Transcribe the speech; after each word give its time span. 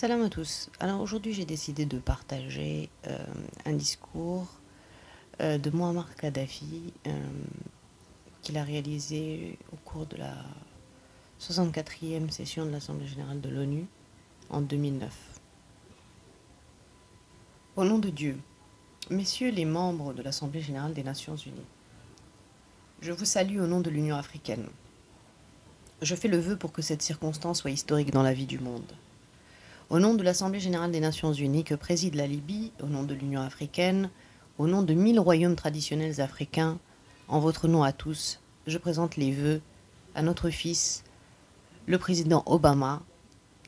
Salam 0.00 0.22
à 0.22 0.30
tous. 0.30 0.70
Alors 0.80 1.02
aujourd'hui 1.02 1.34
j'ai 1.34 1.44
décidé 1.44 1.84
de 1.84 1.98
partager 1.98 2.88
euh, 3.06 3.18
un 3.66 3.74
discours 3.74 4.46
euh, 5.42 5.58
de 5.58 5.68
Muammar 5.68 6.16
Kadhafi 6.16 6.94
euh, 7.06 7.10
qu'il 8.40 8.56
a 8.56 8.64
réalisé 8.64 9.58
au 9.74 9.76
cours 9.76 10.06
de 10.06 10.16
la 10.16 10.32
64e 11.38 12.30
session 12.30 12.64
de 12.64 12.70
l'Assemblée 12.70 13.06
générale 13.06 13.42
de 13.42 13.50
l'ONU 13.50 13.84
en 14.48 14.62
2009. 14.62 15.12
Au 17.76 17.84
nom 17.84 17.98
de 17.98 18.08
Dieu, 18.08 18.38
messieurs 19.10 19.50
les 19.50 19.66
membres 19.66 20.14
de 20.14 20.22
l'Assemblée 20.22 20.62
générale 20.62 20.94
des 20.94 21.04
Nations 21.04 21.36
unies, 21.36 21.68
je 23.02 23.12
vous 23.12 23.26
salue 23.26 23.60
au 23.60 23.66
nom 23.66 23.80
de 23.80 23.90
l'Union 23.90 24.16
africaine. 24.16 24.66
Je 26.00 26.14
fais 26.14 26.28
le 26.28 26.38
vœu 26.38 26.56
pour 26.56 26.72
que 26.72 26.80
cette 26.80 27.02
circonstance 27.02 27.60
soit 27.60 27.70
historique 27.70 28.12
dans 28.12 28.22
la 28.22 28.32
vie 28.32 28.46
du 28.46 28.60
monde. 28.60 28.94
Au 29.90 29.98
nom 29.98 30.14
de 30.14 30.22
l'Assemblée 30.22 30.60
générale 30.60 30.92
des 30.92 31.00
Nations 31.00 31.32
unies 31.32 31.64
que 31.64 31.74
préside 31.74 32.14
la 32.14 32.28
Libye, 32.28 32.70
au 32.80 32.86
nom 32.86 33.02
de 33.02 33.12
l'Union 33.12 33.40
africaine, 33.40 34.08
au 34.56 34.68
nom 34.68 34.82
de 34.82 34.94
mille 34.94 35.18
royaumes 35.18 35.56
traditionnels 35.56 36.20
africains, 36.20 36.78
en 37.26 37.40
votre 37.40 37.66
nom 37.66 37.82
à 37.82 37.90
tous, 37.90 38.38
je 38.68 38.78
présente 38.78 39.16
les 39.16 39.32
vœux 39.32 39.60
à 40.14 40.22
notre 40.22 40.48
fils, 40.50 41.02
le 41.86 41.98
président 41.98 42.44
Obama, 42.46 43.02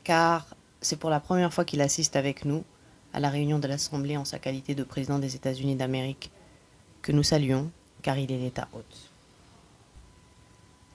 car 0.05 0.55
c'est 0.79 0.95
pour 0.95 1.09
la 1.09 1.19
première 1.19 1.53
fois 1.53 1.65
qu'il 1.65 1.81
assiste 1.81 2.15
avec 2.15 2.45
nous 2.45 2.63
à 3.11 3.19
la 3.19 3.29
réunion 3.29 3.59
de 3.59 3.67
l'Assemblée 3.67 4.15
en 4.15 4.23
sa 4.23 4.39
qualité 4.39 4.75
de 4.75 4.85
président 4.85 5.19
des 5.19 5.35
États-Unis 5.35 5.75
d'Amérique, 5.75 6.31
que 7.01 7.11
nous 7.11 7.23
saluons, 7.23 7.69
car 8.01 8.17
il 8.17 8.31
est 8.31 8.37
l'État 8.37 8.69
hôte. 8.71 9.11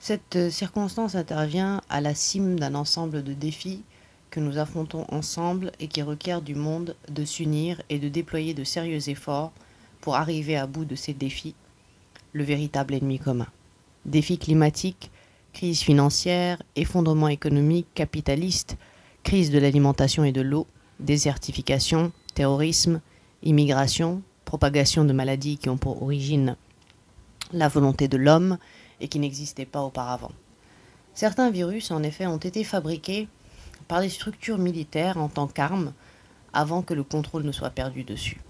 Cette 0.00 0.48
circonstance 0.48 1.16
intervient 1.16 1.82
à 1.90 2.00
la 2.00 2.14
cime 2.14 2.58
d'un 2.58 2.74
ensemble 2.74 3.22
de 3.22 3.34
défis 3.34 3.82
que 4.30 4.40
nous 4.40 4.58
affrontons 4.58 5.06
ensemble 5.10 5.72
et 5.80 5.88
qui 5.88 6.02
requiert 6.02 6.42
du 6.42 6.54
monde 6.54 6.96
de 7.08 7.24
s'unir 7.24 7.80
et 7.88 7.98
de 7.98 8.08
déployer 8.08 8.54
de 8.54 8.64
sérieux 8.64 9.08
efforts 9.08 9.52
pour 10.00 10.16
arriver 10.16 10.56
à 10.56 10.66
bout 10.66 10.84
de 10.84 10.94
ces 10.94 11.14
défis, 11.14 11.54
le 12.32 12.44
véritable 12.44 12.94
ennemi 12.94 13.18
commun. 13.18 13.48
Défis 14.04 14.38
climatiques, 14.38 15.10
crise 15.52 15.80
financière, 15.80 16.62
effondrement 16.76 17.28
économique, 17.28 17.88
capitaliste, 17.94 18.76
crise 19.22 19.50
de 19.50 19.58
l'alimentation 19.58 20.24
et 20.24 20.32
de 20.32 20.40
l'eau, 20.40 20.66
désertification, 21.00 22.12
terrorisme, 22.34 23.00
immigration, 23.42 24.22
propagation 24.44 25.04
de 25.04 25.12
maladies 25.12 25.58
qui 25.58 25.68
ont 25.68 25.76
pour 25.76 26.02
origine 26.02 26.56
la 27.52 27.68
volonté 27.68 28.08
de 28.08 28.16
l'homme 28.16 28.58
et 29.00 29.08
qui 29.08 29.18
n'existaient 29.18 29.66
pas 29.66 29.82
auparavant. 29.82 30.32
Certains 31.14 31.50
virus, 31.50 31.90
en 31.90 32.02
effet, 32.02 32.26
ont 32.26 32.36
été 32.36 32.62
fabriqués 32.64 33.28
par 33.88 34.00
les 34.00 34.10
structures 34.10 34.58
militaires 34.58 35.16
en 35.16 35.28
tant 35.28 35.46
qu'armes 35.46 35.92
avant 36.52 36.82
que 36.82 36.94
le 36.94 37.02
contrôle 37.02 37.42
ne 37.42 37.52
soit 37.52 37.70
perdu 37.70 38.04
dessus. 38.04 38.40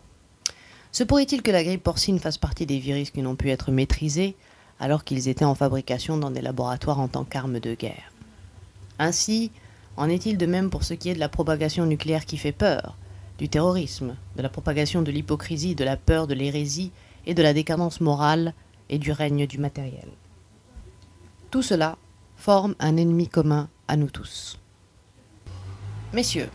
Se 0.93 1.05
pourrait-il 1.05 1.43
que 1.43 1.51
la 1.51 1.65
grippe 1.65 1.83
porcine 1.83 2.19
fasse 2.19 2.39
partie 2.39 2.67
des 2.67 2.79
virus 2.79 3.11
qui 3.11 3.23
n'ont 3.23 3.37
pu 3.37 3.51
être 3.51 3.71
maîtrisés 3.71 4.37
alors 4.81 5.05
qu'ils 5.05 5.29
étaient 5.29 5.45
en 5.45 5.55
fabrication 5.55 6.17
dans 6.17 6.31
des 6.31 6.41
laboratoires 6.41 7.01
en 7.01 7.09
tant 7.09 7.25
qu'armes 7.25 7.61
de 7.61 7.75
guerre? 7.75 8.13
Ainsi, 8.99 9.51
en 9.97 10.09
est-il 10.09 10.39
de 10.39 10.47
même 10.47 10.71
pour 10.71 10.85
ce 10.85 10.95
qui 10.95 11.09
est 11.09 11.15
de 11.15 11.21
la 11.21 11.29
propagation 11.29 11.87
nucléaire 11.87 12.25
qui 12.25 12.37
fait 12.37 12.53
peur, 12.53 12.97
du 13.39 13.49
terrorisme, 13.49 14.17
de 14.37 14.43
la 14.43 14.49
propagation 14.49 15.03
de 15.03 15.11
l'hypocrisie, 15.11 15.75
de 15.75 15.85
la 15.85 15.97
peur, 15.97 16.27
de 16.27 16.35
l'hérésie 16.35 16.91
et 17.27 17.35
de 17.35 17.43
la 17.43 17.53
décadence 17.53 18.01
morale 18.01 18.55
et 18.89 18.99
du 18.99 19.13
règne 19.13 19.47
du 19.47 19.59
matériel? 19.59 20.09
Tout 21.51 21.63
cela 21.63 21.97
forme 22.37 22.75
un 22.79 22.97
ennemi 22.97 23.29
commun 23.29 23.69
à 23.89 23.97
nous 23.97 24.11
tous. 24.11 24.59
Messieurs, 26.15 26.49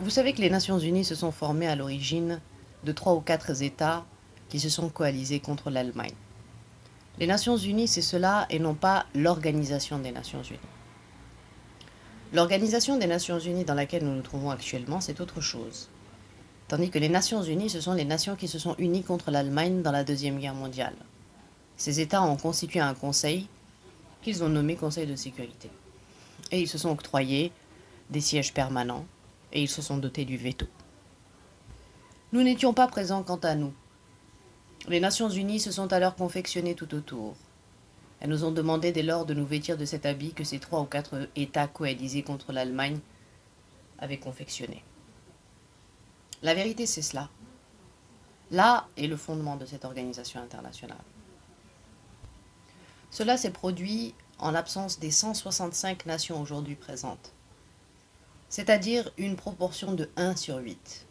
vous 0.00 0.10
savez 0.10 0.34
que 0.34 0.42
les 0.42 0.50
Nations 0.50 0.78
Unies 0.78 1.06
se 1.06 1.14
sont 1.14 1.32
formées 1.32 1.66
à 1.66 1.76
l'origine 1.76 2.42
de 2.84 2.92
trois 2.92 3.14
ou 3.14 3.20
quatre 3.20 3.62
États 3.62 4.04
qui 4.50 4.60
se 4.60 4.68
sont 4.68 4.90
coalisés 4.90 5.40
contre 5.40 5.70
l'Allemagne. 5.70 6.12
Les 7.18 7.26
Nations 7.26 7.56
Unies, 7.56 7.88
c'est 7.88 8.02
cela 8.02 8.46
et 8.50 8.58
non 8.58 8.74
pas 8.74 9.06
l'Organisation 9.14 9.98
des 9.98 10.12
Nations 10.12 10.42
Unies. 10.42 10.58
L'Organisation 12.34 12.98
des 12.98 13.06
Nations 13.06 13.38
Unies 13.38 13.64
dans 13.64 13.72
laquelle 13.72 14.04
nous 14.04 14.14
nous 14.14 14.20
trouvons 14.20 14.50
actuellement, 14.50 15.00
c'est 15.00 15.22
autre 15.22 15.40
chose. 15.40 15.88
Tandis 16.68 16.90
que 16.90 16.98
les 16.98 17.08
Nations 17.08 17.42
Unies, 17.42 17.70
ce 17.70 17.80
sont 17.80 17.94
les 17.94 18.04
nations 18.04 18.36
qui 18.36 18.46
se 18.46 18.58
sont 18.58 18.76
unies 18.76 19.04
contre 19.04 19.30
l'Allemagne 19.30 19.80
dans 19.80 19.90
la 19.90 20.04
Deuxième 20.04 20.38
Guerre 20.38 20.54
mondiale. 20.54 20.96
Ces 21.78 22.00
États 22.00 22.22
ont 22.22 22.36
constitué 22.36 22.80
un 22.80 22.92
conseil 22.92 23.48
qu'ils 24.20 24.44
ont 24.44 24.50
nommé 24.50 24.76
Conseil 24.76 25.06
de 25.06 25.16
sécurité. 25.16 25.70
Et 26.52 26.60
ils 26.60 26.68
se 26.68 26.76
sont 26.76 26.90
octroyés 26.90 27.52
des 28.10 28.20
sièges 28.20 28.52
permanents 28.52 29.06
et 29.52 29.62
ils 29.62 29.68
se 29.68 29.82
sont 29.82 29.98
dotés 29.98 30.24
du 30.24 30.36
veto. 30.36 30.66
Nous 32.32 32.42
n'étions 32.42 32.74
pas 32.74 32.86
présents 32.86 33.22
quant 33.22 33.38
à 33.38 33.54
nous. 33.54 33.72
Les 34.88 35.00
Nations 35.00 35.28
Unies 35.28 35.60
se 35.60 35.72
sont 35.72 35.92
alors 35.92 36.14
confectionnées 36.14 36.74
tout 36.74 36.94
autour. 36.94 37.34
Elles 38.20 38.30
nous 38.30 38.44
ont 38.44 38.52
demandé 38.52 38.92
dès 38.92 39.02
lors 39.02 39.26
de 39.26 39.34
nous 39.34 39.46
vêtir 39.46 39.76
de 39.76 39.84
cet 39.84 40.06
habit 40.06 40.32
que 40.32 40.44
ces 40.44 40.58
trois 40.58 40.80
ou 40.80 40.84
quatre 40.84 41.28
États 41.36 41.66
coalisés 41.66 42.22
contre 42.22 42.52
l'Allemagne 42.52 42.98
avaient 43.98 44.18
confectionné. 44.18 44.84
La 46.42 46.54
vérité, 46.54 46.86
c'est 46.86 47.02
cela. 47.02 47.28
Là 48.50 48.88
est 48.96 49.06
le 49.06 49.16
fondement 49.16 49.56
de 49.56 49.66
cette 49.66 49.84
organisation 49.84 50.40
internationale. 50.40 50.98
Cela 53.10 53.36
s'est 53.36 53.50
produit 53.50 54.14
en 54.38 54.50
l'absence 54.50 54.98
des 54.98 55.10
165 55.10 56.06
nations 56.06 56.40
aujourd'hui 56.40 56.76
présentes 56.76 57.32
c'est-à-dire 58.50 59.10
une 59.16 59.36
proportion 59.36 59.92
de 59.92 60.10
1 60.16 60.36
sur 60.36 60.56
8. 60.56 61.06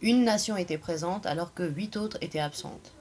Une 0.00 0.24
nation 0.24 0.56
était 0.56 0.78
présente 0.78 1.26
alors 1.26 1.54
que 1.54 1.62
8 1.62 1.96
autres 1.98 2.18
étaient 2.22 2.40
absentes. 2.40 2.94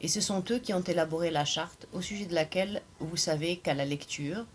Et 0.00 0.08
ce 0.08 0.22
sont 0.22 0.42
eux 0.50 0.58
qui 0.58 0.72
ont 0.72 0.80
élaboré 0.80 1.30
la 1.30 1.44
charte 1.44 1.86
au 1.92 2.00
sujet 2.00 2.24
de 2.24 2.34
laquelle 2.34 2.82
vous 2.98 3.18
savez 3.18 3.58
qu'à 3.58 3.74
la 3.74 3.84
lecture, 3.84 4.46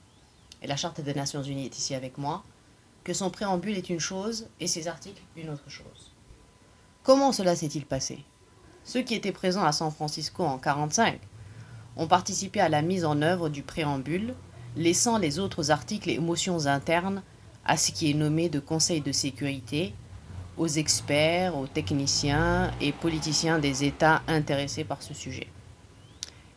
et 0.64 0.68
la 0.68 0.76
charte 0.76 1.02
des 1.02 1.14
Nations 1.14 1.44
Unies 1.44 1.66
est 1.66 1.78
ici 1.78 1.94
avec 1.94 2.18
moi, 2.18 2.44
que 3.04 3.14
son 3.14 3.30
préambule 3.30 3.78
est 3.78 3.90
une 3.92 4.00
chose 4.00 4.48
et 4.60 4.66
ses 4.66 4.88
articles 4.88 5.22
une 5.38 5.52
autre 5.52 5.70
chose. 5.70 6.12
Comment 7.04 7.32
cela 7.32 7.56
s'est-il 7.56 7.86
passé? 7.86 8.26
Ceux 8.84 9.04
qui 9.04 9.14
étaient 9.14 9.32
présents 9.32 9.64
à 9.64 9.72
San 9.72 9.92
Francisco 9.92 10.42
en 10.42 10.58
1945 10.58 11.20
ont 11.98 12.08
participé 12.08 12.60
à 12.60 12.70
la 12.70 12.82
mise 12.82 13.06
en 13.06 13.22
œuvre 13.22 13.50
du 13.50 13.62
préambule, 13.62 14.34
laissant 14.76 15.20
les 15.20 15.38
autres 15.38 15.70
articles 15.70 16.10
et 16.10 16.18
motions 16.18 16.66
internes 16.66 17.22
à 17.66 17.78
ce 17.78 17.92
qui 17.92 18.12
est 18.12 18.14
nommé 18.14 18.50
de 18.50 18.60
Conseil 18.60 19.02
de 19.02 19.12
sécurité, 19.12 19.94
aux 20.58 20.68
experts, 20.68 21.58
aux 21.58 21.68
techniciens 21.68 22.72
et 22.80 22.92
politiciens 22.92 23.60
des 23.60 23.84
États 23.84 24.22
intéressés 24.28 24.84
par 24.84 25.02
ce 25.02 25.14
sujet. 25.14 25.48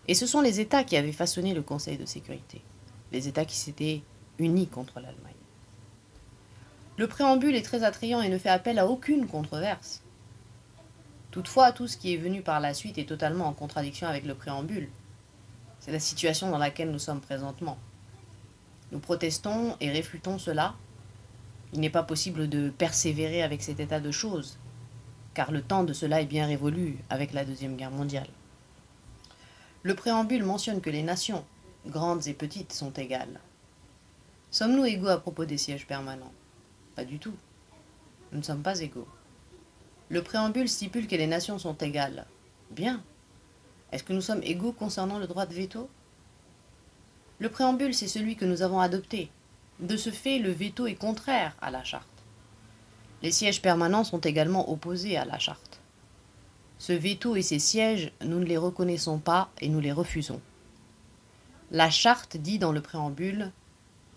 Et 0.07 0.15
ce 0.15 0.27
sont 0.27 0.41
les 0.41 0.61
États 0.61 0.85
qui 0.85 0.97
avaient 0.97 1.13
façonné 1.13 1.55
le 1.55 1.63
Conseil 1.63 1.97
de 1.97 2.07
sécurité, 2.07 2.63
les 3.13 3.27
États 3.29 3.45
qui 3.45 3.57
s'étaient 3.57 4.03
unis 4.39 4.69
contre 4.69 5.01
l'Allemagne. 5.01 5.35
Le 6.97 7.07
préambule 7.07 7.55
est 7.55 7.63
très 7.63 7.85
attrayant 7.85 8.23
et 8.23 8.29
ne 8.29 8.39
fait 8.39 8.49
appel 8.49 8.79
à 8.79 8.87
aucune 8.87 9.27
controverse. 9.27 10.03
Toutefois, 11.31 11.73
tout 11.73 11.87
ce 11.87 11.97
qui 11.97 12.15
est 12.15 12.17
venu 12.17 12.43
par 12.43 12.61
la 12.61 12.75
suite 12.75 12.99
est 12.99 13.09
totalement 13.09 13.47
en 13.47 13.53
contradiction 13.53 14.09
avec 14.09 14.25
le 14.25 14.35
préambule. 14.35 14.89
C'est 15.81 15.93
la 15.93 16.01
situation 16.01 16.51
dans 16.51 16.59
laquelle 16.59 16.91
nous 16.91 16.99
sommes 16.99 17.21
présentement. 17.21 17.79
Nous 18.91 18.99
protestons 18.99 19.77
et 19.81 19.91
réfutons 19.91 20.39
cela 20.39 20.75
il 21.73 21.81
n'est 21.81 21.91
pas 21.91 22.03
possible 22.03 22.49
de 22.49 22.71
persévérer 22.71 23.43
avec 23.43 23.63
cet 23.63 23.81
état 23.81 24.01
de 24.01 24.11
choses, 24.11 24.59
car 25.35 25.53
le 25.53 25.63
temps 25.63 25.85
de 25.85 25.93
cela 25.93 26.21
est 26.21 26.27
bien 26.27 26.47
révolu 26.47 26.99
avec 27.11 27.33
la 27.33 27.45
Deuxième 27.45 27.77
Guerre 27.77 27.91
mondiale. 27.91 28.29
Le 29.83 29.95
préambule 29.95 30.45
mentionne 30.45 30.81
que 30.81 30.91
les 30.91 31.03
nations, 31.03 31.45
grandes 31.87 32.27
et 32.27 32.35
petites, 32.35 32.73
sont 32.73 32.93
égales. 32.93 33.41
Sommes-nous 34.51 34.87
égaux 34.87 35.09
à 35.09 35.21
propos 35.21 35.45
des 35.45 35.59
sièges 35.59 35.87
permanents? 35.87 36.33
Pas 36.97 37.05
du 37.05 37.19
tout. 37.19 37.35
Nous 38.33 38.39
ne 38.39 38.45
sommes 38.45 38.63
pas 38.63 38.81
égaux. 38.81 39.07
Le 40.09 40.23
préambule 40.23 40.69
stipule 40.69 41.07
que 41.07 41.17
les 41.17 41.27
nations 41.27 41.59
sont 41.59 41.77
égales. 41.77 42.27
Bien. 42.71 43.03
Est-ce 43.93 44.05
que 44.05 44.13
nous 44.13 44.21
sommes 44.21 44.43
égaux 44.43 44.73
concernant 44.73 45.19
le 45.19 45.27
droit 45.27 45.47
de 45.47 45.55
veto? 45.55 45.89
Le 47.39 47.51
préambule, 47.51 47.95
c'est 47.95 48.09
celui 48.09 48.37
que 48.37 48.45
nous 48.45 48.63
avons 48.63 48.81
adopté, 48.81 49.31
de 49.81 49.97
ce 49.97 50.11
fait, 50.11 50.39
le 50.39 50.51
veto 50.51 50.87
est 50.87 50.95
contraire 50.95 51.57
à 51.61 51.71
la 51.71 51.85
charte. 51.85 52.07
Les 53.23 53.31
sièges 53.31 53.63
permanents 53.63 54.05
sont 54.05 54.19
également 54.19 54.71
opposés 54.71 55.17
à 55.17 55.25
la 55.25 55.39
charte. 55.39 55.81
Ce 56.79 56.93
veto 56.93 57.37
et 57.37 57.43
ces 57.43 57.59
sièges, 57.59 58.13
nous 58.25 58.39
ne 58.39 58.45
les 58.45 58.57
reconnaissons 58.57 59.19
pas 59.19 59.51
et 59.61 59.69
nous 59.69 59.81
les 59.81 59.93
refusons. 59.93 60.41
La 61.71 61.91
charte 61.91 62.37
dit 62.37 62.59
dans 62.59 62.73
le 62.73 62.81
préambule 62.81 63.53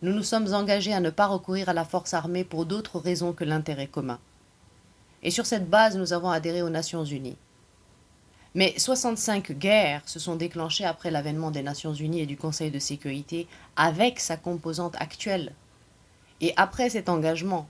Nous 0.02 0.14
nous 0.14 0.24
sommes 0.24 0.54
engagés 0.54 0.94
à 0.94 1.00
ne 1.00 1.10
pas 1.10 1.28
recourir 1.28 1.70
à 1.70 1.74
la 1.74 1.86
force 1.86 2.14
armée 2.14 2.44
pour 2.44 2.66
d'autres 2.66 3.00
raisons 3.00 3.34
que 3.34 3.44
l'intérêt 3.44 3.88
commun. 3.88 4.20
Et 5.24 5.32
sur 5.32 5.46
cette 5.46 5.70
base, 5.70 5.98
nous 5.98 6.14
avons 6.14 6.30
adhéré 6.30 6.62
aux 6.62 6.70
Nations 6.70 7.06
Unies. 7.06 7.38
Mais 8.54 8.74
65 8.78 9.54
guerres 9.54 10.02
se 10.06 10.20
sont 10.20 10.36
déclenchées 10.36 10.84
après 10.84 11.10
l'avènement 11.10 11.52
des 11.52 11.64
Nations 11.64 11.94
Unies 11.94 12.22
et 12.22 12.26
du 12.26 12.36
Conseil 12.36 12.70
de 12.70 12.80
sécurité 12.80 13.48
avec 13.78 14.20
sa 14.20 14.36
composante 14.36 14.96
actuelle. 15.00 15.54
Et 16.42 16.54
après 16.58 16.90
cet 16.90 17.08
engagement, 17.08 17.68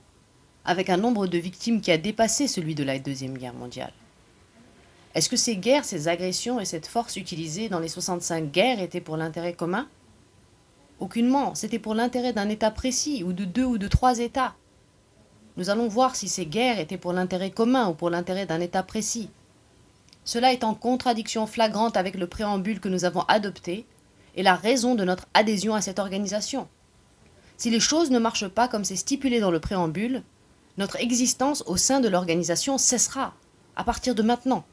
avec 0.66 0.89
un 0.89 0.98
nombre 0.98 1.28
de 1.28 1.38
victimes 1.38 1.81
qui 1.81 1.92
a 1.92 1.98
dépassé 1.98 2.48
celui 2.48 2.74
de 2.74 2.83
la 2.83 2.98
Deuxième 3.00 3.38
Guerre 3.38 3.54
mondiale. 3.54 3.94
Est-ce 5.13 5.30
que 5.30 5.36
ces 5.36 5.57
guerres, 5.57 5.86
ces 5.86 6.07
agressions 6.07 6.60
et 6.60 6.66
cette 6.66 6.88
force 6.88 7.16
utilisée 7.16 7.68
dans 7.68 7.80
les 7.80 7.89
65 7.89 8.51
guerres 8.51 8.80
étaient 8.80 9.01
pour 9.01 9.18
l'intérêt 9.18 9.54
commun? 9.54 9.88
Aucunement, 11.00 11.54
c'était 11.54 11.80
pour 11.80 11.95
l'intérêt 11.95 12.31
d'un 12.31 12.48
État 12.48 12.72
précis, 12.72 13.24
ou 13.24 13.33
de 13.33 13.44
deux 13.44 13.66
ou 13.66 13.78
de 13.78 13.88
trois 13.88 14.19
États. 14.19 14.56
Nous 15.57 15.69
allons 15.69 15.88
voir 15.88 16.16
si 16.16 16.30
ces 16.30 16.45
guerres 16.45 16.80
étaient 16.80 16.98
pour 16.98 17.12
l'intérêt 17.12 17.51
commun 17.51 17.89
ou 17.89 17.94
pour 17.94 18.10
l'intérêt 18.10 18.45
d'un 18.45 18.62
État 18.62 18.83
précis. 18.83 19.30
Cela 20.23 20.53
est 20.53 20.63
en 20.63 20.75
contradiction 20.75 21.47
flagrante 21.47 21.97
avec 21.97 22.15
le 22.15 22.27
préambule 22.27 22.79
que 22.79 22.89
nous 22.89 23.06
avons 23.06 23.21
adopté 23.21 23.85
et 24.35 24.44
la 24.44 24.56
raison 24.56 24.95
de 24.95 25.03
notre 25.03 25.27
adhésion 25.33 25.73
à 25.73 25.81
cette 25.81 26.00
organisation. 26.00 26.68
Si 27.57 27.69
les 27.69 27.79
choses 27.79 28.12
ne 28.12 28.19
marchent 28.19 28.47
pas 28.47 28.68
comme 28.68 28.85
c'est 28.85 28.95
stipulé 28.95 29.39
dans 29.39 29.51
le 29.51 29.59
préambule, 29.59 30.23
notre 30.77 30.97
existence 30.97 31.63
au 31.68 31.77
sein 31.77 32.00
de 32.00 32.07
l'organisation 32.07 32.77
cessera, 32.77 33.33
à 33.75 33.83
partir 33.83 34.15
de 34.15 34.23
maintenant. 34.23 34.63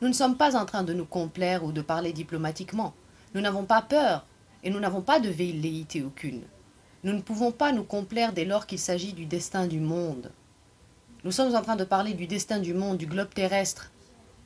Nous 0.00 0.08
ne 0.08 0.12
sommes 0.12 0.36
pas 0.36 0.56
en 0.56 0.66
train 0.66 0.82
de 0.82 0.92
nous 0.92 1.06
complaire 1.06 1.64
ou 1.64 1.72
de 1.72 1.80
parler 1.80 2.12
diplomatiquement. 2.12 2.94
Nous 3.34 3.40
n'avons 3.40 3.64
pas 3.64 3.82
peur 3.82 4.26
et 4.62 4.70
nous 4.70 4.80
n'avons 4.80 5.00
pas 5.00 5.20
de 5.20 5.30
velléité 5.30 6.02
aucune. 6.02 6.42
Nous 7.02 7.12
ne 7.12 7.22
pouvons 7.22 7.52
pas 7.52 7.72
nous 7.72 7.84
complaire 7.84 8.32
dès 8.32 8.44
lors 8.44 8.66
qu'il 8.66 8.78
s'agit 8.78 9.12
du 9.12 9.26
destin 9.26 9.66
du 9.66 9.80
monde. 9.80 10.30
Nous 11.26 11.32
sommes 11.32 11.56
en 11.56 11.62
train 11.62 11.74
de 11.74 11.82
parler 11.82 12.14
du 12.14 12.28
destin 12.28 12.60
du 12.60 12.72
monde, 12.72 12.98
du 12.98 13.06
globe 13.08 13.34
terrestre, 13.34 13.90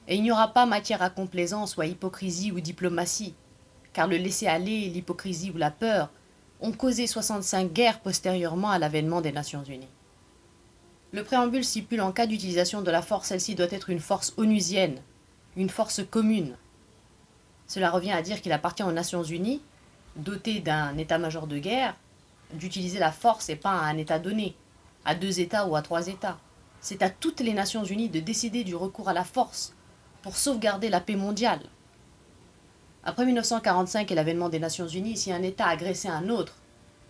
et 0.08 0.16
il 0.16 0.22
n'y 0.22 0.32
aura 0.32 0.48
pas 0.48 0.64
matière 0.64 1.02
à 1.02 1.10
complaisance 1.10 1.76
ou 1.76 1.82
à 1.82 1.86
hypocrisie 1.86 2.52
ou 2.52 2.60
diplomatie, 2.60 3.34
car 3.92 4.06
le 4.06 4.16
laisser-aller, 4.16 4.88
l'hypocrisie 4.88 5.50
ou 5.50 5.58
la 5.58 5.70
peur 5.70 6.08
ont 6.62 6.72
causé 6.72 7.06
65 7.06 7.70
guerres 7.70 8.00
postérieurement 8.00 8.70
à 8.70 8.78
l'avènement 8.78 9.20
des 9.20 9.30
Nations 9.30 9.62
Unies. 9.62 9.90
Le 11.12 11.22
préambule 11.22 11.66
stipule 11.66 12.00
en 12.00 12.12
cas 12.12 12.26
d'utilisation 12.26 12.80
de 12.80 12.90
la 12.90 13.02
force, 13.02 13.28
celle-ci 13.28 13.54
doit 13.54 13.66
être 13.70 13.90
une 13.90 14.00
force 14.00 14.32
onusienne, 14.38 15.02
une 15.58 15.68
force 15.68 16.00
commune. 16.10 16.56
Cela 17.66 17.90
revient 17.90 18.12
à 18.12 18.22
dire 18.22 18.40
qu'il 18.40 18.52
appartient 18.52 18.84
aux 18.84 18.90
Nations 18.90 19.22
Unies, 19.22 19.60
dotées 20.16 20.60
d'un 20.60 20.96
état-major 20.96 21.46
de 21.46 21.58
guerre, 21.58 21.94
d'utiliser 22.54 22.98
la 22.98 23.12
force 23.12 23.50
et 23.50 23.56
pas 23.56 23.72
à 23.72 23.84
un 23.84 23.98
État 23.98 24.18
donné, 24.18 24.56
à 25.04 25.14
deux 25.14 25.40
États 25.40 25.66
ou 25.66 25.76
à 25.76 25.82
trois 25.82 26.06
États. 26.08 26.38
C'est 26.80 27.02
à 27.02 27.10
toutes 27.10 27.40
les 27.40 27.52
Nations 27.52 27.84
Unies 27.84 28.08
de 28.08 28.20
décider 28.20 28.64
du 28.64 28.74
recours 28.74 29.08
à 29.08 29.12
la 29.12 29.24
force 29.24 29.74
pour 30.22 30.36
sauvegarder 30.36 30.88
la 30.88 31.00
paix 31.00 31.16
mondiale. 31.16 31.60
Après 33.04 33.24
1945 33.24 34.10
et 34.10 34.14
l'avènement 34.14 34.48
des 34.48 34.58
Nations 34.58 34.88
Unies, 34.88 35.16
si 35.16 35.32
un 35.32 35.42
État 35.42 35.66
agressait 35.66 36.08
un 36.08 36.28
autre, 36.28 36.56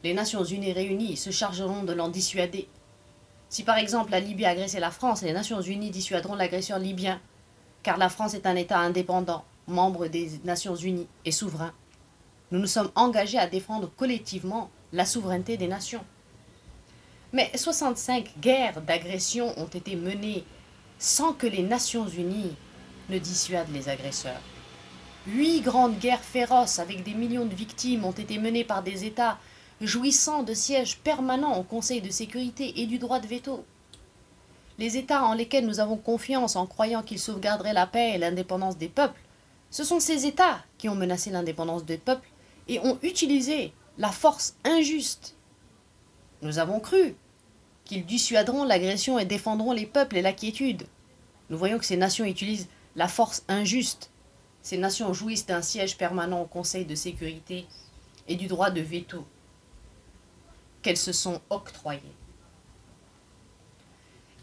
les 0.03 0.15
Nations 0.15 0.45
Unies 0.45 0.73
réunies 0.73 1.17
se 1.17 1.31
chargeront 1.31 1.85
de 1.85 1.93
l'en 1.93 2.09
dissuader. 2.09 2.69
Si 3.49 3.65
par 3.65 3.79
exemple 3.79 4.13
la 4.13 4.21
Libye 4.21 4.47
agressait 4.47 4.81
la 4.81 4.91
France, 4.91 5.23
les 5.23 5.33
Nations 5.33 5.61
Unies 5.61 5.91
dissuaderont 5.91 6.37
l'agresseur 6.37 6.79
libyen, 6.79 7.21
car 7.83 7.97
la 7.97 8.09
France 8.09 8.35
est 8.35 8.47
un 8.47 8.57
État 8.57 8.79
indépendant, 8.79 9.45
membre 9.67 10.07
des 10.07 10.31
Nations 10.45 10.77
Unies 10.77 11.09
et 11.25 11.33
souverain. 11.33 11.73
Nous 12.51 12.59
nous 12.59 12.67
sommes 12.67 12.91
engagés 12.95 13.39
à 13.39 13.47
défendre 13.47 13.91
collectivement 13.97 14.71
la 14.93 15.05
souveraineté 15.05 15.57
des 15.57 15.69
nations. 15.69 16.05
Mais 17.33 17.51
65 17.55 18.41
guerres 18.41 18.83
d'agression 18.83 19.57
ont 19.57 19.67
été 19.67 19.95
menées 19.95 20.45
sans 20.99 21.33
que 21.33 21.47
les 21.47 21.63
Nations 21.63 22.09
Unies 22.09 22.57
ne 23.09 23.19
dissuadent 23.19 23.73
les 23.73 23.89
agresseurs. 23.89 24.41
Huit 25.27 25.61
grandes 25.61 25.99
guerres 25.99 26.25
féroces 26.25 26.81
avec 26.81 27.05
des 27.05 27.15
millions 27.15 27.47
de 27.47 27.55
victimes 27.55 28.05
ont 28.05 28.11
été 28.11 28.39
menées 28.39 28.65
par 28.65 28.83
des 28.83 29.05
États 29.05 29.39
jouissant 29.81 30.43
de 30.43 30.55
sièges 30.55 30.99
permanents 30.99 31.59
au 31.59 31.63
Conseil 31.63 32.01
de 32.01 32.11
sécurité 32.11 32.81
et 32.81 32.87
du 32.87 32.99
droit 32.99 33.21
de 33.21 33.29
veto. 33.29 33.65
Les 34.79 34.97
États 34.97 35.23
en 35.23 35.35
lesquels 35.35 35.67
nous 35.67 35.79
avons 35.79 35.97
confiance 35.97 36.57
en 36.57 36.67
croyant 36.67 37.03
qu'ils 37.03 37.19
sauvegarderaient 37.21 37.75
la 37.75 37.87
paix 37.87 38.13
et 38.15 38.19
l'indépendance 38.19 38.77
des 38.77 38.89
peuples, 38.89 39.21
ce 39.71 39.85
sont 39.85 40.01
ces 40.01 40.27
États 40.27 40.65
qui 40.79 40.89
ont 40.89 40.97
menacé 40.97 41.31
l'indépendance 41.31 41.85
des 41.85 41.99
peuples 41.99 42.29
et 42.67 42.81
ont 42.81 42.99
utilisé 43.03 43.73
la 43.99 44.11
force 44.11 44.57
injuste. 44.65 45.37
Nous 46.43 46.59
avons 46.59 46.81
cru 46.81 47.15
qu'ils 47.91 48.07
dissuaderont 48.07 48.63
l'agression 48.63 49.19
et 49.19 49.25
défendront 49.25 49.73
les 49.73 49.85
peuples 49.85 50.17
et 50.17 50.23
la 50.23 50.33
quiétude. 50.33 50.87
Nous 51.49 51.59
voyons 51.59 51.77
que 51.77 51.85
ces 51.85 51.97
nations 51.97 52.25
utilisent 52.25 52.69
la 52.95 53.09
force 53.09 53.43
injuste. 53.49 54.13
Ces 54.63 54.79
nations 54.79 55.13
jouissent 55.13 55.47
d'un 55.47 55.61
siège 55.61 55.99
permanent 55.99 56.41
au 56.41 56.45
Conseil 56.45 56.85
de 56.85 56.95
sécurité 56.95 57.67
et 58.29 58.37
du 58.37 58.47
droit 58.47 58.71
de 58.71 58.81
veto 58.81 59.27
qu'elles 60.83 60.97
se 60.97 61.11
sont 61.11 61.41
octroyées. 61.51 62.15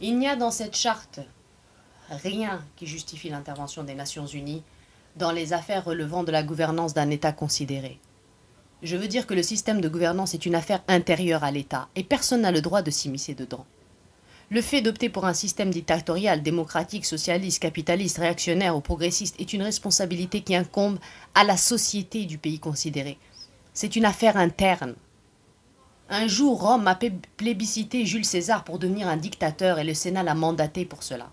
Il 0.01 0.19
n'y 0.19 0.27
a 0.27 0.35
dans 0.35 0.51
cette 0.51 0.75
charte 0.75 1.21
rien 2.09 2.61
qui 2.75 2.85
justifie 2.85 3.29
l'intervention 3.29 3.85
des 3.85 3.95
Nations 3.95 4.27
Unies 4.27 4.63
dans 5.15 5.31
les 5.31 5.53
affaires 5.53 5.85
relevant 5.85 6.25
de 6.25 6.33
la 6.33 6.43
gouvernance 6.43 6.93
d'un 6.93 7.09
État 7.11 7.31
considéré. 7.31 7.97
Je 8.83 8.95
veux 8.95 9.07
dire 9.07 9.25
que 9.25 9.33
le 9.33 9.41
système 9.41 9.81
de 9.81 9.89
gouvernance 9.89 10.35
est 10.35 10.45
une 10.45 10.53
affaire 10.53 10.83
intérieure 10.87 11.43
à 11.43 11.49
l'État 11.49 11.89
et 11.95 12.03
personne 12.03 12.41
n'a 12.41 12.51
le 12.51 12.61
droit 12.61 12.83
de 12.83 12.91
s'immiscer 12.91 13.33
dedans. 13.33 13.65
Le 14.51 14.61
fait 14.61 14.81
d'opter 14.81 15.09
pour 15.09 15.25
un 15.25 15.33
système 15.33 15.71
dictatorial, 15.71 16.43
démocratique, 16.43 17.05
socialiste, 17.05 17.61
capitaliste, 17.61 18.19
réactionnaire 18.19 18.77
ou 18.77 18.81
progressiste 18.81 19.35
est 19.39 19.51
une 19.51 19.63
responsabilité 19.63 20.41
qui 20.41 20.55
incombe 20.55 20.99
à 21.33 21.43
la 21.43 21.57
société 21.57 22.25
du 22.25 22.37
pays 22.37 22.59
considéré. 22.59 23.17
C'est 23.73 23.95
une 23.95 24.05
affaire 24.05 24.37
interne. 24.37 24.95
Un 26.09 26.27
jour, 26.27 26.61
Rome 26.61 26.87
a 26.87 26.97
plébiscité 27.35 28.05
Jules 28.05 28.25
César 28.25 28.63
pour 28.63 28.79
devenir 28.79 29.07
un 29.07 29.17
dictateur 29.17 29.79
et 29.79 29.83
le 29.83 29.93
Sénat 29.95 30.23
l'a 30.23 30.35
mandaté 30.35 30.85
pour 30.85 31.03
cela. 31.03 31.31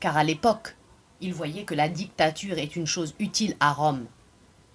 Car 0.00 0.16
à 0.16 0.24
l'époque, 0.24 0.76
il 1.20 1.34
voyait 1.34 1.64
que 1.64 1.74
la 1.74 1.88
dictature 1.88 2.58
est 2.58 2.76
une 2.76 2.86
chose 2.86 3.14
utile 3.18 3.56
à 3.60 3.72
Rome. 3.72 4.06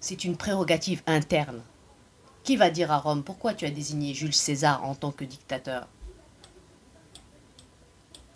C'est 0.00 0.24
une 0.24 0.36
prérogative 0.36 1.02
interne. 1.06 1.62
Qui 2.48 2.56
va 2.56 2.70
dire 2.70 2.90
à 2.90 2.96
Rome 2.96 3.24
pourquoi 3.24 3.52
tu 3.52 3.66
as 3.66 3.70
désigné 3.70 4.14
Jules 4.14 4.32
César 4.32 4.82
en 4.82 4.94
tant 4.94 5.12
que 5.12 5.26
dictateur? 5.26 5.86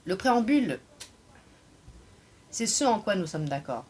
Le 0.04 0.16
préambule, 0.16 0.80
c'est 2.50 2.66
ce 2.66 2.84
en 2.84 3.00
quoi 3.00 3.14
nous 3.14 3.26
sommes 3.26 3.48
d'accord. 3.48 3.86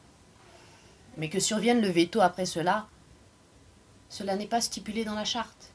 Mais 1.16 1.28
que 1.28 1.40
survienne 1.40 1.80
le 1.80 1.88
veto 1.88 2.20
après 2.20 2.46
cela, 2.46 2.86
cela 4.10 4.36
n'est 4.36 4.46
pas 4.46 4.60
stipulé 4.60 5.04
dans 5.04 5.16
la 5.16 5.24
charte. 5.24 5.72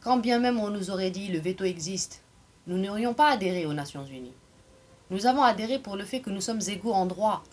Quand 0.00 0.16
bien 0.16 0.38
même 0.38 0.58
on 0.58 0.70
nous 0.70 0.90
aurait 0.90 1.10
dit 1.10 1.28
le 1.28 1.38
veto 1.38 1.64
existe, 1.64 2.22
nous 2.66 2.78
n'aurions 2.78 3.12
pas 3.12 3.28
adhéré 3.28 3.66
aux 3.66 3.74
Nations 3.74 4.06
Unies. 4.06 4.32
Nous 5.10 5.26
avons 5.26 5.42
adhéré 5.42 5.78
pour 5.78 5.96
le 5.96 6.06
fait 6.06 6.20
que 6.20 6.30
nous 6.30 6.40
sommes 6.40 6.62
égaux 6.68 6.94
en 6.94 7.04
droit. 7.04 7.44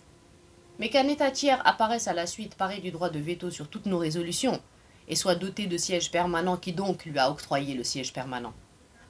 Mais 0.78 0.88
qu'un 0.88 1.08
État 1.08 1.30
tiers 1.30 1.60
apparaisse 1.66 2.08
à 2.08 2.14
la 2.14 2.26
suite 2.26 2.54
paré 2.54 2.80
du 2.80 2.90
droit 2.90 3.10
de 3.10 3.18
veto 3.18 3.50
sur 3.50 3.68
toutes 3.68 3.84
nos 3.84 3.98
résolutions, 3.98 4.62
et 5.08 5.16
soit 5.16 5.34
doté 5.34 5.66
de 5.66 5.76
siège 5.76 6.10
permanent 6.10 6.56
qui 6.56 6.72
donc 6.72 7.04
lui 7.04 7.18
a 7.18 7.30
octroyé 7.30 7.74
le 7.74 7.84
siège 7.84 8.12
permanent. 8.12 8.52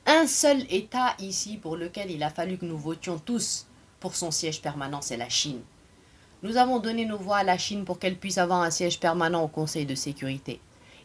Un 0.07 0.27
seul 0.27 0.67
État 0.71 1.15
ici 1.19 1.57
pour 1.57 1.77
lequel 1.77 2.11
il 2.11 2.23
a 2.23 2.31
fallu 2.31 2.59
que 2.59 2.67
nous 2.67 2.79
votions 2.79 3.19
tous 3.19 3.67
pour 4.01 4.17
son 4.17 4.31
siège 4.31 4.61
permanent, 4.61 5.01
c'est 5.01 5.17
la 5.17 5.29
Chine. 5.29 5.63
Nous 6.43 6.59
avons 6.59 6.79
donné 6.79 7.07
nos 7.07 7.17
voix 7.17 7.39
à 7.39 7.45
la 7.45 7.57
Chine 7.57 7.87
pour 7.87 7.99
qu'elle 7.99 8.19
puisse 8.19 8.37
avoir 8.37 8.61
un 8.61 8.71
siège 8.71 9.01
permanent 9.01 9.43
au 9.43 9.49
Conseil 9.49 9.87
de 9.87 9.95
sécurité. 9.95 10.61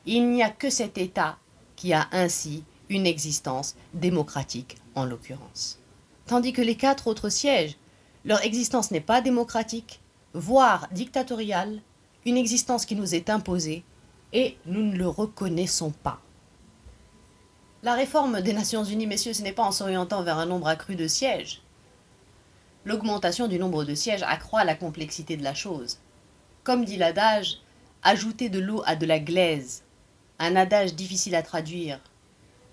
Il 0.05 0.29
n'y 0.29 0.43
a 0.43 0.50
que 0.50 0.69
cet 0.69 0.98
État 0.98 1.38
qui 1.77 1.93
a 1.93 2.08
ainsi 2.12 2.65
une 2.89 3.08
existence 3.08 3.75
démocratique 3.93 4.75
en 4.96 5.05
l'occurrence. 5.05 5.79
Tandis 6.25 6.51
que 6.51 6.62
les 6.62 6.75
quatre 6.75 7.08
autres 7.08 7.29
sièges, 7.29 7.77
leur 8.25 8.43
existence 8.43 8.91
n'est 8.91 9.00
pas 9.00 9.22
démocratique, 9.22 10.01
voire 10.34 10.88
dictatoriale, 10.91 11.81
une 12.25 12.38
existence 12.38 12.86
qui 12.86 12.96
nous 12.96 13.15
est 13.15 13.29
imposée 13.29 13.84
et 14.33 14.57
nous 14.65 14.83
ne 14.83 14.95
le 14.95 15.07
reconnaissons 15.07 15.91
pas. 15.91 16.19
La 17.81 17.93
réforme 17.93 18.41
des 18.41 18.53
Nations 18.53 18.83
Unies, 18.83 19.07
messieurs, 19.07 19.33
ce 19.33 19.41
n'est 19.41 19.53
pas 19.53 19.63
en 19.63 19.71
s'orientant 19.71 20.21
vers 20.24 20.38
un 20.38 20.45
nombre 20.45 20.67
accru 20.67 20.95
de 20.95 21.07
sièges. 21.07 21.62
L'augmentation 22.86 23.48
du 23.48 23.57
nombre 23.57 23.86
de 23.86 23.95
sièges 23.95 24.24
accroît 24.24 24.63
la 24.63 24.75
complexité 24.75 25.38
de 25.38 25.43
la 25.43 25.53
chose. 25.53 26.00
Comme 26.63 26.86
dit 26.86 26.98
l'adage, 26.98 27.59
ajouter 28.03 28.50
de 28.50 28.59
l'eau 28.59 28.83
à 28.86 28.95
de 28.95 29.05
la 29.05 29.19
glaise. 29.19 29.83
Un 30.39 30.55
adage 30.55 30.95
difficile 30.95 31.36
à 31.36 31.41
traduire, 31.41 32.00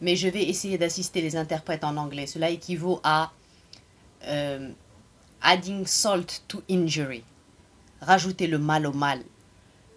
mais 0.01 0.17
je 0.17 0.29
vais 0.29 0.45
essayer 0.45 0.79
d'assister 0.79 1.21
les 1.21 1.37
interprètes 1.37 1.85
en 1.85 1.97
anglais. 1.97 2.27
Cela 2.27 2.51
équivaut 2.51 3.01
à 3.03 3.33
euh, 4.25 4.71
adding 5.41 5.87
salt 5.87 6.43
to 6.49 6.63
injury, 6.71 7.25
rajouter 8.01 8.47
le 8.47 8.59
mal 8.59 8.87
au 8.87 8.93
mal 8.93 9.21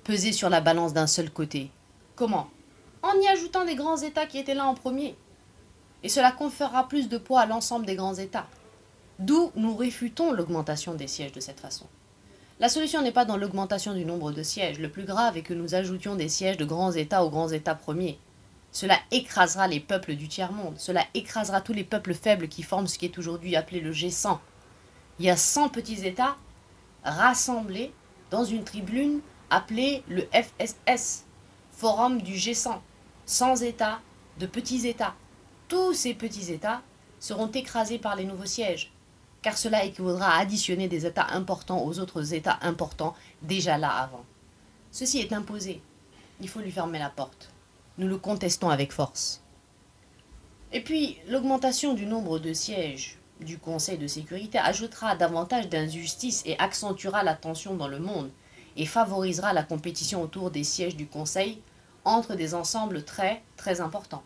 peser 0.09 0.31
sur 0.31 0.49
la 0.49 0.59
balance 0.59 0.93
d'un 0.93 1.05
seul 1.05 1.29
côté. 1.29 1.69
Comment? 2.15 2.49
En 3.03 3.13
y 3.21 3.27
ajoutant 3.27 3.63
des 3.63 3.75
grands 3.75 3.97
États 3.97 4.25
qui 4.25 4.39
étaient 4.39 4.55
là 4.55 4.65
en 4.65 4.73
premier. 4.73 5.15
Et 6.01 6.09
cela 6.09 6.31
conférera 6.31 6.87
plus 6.87 7.09
de 7.09 7.19
poids 7.19 7.41
à 7.41 7.45
l'ensemble 7.45 7.85
des 7.85 7.95
grands 7.95 8.15
États. 8.15 8.47
D'où 9.19 9.51
nous 9.55 9.75
réfutons 9.75 10.31
l'augmentation 10.31 10.95
des 10.95 11.05
sièges 11.05 11.33
de 11.33 11.39
cette 11.39 11.59
façon. 11.59 11.85
La 12.59 12.69
solution 12.69 13.03
n'est 13.03 13.11
pas 13.11 13.23
dans 13.23 13.37
l'augmentation 13.37 13.93
du 13.93 14.03
nombre 14.03 14.31
de 14.31 14.41
sièges. 14.41 14.79
Le 14.79 14.89
plus 14.89 15.03
grave 15.03 15.37
est 15.37 15.43
que 15.43 15.53
nous 15.53 15.75
ajoutions 15.75 16.15
des 16.15 16.27
sièges 16.27 16.57
de 16.57 16.65
grands 16.65 16.91
États 16.91 17.23
aux 17.23 17.29
grands 17.29 17.49
États 17.49 17.75
premiers. 17.75 18.17
Cela 18.71 18.97
écrasera 19.11 19.67
les 19.67 19.79
peuples 19.79 20.15
du 20.15 20.27
tiers-monde. 20.27 20.79
Cela 20.79 21.03
écrasera 21.13 21.61
tous 21.61 21.73
les 21.73 21.83
peuples 21.83 22.15
faibles 22.15 22.47
qui 22.47 22.63
forment 22.63 22.87
ce 22.87 22.97
qui 22.97 23.05
est 23.05 23.19
aujourd'hui 23.19 23.55
appelé 23.55 23.79
le 23.79 23.91
G100. 23.91 24.39
Il 25.19 25.25
y 25.25 25.29
a 25.29 25.37
100 25.37 25.69
petits 25.69 26.03
États 26.03 26.35
rassemblés 27.03 27.93
dans 28.31 28.43
une 28.43 28.63
tribune 28.63 29.21
appelée 29.49 30.03
le 30.07 30.27
FSS, 30.33 31.25
Forum 31.71 32.21
du 32.21 32.33
G100. 32.33 32.79
100 33.29 33.57
États, 33.57 33.99
de 34.39 34.47
petits 34.47 34.87
États. 34.87 35.13
Tous 35.67 35.93
ces 35.93 36.15
petits 36.15 36.51
États 36.51 36.81
seront 37.19 37.51
écrasés 37.51 37.99
par 37.99 38.15
les 38.15 38.25
nouveaux 38.25 38.47
sièges, 38.47 38.91
car 39.43 39.55
cela 39.55 39.85
équivaudra 39.85 40.31
à 40.31 40.39
additionner 40.39 40.87
des 40.87 41.05
États 41.05 41.27
importants 41.27 41.83
aux 41.85 41.99
autres 41.99 42.33
États 42.33 42.57
importants 42.63 43.13
déjà 43.43 43.77
là 43.77 43.91
avant. 43.91 44.25
Ceci 44.89 45.19
est 45.19 45.31
imposé. 45.31 45.79
Il 46.41 46.49
faut 46.49 46.59
lui 46.59 46.71
fermer 46.71 46.97
la 46.97 47.11
porte. 47.11 47.53
Nous 47.99 48.07
le 48.07 48.17
contestons 48.17 48.69
avec 48.69 48.91
force. 48.91 49.43
Et 50.71 50.81
puis, 50.81 51.19
l'augmentation 51.27 51.93
du 51.93 52.07
nombre 52.07 52.39
de 52.39 52.51
sièges 52.51 53.19
du 53.41 53.59
Conseil 53.59 53.99
de 53.99 54.07
sécurité 54.07 54.57
ajoutera 54.57 55.15
davantage 55.15 55.69
d'injustice 55.69 56.41
et 56.47 56.57
accentuera 56.57 57.21
la 57.23 57.35
tension 57.35 57.75
dans 57.75 57.87
le 57.87 57.99
monde 57.99 58.31
et 58.77 58.85
favorisera 58.85 59.53
la 59.53 59.63
compétition 59.63 60.21
autour 60.21 60.51
des 60.51 60.63
sièges 60.63 60.95
du 60.95 61.07
Conseil 61.07 61.59
entre 62.05 62.35
des 62.35 62.53
ensembles 62.55 63.03
très, 63.03 63.41
très 63.57 63.81
importants. 63.81 64.23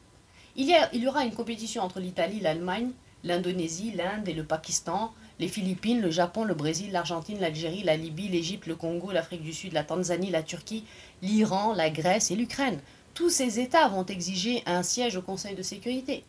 Il 0.55 0.69
y, 0.69 1.07
aura 1.07 1.25
une 1.25 1.33
compétition 1.33 1.81
entre 1.81 1.99
l'Italie, 1.99 2.39
l'Allemagne, 2.39 2.91
l'Indonésie, 3.23 3.91
l'Inde 3.91 4.27
et 4.27 4.33
le 4.33 4.43
Pakistan, 4.43 5.11
les 5.39 5.47
Philippines, 5.47 5.99
le 5.99 6.11
Japon, 6.11 6.43
le 6.43 6.53
Brésil, 6.53 6.91
l'Argentine, 6.91 7.39
l'Algérie, 7.39 7.81
la 7.83 7.97
Libye, 7.97 8.29
l'Égypte, 8.29 8.67
le 8.67 8.75
Congo, 8.75 9.11
l'Afrique 9.11 9.41
du 9.41 9.53
Sud, 9.53 9.73
la 9.73 9.83
Tanzanie, 9.83 10.29
la 10.29 10.43
Turquie, 10.43 10.85
l'Iran, 11.23 11.73
la 11.73 11.89
Grèce 11.89 12.29
et 12.29 12.35
l'Ukraine 12.35 12.79
tous 13.13 13.29
ces 13.29 13.59
États 13.59 13.87
vont 13.87 14.05
exiger 14.05 14.63
un 14.65 14.81
siège 14.81 15.15
au 15.15 15.21
Conseil 15.21 15.55
de 15.55 15.61
sécurité. 15.61 16.23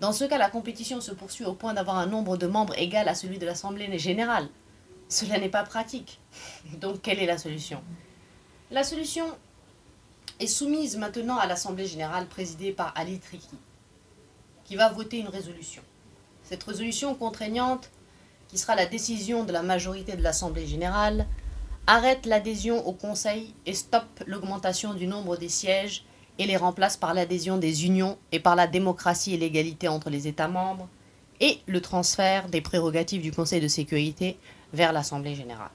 Dans 0.00 0.12
ce 0.12 0.24
cas, 0.24 0.38
la 0.38 0.50
compétition 0.50 1.00
se 1.00 1.12
poursuit 1.12 1.44
au 1.44 1.54
point 1.54 1.74
d'avoir 1.74 1.96
un 1.96 2.06
nombre 2.06 2.36
de 2.36 2.46
membres 2.46 2.78
égal 2.78 3.08
à 3.08 3.14
celui 3.14 3.38
de 3.38 3.46
l'Assemblée 3.46 3.98
générale. 3.98 4.48
Cela 5.10 5.40
n'est 5.40 5.48
pas 5.48 5.64
pratique. 5.64 6.20
Donc 6.80 7.02
quelle 7.02 7.18
est 7.18 7.26
la 7.26 7.36
solution? 7.36 7.82
La 8.70 8.84
solution 8.84 9.26
est 10.38 10.46
soumise 10.46 10.96
maintenant 10.96 11.36
à 11.36 11.46
l'Assemblée 11.46 11.86
générale 11.86 12.26
présidée 12.26 12.70
par 12.70 12.92
Ali 12.96 13.18
Triki, 13.18 13.58
qui 14.64 14.76
va 14.76 14.88
voter 14.88 15.18
une 15.18 15.28
résolution. 15.28 15.82
Cette 16.44 16.62
résolution 16.62 17.16
contraignante, 17.16 17.90
qui 18.48 18.56
sera 18.56 18.76
la 18.76 18.86
décision 18.86 19.44
de 19.44 19.52
la 19.52 19.62
majorité 19.62 20.16
de 20.16 20.22
l'Assemblée 20.22 20.66
générale, 20.66 21.26
arrête 21.88 22.24
l'adhésion 22.24 22.86
au 22.86 22.92
Conseil 22.92 23.52
et 23.66 23.74
stoppe 23.74 24.22
l'augmentation 24.28 24.94
du 24.94 25.08
nombre 25.08 25.36
des 25.36 25.48
sièges 25.48 26.04
et 26.38 26.46
les 26.46 26.56
remplace 26.56 26.96
par 26.96 27.14
l'adhésion 27.14 27.58
des 27.58 27.84
unions 27.84 28.16
et 28.30 28.38
par 28.38 28.54
la 28.54 28.68
démocratie 28.68 29.34
et 29.34 29.38
l'égalité 29.38 29.88
entre 29.88 30.08
les 30.08 30.28
États 30.28 30.48
membres, 30.48 30.88
et 31.40 31.58
le 31.66 31.80
transfert 31.80 32.48
des 32.48 32.60
prérogatives 32.60 33.22
du 33.22 33.32
Conseil 33.32 33.60
de 33.60 33.66
sécurité 33.66 34.38
vers 34.72 34.92
l'Assemblée 34.92 35.34
générale. 35.34 35.70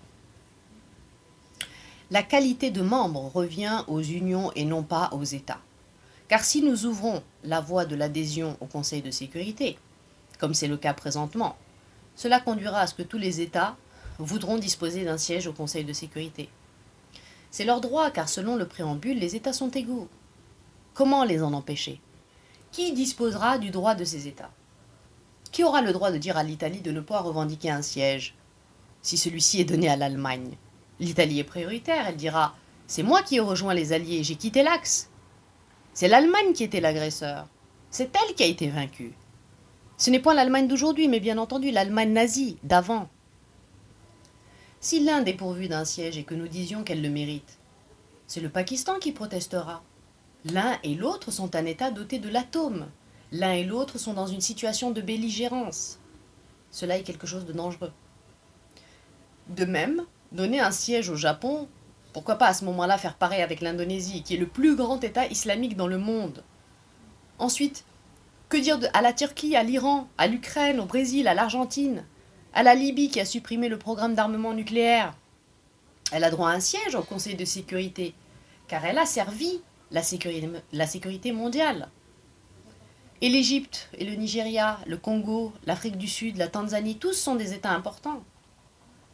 La 2.11 2.21
qualité 2.21 2.69
de 2.69 2.81
membre 2.81 3.31
revient 3.33 3.83
aux 3.87 4.01
unions 4.01 4.51
et 4.55 4.63
non 4.63 4.83
pas 4.83 5.09
aux 5.11 5.23
États. 5.23 5.59
Car 6.27 6.43
si 6.43 6.61
nous 6.61 6.85
ouvrons 6.85 7.23
la 7.43 7.61
voie 7.61 7.85
de 7.85 7.95
l'adhésion 7.95 8.57
au 8.59 8.65
Conseil 8.65 9.01
de 9.01 9.11
sécurité, 9.11 9.77
comme 10.39 10.53
c'est 10.53 10.67
le 10.67 10.77
cas 10.77 10.93
présentement, 10.93 11.55
cela 12.15 12.39
conduira 12.39 12.81
à 12.81 12.87
ce 12.87 12.93
que 12.93 13.03
tous 13.03 13.17
les 13.17 13.41
États 13.41 13.75
voudront 14.19 14.57
disposer 14.57 15.03
d'un 15.03 15.17
siège 15.17 15.47
au 15.47 15.53
Conseil 15.53 15.83
de 15.83 15.93
sécurité. 15.93 16.49
C'est 17.51 17.65
leur 17.65 17.81
droit, 17.81 18.11
car 18.11 18.29
selon 18.29 18.55
le 18.55 18.67
préambule, 18.67 19.19
les 19.19 19.35
États 19.35 19.53
sont 19.53 19.71
égaux. 19.71 20.07
Comment 20.93 21.23
les 21.23 21.41
en 21.41 21.53
empêcher? 21.53 21.99
Qui 22.71 22.93
disposera 22.93 23.57
du 23.57 23.69
droit 23.69 23.95
de 23.95 24.03
ces 24.03 24.27
États? 24.27 24.51
Qui 25.51 25.63
aura 25.63 25.81
le 25.81 25.93
droit 25.93 26.11
de 26.11 26.17
dire 26.17 26.37
à 26.37 26.43
l'Italie 26.43 26.81
de 26.81 26.91
ne 26.91 27.01
pas 27.01 27.21
revendiquer 27.21 27.71
un 27.71 27.81
siège? 27.81 28.35
Si 29.05 29.17
celui-ci 29.19 29.61
est 29.61 29.65
donné 29.65 29.87
à 29.87 29.95
l'Allemagne 29.95 30.57
L'Italie 30.99 31.39
est 31.39 31.43
prioritaire, 31.43 32.07
elle 32.07 32.15
dira 32.15 32.55
C'est 32.87 33.03
moi 33.03 33.21
qui 33.21 33.35
ai 33.35 33.39
rejoint 33.39 33.75
les 33.75 33.93
Alliés, 33.93 34.23
j'ai 34.23 34.35
quitté 34.35 34.63
l'Axe. 34.63 35.11
C'est 35.93 36.07
l'Allemagne 36.07 36.53
qui 36.53 36.63
était 36.63 36.81
l'agresseur. 36.81 37.47
C'est 37.91 38.09
elle 38.15 38.33
qui 38.33 38.41
a 38.41 38.47
été 38.47 38.67
vaincue. 38.67 39.13
Ce 39.97 40.09
n'est 40.09 40.19
point 40.19 40.33
l'Allemagne 40.33 40.67
d'aujourd'hui, 40.67 41.07
mais 41.07 41.19
bien 41.19 41.37
entendu 41.37 41.69
l'Allemagne 41.69 42.13
nazie 42.13 42.57
d'avant. 42.63 43.07
Si 44.79 45.03
l'Inde 45.03 45.27
est 45.27 45.33
pourvue 45.33 45.67
d'un 45.67 45.85
siège 45.85 46.17
et 46.17 46.23
que 46.23 46.33
nous 46.33 46.47
disions 46.47 46.83
qu'elle 46.83 47.03
le 47.03 47.09
mérite, 47.09 47.59
c'est 48.25 48.41
le 48.41 48.49
Pakistan 48.49 48.97
qui 48.97 49.11
protestera. 49.11 49.83
L'un 50.45 50.79
et 50.83 50.95
l'autre 50.95 51.29
sont 51.29 51.55
un 51.55 51.65
État 51.65 51.91
doté 51.91 52.17
de 52.17 52.29
l'atome. 52.29 52.87
L'un 53.31 53.53
et 53.53 53.65
l'autre 53.65 53.99
sont 53.99 54.13
dans 54.13 54.27
une 54.27 54.41
situation 54.41 54.89
de 54.89 55.01
belligérance. 55.01 55.99
Cela 56.71 56.97
est 56.97 57.03
quelque 57.03 57.27
chose 57.27 57.45
de 57.45 57.53
dangereux. 57.53 57.91
De 59.49 59.65
même, 59.65 60.03
donner 60.31 60.59
un 60.59 60.71
siège 60.71 61.09
au 61.09 61.15
Japon, 61.15 61.67
pourquoi 62.13 62.35
pas 62.35 62.47
à 62.47 62.53
ce 62.53 62.65
moment-là 62.65 62.97
faire 62.97 63.15
pareil 63.15 63.41
avec 63.41 63.61
l'Indonésie, 63.61 64.23
qui 64.23 64.35
est 64.35 64.39
le 64.39 64.47
plus 64.47 64.75
grand 64.75 65.03
État 65.03 65.27
islamique 65.27 65.75
dans 65.75 65.87
le 65.87 65.97
monde 65.97 66.43
Ensuite, 67.39 67.83
que 68.49 68.57
dire 68.57 68.79
à 68.93 69.01
la 69.01 69.13
Turquie, 69.13 69.55
à 69.55 69.63
l'Iran, 69.63 70.07
à 70.17 70.27
l'Ukraine, 70.27 70.79
au 70.79 70.85
Brésil, 70.85 71.27
à 71.27 71.33
l'Argentine, 71.33 72.05
à 72.53 72.63
la 72.63 72.73
Libye 72.73 73.09
qui 73.09 73.19
a 73.19 73.25
supprimé 73.25 73.67
le 73.67 73.77
programme 73.77 74.15
d'armement 74.15 74.53
nucléaire? 74.53 75.13
Elle 76.11 76.23
a 76.23 76.31
droit 76.31 76.49
à 76.49 76.53
un 76.53 76.59
siège 76.59 76.95
au 76.95 77.01
Conseil 77.01 77.35
de 77.35 77.45
sécurité, 77.45 78.13
car 78.67 78.85
elle 78.85 78.97
a 78.97 79.05
servi 79.05 79.61
la 79.91 80.01
sécurité, 80.01 81.31
mondiale. 81.31 81.89
Et 83.21 83.29
l'Égypte, 83.29 83.89
et 83.97 84.05
le 84.05 84.15
Nigeria, 84.15 84.79
le 84.87 84.97
Congo, 84.97 85.53
l'Afrique 85.65 85.97
du 85.97 86.07
Sud, 86.07 86.37
la 86.37 86.47
Tanzanie, 86.47 86.97
tous 86.97 87.13
sont 87.13 87.35
des 87.35 87.53
États 87.53 87.71
importants. 87.71 88.23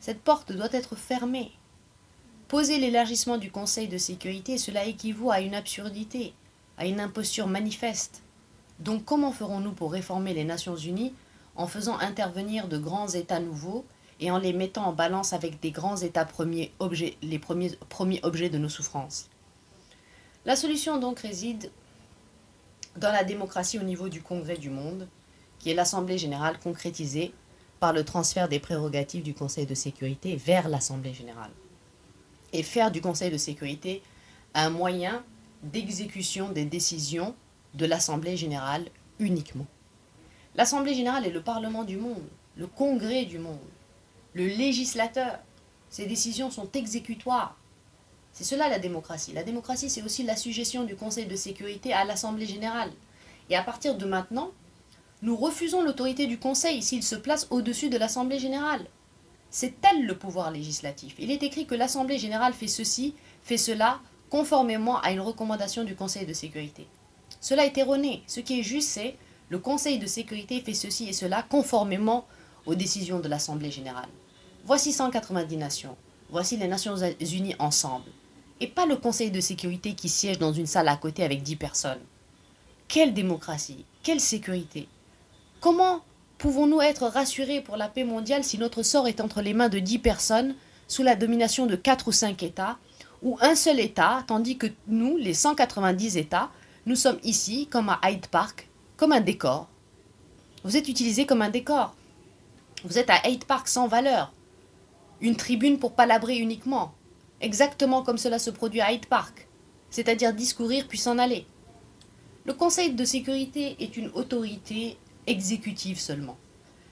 Cette 0.02 0.24
porte 0.24 0.52
doit 0.52 0.74
être 0.74 0.96
fermée. 0.96 1.52
Poser 2.48 2.80
l'élargissement 2.80 3.38
du 3.38 3.52
Conseil 3.52 3.88
de 3.88 4.00
sécurité, 4.00 4.58
cela 4.58 4.86
équivaut 4.86 5.30
à 5.30 5.42
une 5.42 5.54
absurdité, 5.54 6.34
à 6.80 6.88
une 6.88 7.00
imposture 7.00 7.48
manifeste. 7.48 8.24
Donc 8.80 9.06
comment 9.06 9.32
ferons-nous 9.32 9.74
pour 9.74 9.92
réformer 9.92 10.34
les 10.34 10.44
Nations 10.44 10.76
Unies 10.76 11.14
en 11.56 11.68
faisant 11.68 12.00
intervenir 12.00 12.68
de 12.68 12.80
grands 12.80 13.10
États 13.10 13.40
nouveaux 13.40 13.86
et 14.20 14.32
en 14.32 14.40
les 14.40 14.54
mettant 14.54 14.88
en 14.88 14.94
balance 14.94 15.34
avec 15.34 15.60
des 15.60 15.70
grands 15.70 15.98
États 15.98 16.26
premiers 16.26 16.74
objets, 16.80 17.16
les 17.22 17.38
premiers, 17.38 17.78
premiers 17.90 18.22
objets 18.24 18.50
de 18.50 18.58
nos 18.58 18.70
souffrances? 18.70 19.30
La 20.46 20.56
solution 20.56 20.98
donc 20.98 21.20
réside 21.20 21.70
dans 22.98 23.12
la 23.12 23.24
démocratie 23.24 23.78
au 23.78 23.84
niveau 23.84 24.10
du 24.10 24.24
Congrès 24.24 24.58
du 24.58 24.72
monde, 24.72 25.08
qui 25.60 25.70
est 25.70 25.76
l'Assemblée 25.76 26.18
générale 26.18 26.58
concrétisée 26.58 27.36
par 27.82 27.94
le 27.94 28.06
transfert 28.06 28.48
des 28.48 28.60
prérogatives 28.60 29.24
du 29.24 29.34
Conseil 29.34 29.66
de 29.66 29.74
sécurité 29.74 30.36
vers 30.36 30.70
l'Assemblée 30.70 31.16
générale. 31.16 31.50
Et 32.54 32.62
faire 32.62 32.92
du 32.92 33.02
Conseil 33.02 33.32
de 33.32 33.38
sécurité 33.38 34.04
un 34.54 34.70
moyen 34.70 35.24
d'exécution 35.64 36.50
des 36.50 36.66
décisions 36.66 37.34
de 37.74 37.88
l'Assemblée 37.88 38.38
générale 38.38 38.86
uniquement. 39.18 39.66
L'Assemblée 40.56 40.94
générale 40.94 41.26
est 41.26 41.32
le 41.32 41.42
Parlement 41.42 41.84
du 41.84 41.98
monde, 41.98 42.24
le 42.56 42.68
Congrès 42.68 43.26
du 43.26 43.40
monde, 43.40 43.58
le 44.36 44.46
législateur. 44.46 45.40
Ces 45.90 46.06
décisions 46.06 46.52
sont 46.52 46.70
exécutoires. 46.74 47.58
C'est 48.32 48.44
cela 48.44 48.70
la 48.70 48.78
démocratie. 48.78 49.34
La 49.34 49.44
démocratie, 49.44 49.90
c'est 49.90 50.04
aussi 50.04 50.22
la 50.22 50.36
suggestion 50.36 50.84
du 50.84 50.96
Conseil 50.96 51.26
de 51.26 51.36
sécurité 51.36 51.94
à 51.94 52.06
l'Assemblée 52.06 52.46
générale. 52.46 52.92
Et 53.50 53.56
à 53.56 53.64
partir 53.64 53.98
de 53.98 54.06
maintenant, 54.06 54.52
nous 55.22 55.36
refusons 55.36 55.84
l'autorité 55.84 56.26
du 56.26 56.40
Conseil 56.40 56.82
s'il 56.82 57.04
se 57.04 57.16
place 57.16 57.48
au-dessus 57.52 57.90
de 57.90 57.98
l'Assemblée 57.98 58.40
générale. 58.40 58.86
C'est 59.52 59.74
elle 59.84 60.06
le 60.06 60.18
pouvoir 60.18 60.50
législatif. 60.50 61.16
Il 61.20 61.30
est 61.30 61.44
écrit 61.44 61.66
que 61.68 61.76
l'Assemblée 61.76 62.18
générale 62.18 62.54
fait 62.54 62.68
ceci, 62.68 63.14
fait 63.44 63.58
cela, 63.58 64.00
conformément 64.30 65.00
à 65.02 65.12
une 65.12 65.20
recommandation 65.20 65.84
du 65.84 65.96
Conseil 65.96 66.26
de 66.26 66.34
sécurité. 66.34 66.88
Cela 67.40 67.66
est 67.66 67.78
erroné. 67.78 68.24
Ce 68.28 68.40
qui 68.40 68.60
est 68.60 68.64
juste, 68.64 68.90
c'est 68.90 69.16
le 69.50 69.60
Conseil 69.60 70.00
de 70.00 70.08
sécurité 70.08 70.62
fait 70.62 70.74
ceci 70.74 71.08
et 71.08 71.14
cela 71.14 71.44
conformément 71.44 72.26
aux 72.66 72.76
décisions 72.76 73.20
de 73.20 73.28
l'Assemblée 73.28 73.72
générale. 73.72 74.10
Voici 74.66 74.92
190 74.92 75.58
nations. 75.58 75.98
Voici 76.30 76.56
les 76.56 76.68
Nations 76.68 76.96
unies 77.20 77.56
ensemble 77.60 78.10
et 78.62 78.68
pas 78.68 78.86
le 78.86 78.96
Conseil 78.96 79.32
de 79.32 79.42
sécurité 79.42 79.94
qui 79.94 80.08
siège 80.08 80.40
dans 80.40 80.54
une 80.54 80.68
salle 80.68 80.88
à 80.88 80.96
côté 80.96 81.24
avec 81.24 81.44
dix 81.44 81.58
personnes. 81.58 82.00
Quelle 82.88 83.14
démocratie 83.14 83.86
Quelle 84.02 84.20
sécurité 84.20 84.88
Comment 85.62 86.02
pouvons-nous 86.40 86.82
être 86.82 87.06
rassurés 87.06 87.62
pour 87.62 87.78
la 87.78 87.88
paix 87.88 88.04
mondiale 88.04 88.44
si 88.44 88.58
notre 88.58 88.82
sort 88.82 89.08
est 89.08 89.22
entre 89.22 89.44
les 89.44 89.54
mains 89.54 89.70
de 89.70 89.78
dix 89.78 90.00
personnes, 90.00 90.56
sous 90.88 91.04
la 91.04 91.16
domination 91.16 91.68
de 91.68 91.76
quatre 91.76 92.08
ou 92.08 92.12
cinq 92.12 92.42
États, 92.42 92.80
ou 93.22 93.38
un 93.42 93.54
seul 93.54 93.80
État, 93.80 94.24
tandis 94.26 94.58
que 94.58 94.66
nous, 94.88 95.18
les 95.18 95.36
190 95.36 96.18
États, 96.18 96.50
nous 96.88 96.96
sommes 96.96 97.20
ici, 97.24 97.68
comme 97.68 97.90
à 97.90 98.00
Hyde 98.04 98.26
Park, 98.26 98.70
comme 98.98 99.12
un 99.12 99.22
décor. 99.22 99.70
Vous 100.64 100.78
êtes 100.78 100.90
utilisés 100.90 101.28
comme 101.28 101.44
un 101.44 101.52
décor. 101.52 101.96
Vous 102.84 102.98
êtes 102.98 103.12
à 103.12 103.28
Hyde 103.28 103.46
Park 103.46 103.68
sans 103.68 103.88
valeur. 103.88 104.34
Une 105.22 105.36
tribune 105.36 105.78
pour 105.78 105.94
palabrer 105.94 106.38
uniquement 106.38 106.94
exactement 107.40 108.02
comme 108.02 108.18
cela 108.18 108.40
se 108.40 108.50
produit 108.50 108.82
à 108.82 108.92
Hyde 108.92 109.06
Park, 109.06 109.48
c'est-à-dire 109.92 110.34
discourir 110.34 110.88
puis 110.88 110.98
s'en 110.98 111.20
aller. 111.20 111.46
Le 112.46 112.54
Conseil 112.54 112.94
de 112.94 113.06
sécurité 113.06 113.76
est 113.80 113.98
une 113.98 114.10
autorité 114.16 114.98
exécutive 115.28 116.00
seulement, 116.00 116.38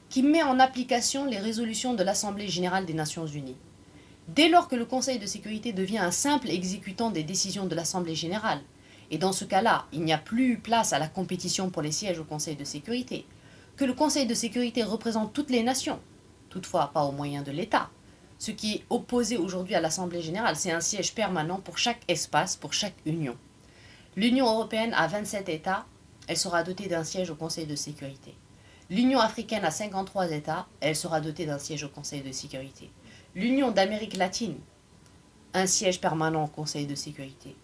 qui 0.09 0.23
met 0.23 0.43
en 0.43 0.59
application 0.59 1.25
les 1.25 1.37
résolutions 1.37 1.93
de 1.93 2.03
l'Assemblée 2.03 2.47
générale 2.47 2.85
des 2.85 2.93
Nations 2.93 3.27
unies. 3.27 3.57
Dès 4.27 4.49
lors 4.49 4.67
que 4.67 4.75
le 4.75 4.85
Conseil 4.85 5.19
de 5.19 5.25
sécurité 5.25 5.73
devient 5.73 5.97
un 5.99 6.11
simple 6.11 6.49
exécutant 6.49 7.09
des 7.09 7.23
décisions 7.23 7.65
de 7.65 7.75
l'Assemblée 7.75 8.15
générale, 8.15 8.61
et 9.11 9.17
dans 9.17 9.31
ce 9.31 9.45
cas-là, 9.45 9.85
il 9.91 10.01
n'y 10.01 10.13
a 10.13 10.19
plus 10.19 10.59
place 10.59 10.93
à 10.93 10.99
la 10.99 11.07
compétition 11.07 11.69
pour 11.69 11.81
les 11.81 11.91
sièges 11.91 12.19
au 12.19 12.23
Conseil 12.23 12.55
de 12.55 12.63
sécurité, 12.63 13.25
que 13.75 13.85
le 13.85 13.93
Conseil 13.93 14.27
de 14.27 14.33
sécurité 14.33 14.83
représente 14.83 15.33
toutes 15.33 15.49
les 15.49 15.63
nations, 15.63 15.99
toutefois 16.49 16.91
pas 16.93 17.03
au 17.03 17.11
moyen 17.11 17.41
de 17.41 17.51
l'État. 17.51 17.89
Ce 18.37 18.51
qui 18.51 18.75
est 18.75 18.85
opposé 18.89 19.37
aujourd'hui 19.37 19.75
à 19.75 19.81
l'Assemblée 19.81 20.21
générale, 20.21 20.55
c'est 20.55 20.71
un 20.71 20.79
siège 20.79 21.13
permanent 21.13 21.59
pour 21.59 21.77
chaque 21.77 22.01
espace, 22.07 22.55
pour 22.55 22.73
chaque 22.73 22.95
union. 23.05 23.35
L'Union 24.15 24.45
européenne 24.45 24.93
a 24.93 25.07
27 25.07 25.49
États, 25.49 25.85
elle 26.29 26.37
sera 26.37 26.61
dotée 26.61 26.87
d'un 26.87 27.03
siège 27.03 27.31
au 27.31 27.35
Conseil 27.35 27.65
de 27.65 27.75
sécurité. 27.75 28.35
L'Union 28.91 29.19
africaine 29.19 29.65
a 29.65 29.71
53 29.71 30.31
États, 30.31 30.67
elle 30.79 30.95
sera 30.95 31.21
dotée 31.21 31.47
d'un 31.47 31.57
siège 31.57 31.83
au 31.83 31.89
Conseil 31.89 32.21
de 32.21 32.31
sécurité. 32.31 32.91
L'Union 33.33 33.71
d'Amérique 33.71 34.15
latine, 34.15 34.55
un 35.55 35.65
siège 35.65 35.99
permanent 35.99 36.43
au 36.43 36.47
Conseil 36.47 36.85
de 36.85 36.93
sécurité. 36.93 37.55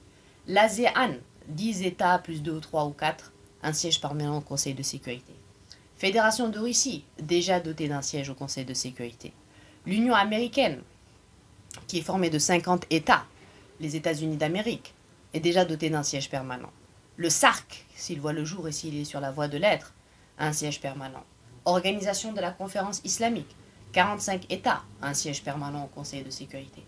L'ASEAN, 0.47 1.13
10 1.47 1.83
États 1.83 2.17
plus 2.17 2.41
2 2.41 2.53
ou 2.53 2.59
3 2.59 2.85
ou 2.85 2.89
4, 2.89 3.33
un 3.61 3.71
siège 3.71 4.01
permanent 4.01 4.39
au 4.39 4.41
Conseil 4.41 4.73
de 4.73 4.81
sécurité. 4.81 5.33
Fédération 5.95 6.49
de 6.49 6.57
Russie, 6.57 7.03
déjà 7.21 7.59
dotée 7.59 7.87
d'un 7.87 8.01
siège 8.01 8.31
au 8.31 8.35
Conseil 8.35 8.65
de 8.65 8.73
sécurité. 8.73 9.31
L'Union 9.85 10.15
américaine, 10.15 10.81
qui 11.85 11.99
est 11.99 12.01
formée 12.01 12.31
de 12.31 12.39
50 12.39 12.87
États, 12.89 13.25
les 13.79 13.95
États-Unis 13.95 14.37
d'Amérique, 14.37 14.95
est 15.35 15.39
déjà 15.39 15.65
dotée 15.65 15.91
d'un 15.91 16.01
siège 16.01 16.31
permanent. 16.31 16.71
Le 17.17 17.29
SARC, 17.29 17.85
s'il 17.95 18.19
voit 18.19 18.33
le 18.33 18.43
jour 18.43 18.67
et 18.67 18.73
s'il 18.73 18.97
est 18.97 19.05
sur 19.05 19.21
la 19.21 19.31
voie 19.31 19.47
de 19.47 19.57
l'être, 19.57 19.93
un 20.37 20.51
siège 20.51 20.81
permanent. 20.81 21.23
Organisation 21.63 22.33
de 22.33 22.41
la 22.41 22.51
conférence 22.51 22.99
islamique, 23.05 23.55
45 23.93 24.51
États, 24.51 24.83
un 25.01 25.13
siège 25.13 25.41
permanent 25.41 25.85
au 25.85 25.87
Conseil 25.87 26.23
de 26.23 26.29
sécurité. 26.29 26.83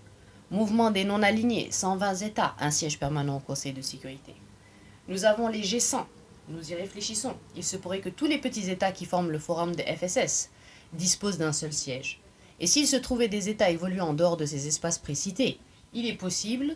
Mouvement 0.52 0.92
des 0.92 1.06
non-alignés, 1.06 1.70
120 1.72 2.16
États, 2.24 2.56
un 2.60 2.72
siège 2.72 3.00
permanent 3.00 3.38
au 3.38 3.40
Conseil 3.40 3.72
de 3.72 3.82
sécurité. 3.82 4.36
Nous 5.08 5.24
avons 5.24 5.48
les 5.48 5.62
G100, 5.62 6.04
nous 6.50 6.72
y 6.72 6.76
réfléchissons. 6.76 7.38
Il 7.56 7.64
se 7.64 7.78
pourrait 7.78 8.02
que 8.02 8.10
tous 8.10 8.28
les 8.28 8.38
petits 8.38 8.70
États 8.70 8.92
qui 8.92 9.06
forment 9.06 9.32
le 9.32 9.40
forum 9.40 9.74
des 9.78 9.84
FSS 9.84 10.50
disposent 10.92 11.38
d'un 11.38 11.54
seul 11.54 11.72
siège. 11.72 12.20
Et 12.60 12.68
s'il 12.68 12.88
se 12.88 12.98
trouvait 12.98 13.30
des 13.30 13.48
États 13.48 13.70
évoluant 13.70 14.10
en 14.10 14.14
dehors 14.14 14.36
de 14.36 14.46
ces 14.46 14.68
espaces 14.68 14.98
précités, 14.98 15.58
il 15.94 16.06
est 16.06 16.18
possible 16.18 16.76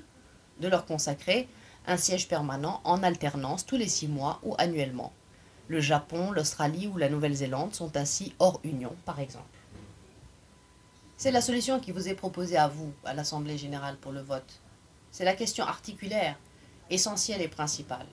de 0.61 0.69
leur 0.69 0.85
consacrer 0.85 1.49
un 1.87 1.97
siège 1.97 2.27
permanent 2.27 2.81
en 2.83 3.03
alternance 3.03 3.65
tous 3.65 3.77
les 3.77 3.89
six 3.89 4.07
mois 4.07 4.39
ou 4.43 4.55
annuellement. 4.57 5.13
Le 5.67 5.79
Japon, 5.79 6.31
l'Australie 6.31 6.87
ou 6.87 6.97
la 6.97 7.09
Nouvelle-Zélande 7.09 7.73
sont 7.73 7.95
ainsi 7.97 8.33
hors 8.39 8.59
Union, 8.63 8.95
par 9.05 9.19
exemple. 9.19 9.45
C'est 11.17 11.31
la 11.31 11.41
solution 11.41 11.79
qui 11.79 11.91
vous 11.91 12.07
est 12.07 12.15
proposée 12.15 12.57
à 12.57 12.67
vous, 12.67 12.91
à 13.05 13.13
l'Assemblée 13.13 13.57
générale, 13.57 13.97
pour 13.97 14.11
le 14.11 14.21
vote. 14.21 14.59
C'est 15.11 15.25
la 15.25 15.35
question 15.35 15.65
articulaire, 15.65 16.37
essentielle 16.89 17.41
et 17.41 17.47
principale. 17.47 18.07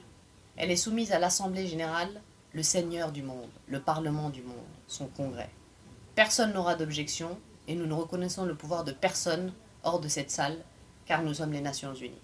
Elle 0.57 0.71
est 0.71 0.77
soumise 0.77 1.13
à 1.13 1.19
l'Assemblée 1.19 1.67
générale, 1.67 2.21
le 2.53 2.63
Seigneur 2.63 3.13
du 3.13 3.23
monde, 3.23 3.51
le 3.67 3.81
Parlement 3.81 4.31
du 4.31 4.43
monde, 4.43 4.57
son 4.87 5.07
Congrès. 5.07 5.51
Personne 6.15 6.53
n'aura 6.53 6.75
d'objection, 6.75 7.39
et 7.67 7.75
nous 7.75 7.87
ne 7.87 7.95
reconnaissons 7.95 8.45
le 8.45 8.55
pouvoir 8.55 8.85
de 8.85 8.93
personne 8.93 9.53
hors 9.85 10.01
de 10.01 10.09
cette 10.09 10.31
salle, 10.31 10.59
car 11.07 11.23
nous 11.23 11.35
sommes 11.35 11.53
les 11.53 11.61
Nations 11.61 11.95
Unies. 11.95 12.23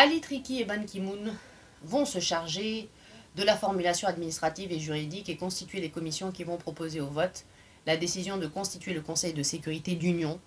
Ali 0.00 0.20
Triki 0.20 0.60
et 0.60 0.64
Ban 0.64 0.84
Ki-moon 0.84 1.34
vont 1.82 2.04
se 2.04 2.20
charger 2.20 2.88
de 3.34 3.42
la 3.42 3.56
formulation 3.56 4.06
administrative 4.06 4.70
et 4.70 4.78
juridique 4.78 5.28
et 5.28 5.36
constituer 5.36 5.80
les 5.80 5.90
commissions 5.90 6.30
qui 6.30 6.44
vont 6.44 6.56
proposer 6.56 7.00
au 7.00 7.08
vote 7.08 7.44
la 7.84 7.96
décision 7.96 8.36
de 8.36 8.46
constituer 8.46 8.94
le 8.94 9.00
Conseil 9.00 9.32
de 9.32 9.42
sécurité 9.42 9.96
d'Union, 9.96 10.38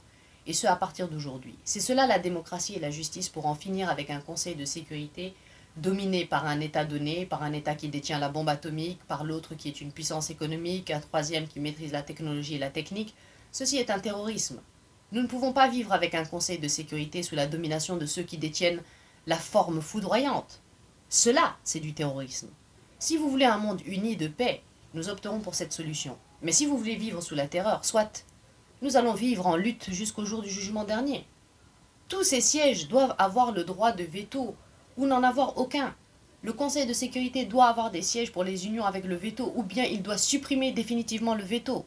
et 0.47 0.53
ce 0.53 0.67
à 0.67 0.77
partir 0.77 1.09
d'aujourd'hui. 1.09 1.57
C'est 1.65 1.81
cela 1.81 2.07
la 2.07 2.17
démocratie 2.17 2.75
et 2.75 2.79
la 2.79 2.91
justice 2.91 3.27
pour 3.27 3.45
en 3.45 3.53
finir 3.53 3.89
avec 3.89 4.09
un 4.09 4.21
Conseil 4.21 4.55
de 4.55 4.63
sécurité 4.63 5.33
dominé 5.75 6.23
par 6.23 6.47
un 6.47 6.61
État 6.61 6.85
donné, 6.85 7.25
par 7.25 7.43
un 7.43 7.51
État 7.51 7.75
qui 7.75 7.89
détient 7.89 8.19
la 8.19 8.29
bombe 8.29 8.47
atomique, 8.47 9.03
par 9.09 9.25
l'autre 9.25 9.55
qui 9.55 9.67
est 9.67 9.81
une 9.81 9.91
puissance 9.91 10.29
économique, 10.29 10.91
un 10.91 11.01
troisième 11.01 11.49
qui 11.49 11.59
maîtrise 11.59 11.91
la 11.91 12.03
technologie 12.03 12.55
et 12.55 12.59
la 12.59 12.69
technique. 12.69 13.13
Ceci 13.51 13.79
est 13.79 13.89
un 13.89 13.99
terrorisme. 13.99 14.61
Nous 15.11 15.21
ne 15.21 15.27
pouvons 15.27 15.51
pas 15.51 15.67
vivre 15.67 15.91
avec 15.91 16.15
un 16.15 16.23
Conseil 16.23 16.59
de 16.59 16.69
sécurité 16.69 17.21
sous 17.21 17.35
la 17.35 17.47
domination 17.47 17.97
de 17.97 18.05
ceux 18.05 18.23
qui 18.23 18.37
détiennent 18.37 18.81
la 19.27 19.37
forme 19.37 19.81
foudroyante. 19.81 20.61
Cela, 21.09 21.55
c'est 21.63 21.79
du 21.79 21.93
terrorisme. 21.93 22.49
Si 22.99 23.17
vous 23.17 23.29
voulez 23.29 23.45
un 23.45 23.57
monde 23.57 23.81
uni 23.85 24.15
de 24.15 24.27
paix, 24.27 24.61
nous 24.93 25.09
opterons 25.09 25.39
pour 25.39 25.55
cette 25.55 25.73
solution. 25.73 26.17
Mais 26.41 26.51
si 26.51 26.65
vous 26.65 26.77
voulez 26.77 26.95
vivre 26.95 27.21
sous 27.21 27.35
la 27.35 27.47
terreur, 27.47 27.85
soit, 27.85 28.25
nous 28.81 28.97
allons 28.97 29.13
vivre 29.13 29.45
en 29.45 29.55
lutte 29.55 29.91
jusqu'au 29.91 30.25
jour 30.25 30.41
du 30.41 30.49
jugement 30.49 30.83
dernier. 30.83 31.25
Tous 32.07 32.23
ces 32.23 32.41
sièges 32.41 32.87
doivent 32.87 33.15
avoir 33.17 33.51
le 33.51 33.63
droit 33.63 33.91
de 33.91 34.03
veto 34.03 34.55
ou 34.97 35.05
n'en 35.05 35.23
avoir 35.23 35.57
aucun. 35.57 35.95
Le 36.41 36.53
Conseil 36.53 36.87
de 36.87 36.93
sécurité 36.93 37.45
doit 37.45 37.67
avoir 37.67 37.91
des 37.91 38.01
sièges 38.01 38.31
pour 38.31 38.43
les 38.43 38.65
unions 38.65 38.85
avec 38.85 39.05
le 39.05 39.15
veto 39.15 39.53
ou 39.55 39.63
bien 39.63 39.83
il 39.83 40.01
doit 40.01 40.17
supprimer 40.17 40.71
définitivement 40.71 41.35
le 41.35 41.43
veto. 41.43 41.85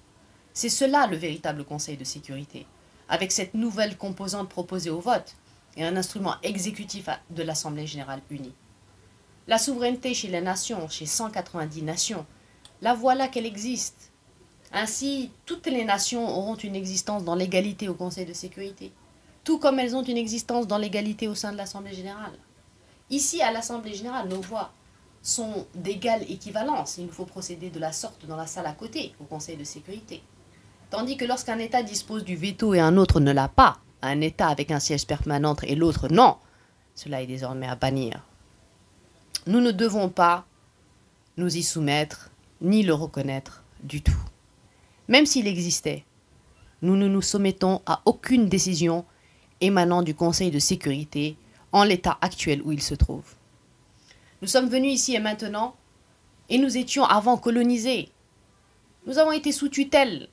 C'est 0.53 0.69
cela 0.69 1.09
le 1.09 1.17
véritable 1.17 1.65
Conseil 1.65 1.97
de 1.97 2.05
sécurité, 2.05 2.65
avec 3.09 3.33
cette 3.33 3.55
nouvelle 3.55 3.97
composante 3.97 4.49
proposée 4.49 4.91
au 4.91 5.01
vote 5.01 5.35
et 5.77 5.85
un 5.85 5.97
instrument 5.97 6.37
exécutif 6.43 7.09
de 7.31 7.43
l'Assemblée 7.43 7.87
générale 7.87 8.21
unie. 8.31 8.55
La 9.47 9.59
souveraineté 9.59 10.15
chez 10.15 10.29
les 10.29 10.41
nations, 10.41 10.89
chez 10.89 11.07
190 11.07 11.83
nations, 11.83 12.25
la 12.81 12.95
voilà 12.95 13.29
qu'elle 13.29 13.47
existe. 13.47 14.13
Ainsi, 14.73 15.31
toutes 15.47 15.67
les 15.67 15.85
nations 15.85 16.27
auront 16.27 16.57
une 16.57 16.75
existence 16.75 17.25
dans 17.25 17.35
l'égalité 17.35 17.89
au 17.89 17.95
Conseil 17.95 18.27
de 18.27 18.33
sécurité, 18.33 18.93
tout 19.45 19.59
comme 19.59 19.79
elles 19.79 19.95
ont 19.95 20.03
une 20.03 20.17
existence 20.17 20.67
dans 20.67 20.79
l'égalité 20.79 21.29
au 21.29 21.35
sein 21.35 21.53
de 21.53 21.57
l'Assemblée 21.57 21.95
générale. 21.95 22.33
Ici, 23.11 23.43
à 23.43 23.53
l'Assemblée 23.53 23.95
générale, 23.95 24.29
nos 24.29 24.41
voix 24.41 24.73
sont 25.23 25.67
d'égale 25.75 26.23
équivalence. 26.31 26.97
Il 26.99 27.07
nous 27.07 27.13
faut 27.13 27.27
procéder 27.27 27.71
de 27.71 27.79
la 27.79 27.93
sorte 27.93 28.27
dans 28.27 28.37
la 28.37 28.47
salle 28.47 28.67
à 28.67 28.73
côté, 28.73 29.15
au 29.21 29.25
Conseil 29.25 29.57
de 29.57 29.65
sécurité. 29.65 30.23
Tandis 30.91 31.17
que 31.17 31.25
lorsqu'un 31.25 31.59
État 31.59 31.83
dispose 31.83 32.25
du 32.25 32.37
veto 32.37 32.75
et 32.75 32.81
un 32.81 32.97
autre 32.97 33.21
ne 33.21 33.33
l'a 33.33 33.49
pas, 33.49 33.79
un 34.07 34.21
État 34.21 34.49
avec 34.49 34.71
un 34.71 34.81
siège 34.81 35.07
permanent 35.07 35.57
et 35.63 35.75
l'autre 35.75 36.09
non, 36.09 36.37
cela 36.95 37.23
est 37.23 37.27
désormais 37.27 37.69
à 37.69 37.77
bannir. 37.77 38.23
Nous 39.47 39.61
ne 39.61 39.71
devons 39.71 40.09
pas 40.09 40.47
nous 41.37 41.57
y 41.57 41.63
soumettre, 41.63 42.31
ni 42.61 42.83
le 42.83 42.95
reconnaître 42.95 43.63
du 43.83 44.03
tout 44.03 44.25
même 45.09 45.27
s'il 45.27 45.47
existait. 45.47 46.05
Nous 46.83 46.97
ne 46.97 47.09
nous 47.09 47.23
soumettons 47.23 47.81
à 47.87 48.03
aucune 48.05 48.49
décision 48.49 49.05
émanant 49.61 50.03
du 50.03 50.15
Conseil 50.15 50.51
de 50.51 50.59
sécurité 50.59 51.37
en 51.73 51.85
l'état 51.85 52.19
actuel 52.21 52.63
où 52.63 52.73
il 52.73 52.83
se 52.83 52.95
trouve. 52.95 53.35
Nous 54.43 54.49
sommes 54.49 54.69
venus 54.69 54.93
ici 54.93 55.15
et 55.15 55.21
maintenant, 55.21 55.75
et 56.49 56.59
nous 56.59 56.77
étions 56.77 57.05
avant 57.05 57.37
colonisés. 57.37 58.11
Nous 59.07 59.19
avons 59.19 59.33
été 59.33 59.53
sous 59.53 59.69
tutelle. 59.69 60.29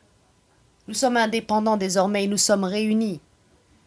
Nous 0.88 0.94
sommes 0.94 1.18
indépendants 1.18 1.78
désormais 1.78 2.26
et 2.26 2.28
nous 2.28 2.38
sommes 2.38 2.64
réunis. 2.64 3.22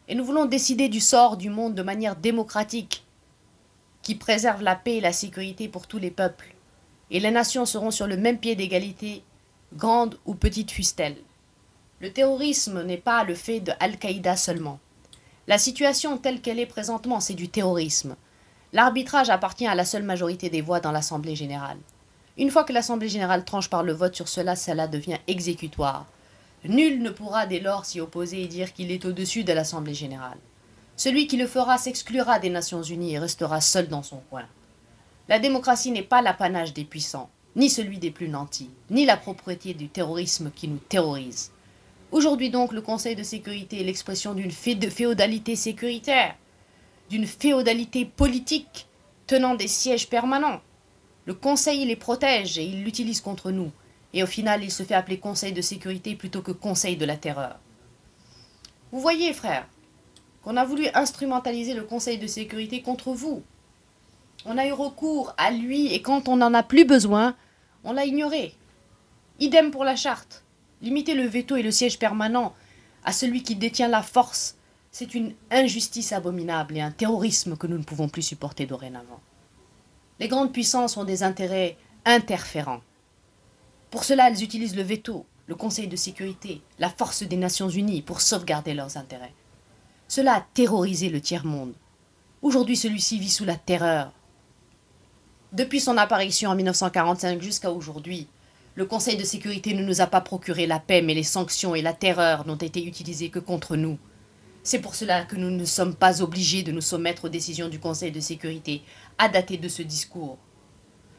Et 0.08 0.14
nous 0.14 0.24
voulons 0.24 0.44
décider 0.44 0.88
du 0.88 1.00
sort 1.00 1.36
du 1.36 1.50
monde 1.50 1.74
de 1.74 1.82
manière 1.82 2.16
démocratique, 2.16 3.04
qui 4.02 4.14
préserve 4.14 4.62
la 4.62 4.76
paix 4.76 4.96
et 4.96 5.00
la 5.00 5.12
sécurité 5.12 5.68
pour 5.68 5.86
tous 5.86 5.98
les 5.98 6.10
peuples. 6.10 6.54
Et 7.10 7.20
les 7.20 7.30
nations 7.30 7.64
seront 7.64 7.90
sur 7.90 8.06
le 8.06 8.16
même 8.16 8.38
pied 8.38 8.54
d'égalité 8.54 9.22
grande 9.74 10.18
ou 10.24 10.34
petite 10.34 10.70
fût-elle. 10.70 11.16
Le 12.00 12.12
terrorisme 12.12 12.82
n'est 12.82 12.96
pas 12.96 13.24
le 13.24 13.34
fait 13.34 13.60
de 13.60 13.72
Al-Qaïda 13.80 14.36
seulement. 14.36 14.78
La 15.46 15.58
situation 15.58 16.18
telle 16.18 16.40
qu'elle 16.40 16.60
est 16.60 16.66
présentement, 16.66 17.20
c'est 17.20 17.34
du 17.34 17.48
terrorisme. 17.48 18.16
L'arbitrage 18.72 19.30
appartient 19.30 19.66
à 19.66 19.74
la 19.74 19.84
seule 19.84 20.02
majorité 20.02 20.50
des 20.50 20.60
voix 20.60 20.80
dans 20.80 20.92
l'Assemblée 20.92 21.36
générale. 21.36 21.78
Une 22.36 22.50
fois 22.50 22.64
que 22.64 22.72
l'Assemblée 22.72 23.08
générale 23.08 23.44
tranche 23.44 23.70
par 23.70 23.82
le 23.82 23.92
vote 23.92 24.16
sur 24.16 24.28
cela, 24.28 24.56
cela 24.56 24.88
devient 24.88 25.18
exécutoire. 25.28 26.06
Nul 26.64 27.02
ne 27.02 27.10
pourra 27.10 27.46
dès 27.46 27.60
lors 27.60 27.84
s'y 27.84 28.00
opposer 28.00 28.42
et 28.42 28.48
dire 28.48 28.72
qu'il 28.72 28.90
est 28.90 29.04
au-dessus 29.04 29.44
de 29.44 29.52
l'Assemblée 29.52 29.94
générale. 29.94 30.38
Celui 30.96 31.26
qui 31.26 31.36
le 31.36 31.46
fera 31.46 31.78
s'exclura 31.78 32.38
des 32.38 32.50
Nations 32.50 32.82
unies 32.82 33.14
et 33.14 33.18
restera 33.18 33.60
seul 33.60 33.88
dans 33.88 34.02
son 34.02 34.18
coin. 34.30 34.46
La 35.28 35.38
démocratie 35.38 35.90
n'est 35.90 36.02
pas 36.02 36.22
l'apanage 36.22 36.72
des 36.72 36.84
puissants 36.84 37.30
ni 37.56 37.70
celui 37.70 37.98
des 37.98 38.10
plus 38.10 38.28
nantis, 38.28 38.70
ni 38.90 39.04
la 39.06 39.16
propriété 39.16 39.74
du 39.74 39.88
terrorisme 39.88 40.50
qui 40.54 40.68
nous 40.68 40.78
terrorise. 40.88 41.52
Aujourd'hui 42.10 42.50
donc, 42.50 42.72
le 42.72 42.82
Conseil 42.82 43.16
de 43.16 43.22
sécurité 43.22 43.80
est 43.80 43.84
l'expression 43.84 44.34
d'une 44.34 44.50
féodalité 44.50 45.56
sécuritaire, 45.56 46.34
d'une 47.10 47.26
féodalité 47.26 48.04
politique 48.04 48.86
tenant 49.26 49.54
des 49.54 49.68
sièges 49.68 50.08
permanents. 50.08 50.60
Le 51.26 51.34
Conseil 51.34 51.84
les 51.84 51.96
protège 51.96 52.58
et 52.58 52.64
il 52.64 52.84
l'utilise 52.84 53.20
contre 53.20 53.50
nous. 53.50 53.70
Et 54.14 54.22
au 54.22 54.26
final, 54.26 54.62
il 54.62 54.70
se 54.70 54.84
fait 54.84 54.94
appeler 54.94 55.18
Conseil 55.18 55.52
de 55.52 55.60
sécurité 55.60 56.14
plutôt 56.14 56.40
que 56.40 56.52
Conseil 56.52 56.96
de 56.96 57.04
la 57.04 57.16
terreur. 57.16 57.58
Vous 58.92 59.00
voyez, 59.00 59.34
frère, 59.34 59.66
qu'on 60.42 60.56
a 60.56 60.64
voulu 60.64 60.86
instrumentaliser 60.94 61.74
le 61.74 61.82
Conseil 61.82 62.16
de 62.16 62.28
sécurité 62.28 62.80
contre 62.80 63.12
vous. 63.12 63.42
On 64.46 64.56
a 64.56 64.66
eu 64.66 64.72
recours 64.72 65.34
à 65.36 65.50
lui 65.50 65.92
et 65.92 66.00
quand 66.00 66.28
on 66.28 66.36
n'en 66.36 66.54
a 66.54 66.62
plus 66.62 66.84
besoin, 66.84 67.34
on 67.82 67.92
l'a 67.92 68.06
ignoré. 68.06 68.54
Idem 69.40 69.72
pour 69.72 69.84
la 69.84 69.96
charte. 69.96 70.44
Limiter 70.80 71.14
le 71.14 71.26
veto 71.26 71.56
et 71.56 71.62
le 71.62 71.72
siège 71.72 71.98
permanent 71.98 72.54
à 73.04 73.12
celui 73.12 73.42
qui 73.42 73.56
détient 73.56 73.88
la 73.88 74.02
force, 74.02 74.56
c'est 74.92 75.14
une 75.14 75.34
injustice 75.50 76.12
abominable 76.12 76.76
et 76.76 76.80
un 76.80 76.90
terrorisme 76.92 77.56
que 77.56 77.66
nous 77.66 77.78
ne 77.78 77.82
pouvons 77.82 78.08
plus 78.08 78.22
supporter 78.22 78.64
dorénavant. 78.64 79.20
Les 80.20 80.28
grandes 80.28 80.52
puissances 80.52 80.96
ont 80.96 81.04
des 81.04 81.22
intérêts 81.22 81.76
interférents. 82.04 82.80
Pour 83.94 84.02
cela, 84.02 84.28
elles 84.28 84.42
utilisent 84.42 84.74
le 84.74 84.82
veto, 84.82 85.24
le 85.46 85.54
Conseil 85.54 85.86
de 85.86 85.94
sécurité, 85.94 86.62
la 86.80 86.88
force 86.88 87.22
des 87.22 87.36
Nations 87.36 87.68
Unies 87.68 88.02
pour 88.02 88.22
sauvegarder 88.22 88.74
leurs 88.74 88.96
intérêts. 88.96 89.32
Cela 90.08 90.34
a 90.34 90.46
terrorisé 90.52 91.10
le 91.10 91.20
tiers-monde. 91.20 91.74
Aujourd'hui, 92.42 92.76
celui-ci 92.76 93.20
vit 93.20 93.30
sous 93.30 93.44
la 93.44 93.54
terreur. 93.54 94.10
Depuis 95.52 95.78
son 95.78 95.96
apparition 95.96 96.50
en 96.50 96.56
1945 96.56 97.40
jusqu'à 97.40 97.70
aujourd'hui, 97.70 98.26
le 98.74 98.84
Conseil 98.84 99.16
de 99.16 99.22
sécurité 99.22 99.74
ne 99.74 99.84
nous 99.84 100.00
a 100.00 100.08
pas 100.08 100.20
procuré 100.20 100.66
la 100.66 100.80
paix, 100.80 101.00
mais 101.00 101.14
les 101.14 101.22
sanctions 101.22 101.76
et 101.76 101.80
la 101.80 101.92
terreur 101.92 102.48
n'ont 102.48 102.56
été 102.56 102.84
utilisées 102.84 103.30
que 103.30 103.38
contre 103.38 103.76
nous. 103.76 103.96
C'est 104.64 104.80
pour 104.80 104.96
cela 104.96 105.24
que 105.24 105.36
nous 105.36 105.52
ne 105.52 105.64
sommes 105.64 105.94
pas 105.94 106.20
obligés 106.20 106.64
de 106.64 106.72
nous 106.72 106.80
soumettre 106.80 107.26
aux 107.26 107.28
décisions 107.28 107.68
du 107.68 107.78
Conseil 107.78 108.10
de 108.10 108.18
sécurité, 108.18 108.82
à 109.18 109.28
dater 109.28 109.56
de 109.56 109.68
ce 109.68 109.82
discours. 109.82 110.38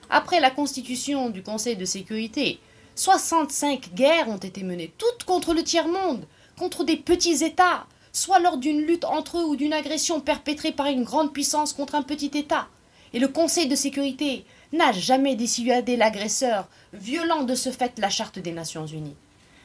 Après 0.09 0.39
la 0.39 0.51
constitution 0.51 1.29
du 1.29 1.41
Conseil 1.41 1.75
de 1.75 1.85
sécurité, 1.85 2.59
65 2.95 3.93
guerres 3.93 4.29
ont 4.29 4.37
été 4.37 4.63
menées, 4.63 4.93
toutes 4.97 5.23
contre 5.23 5.53
le 5.53 5.63
tiers-monde, 5.63 6.25
contre 6.57 6.83
des 6.83 6.97
petits 6.97 7.43
États, 7.43 7.85
soit 8.13 8.39
lors 8.39 8.57
d'une 8.57 8.81
lutte 8.81 9.05
entre 9.05 9.39
eux 9.39 9.45
ou 9.45 9.55
d'une 9.55 9.73
agression 9.73 10.21
perpétrée 10.21 10.71
par 10.71 10.87
une 10.87 11.03
grande 11.03 11.33
puissance 11.33 11.73
contre 11.73 11.95
un 11.95 12.03
petit 12.03 12.31
État. 12.37 12.67
Et 13.13 13.19
le 13.19 13.27
Conseil 13.27 13.67
de 13.67 13.75
sécurité 13.75 14.45
n'a 14.71 14.91
jamais 14.91 15.35
dissuadé 15.35 15.97
l'agresseur, 15.97 16.67
violant 16.93 17.43
de 17.43 17.55
ce 17.55 17.71
fait 17.71 17.97
la 17.99 18.09
Charte 18.09 18.39
des 18.39 18.51
Nations 18.51 18.85
Unies. 18.85 19.15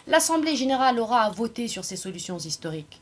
L'Assemblée 0.06 0.56
générale 0.56 0.98
aura 0.98 1.22
à 1.22 1.30
voter 1.30 1.68
sur 1.68 1.84
ces 1.84 1.96
solutions 1.96 2.38
historiques. 2.38 3.00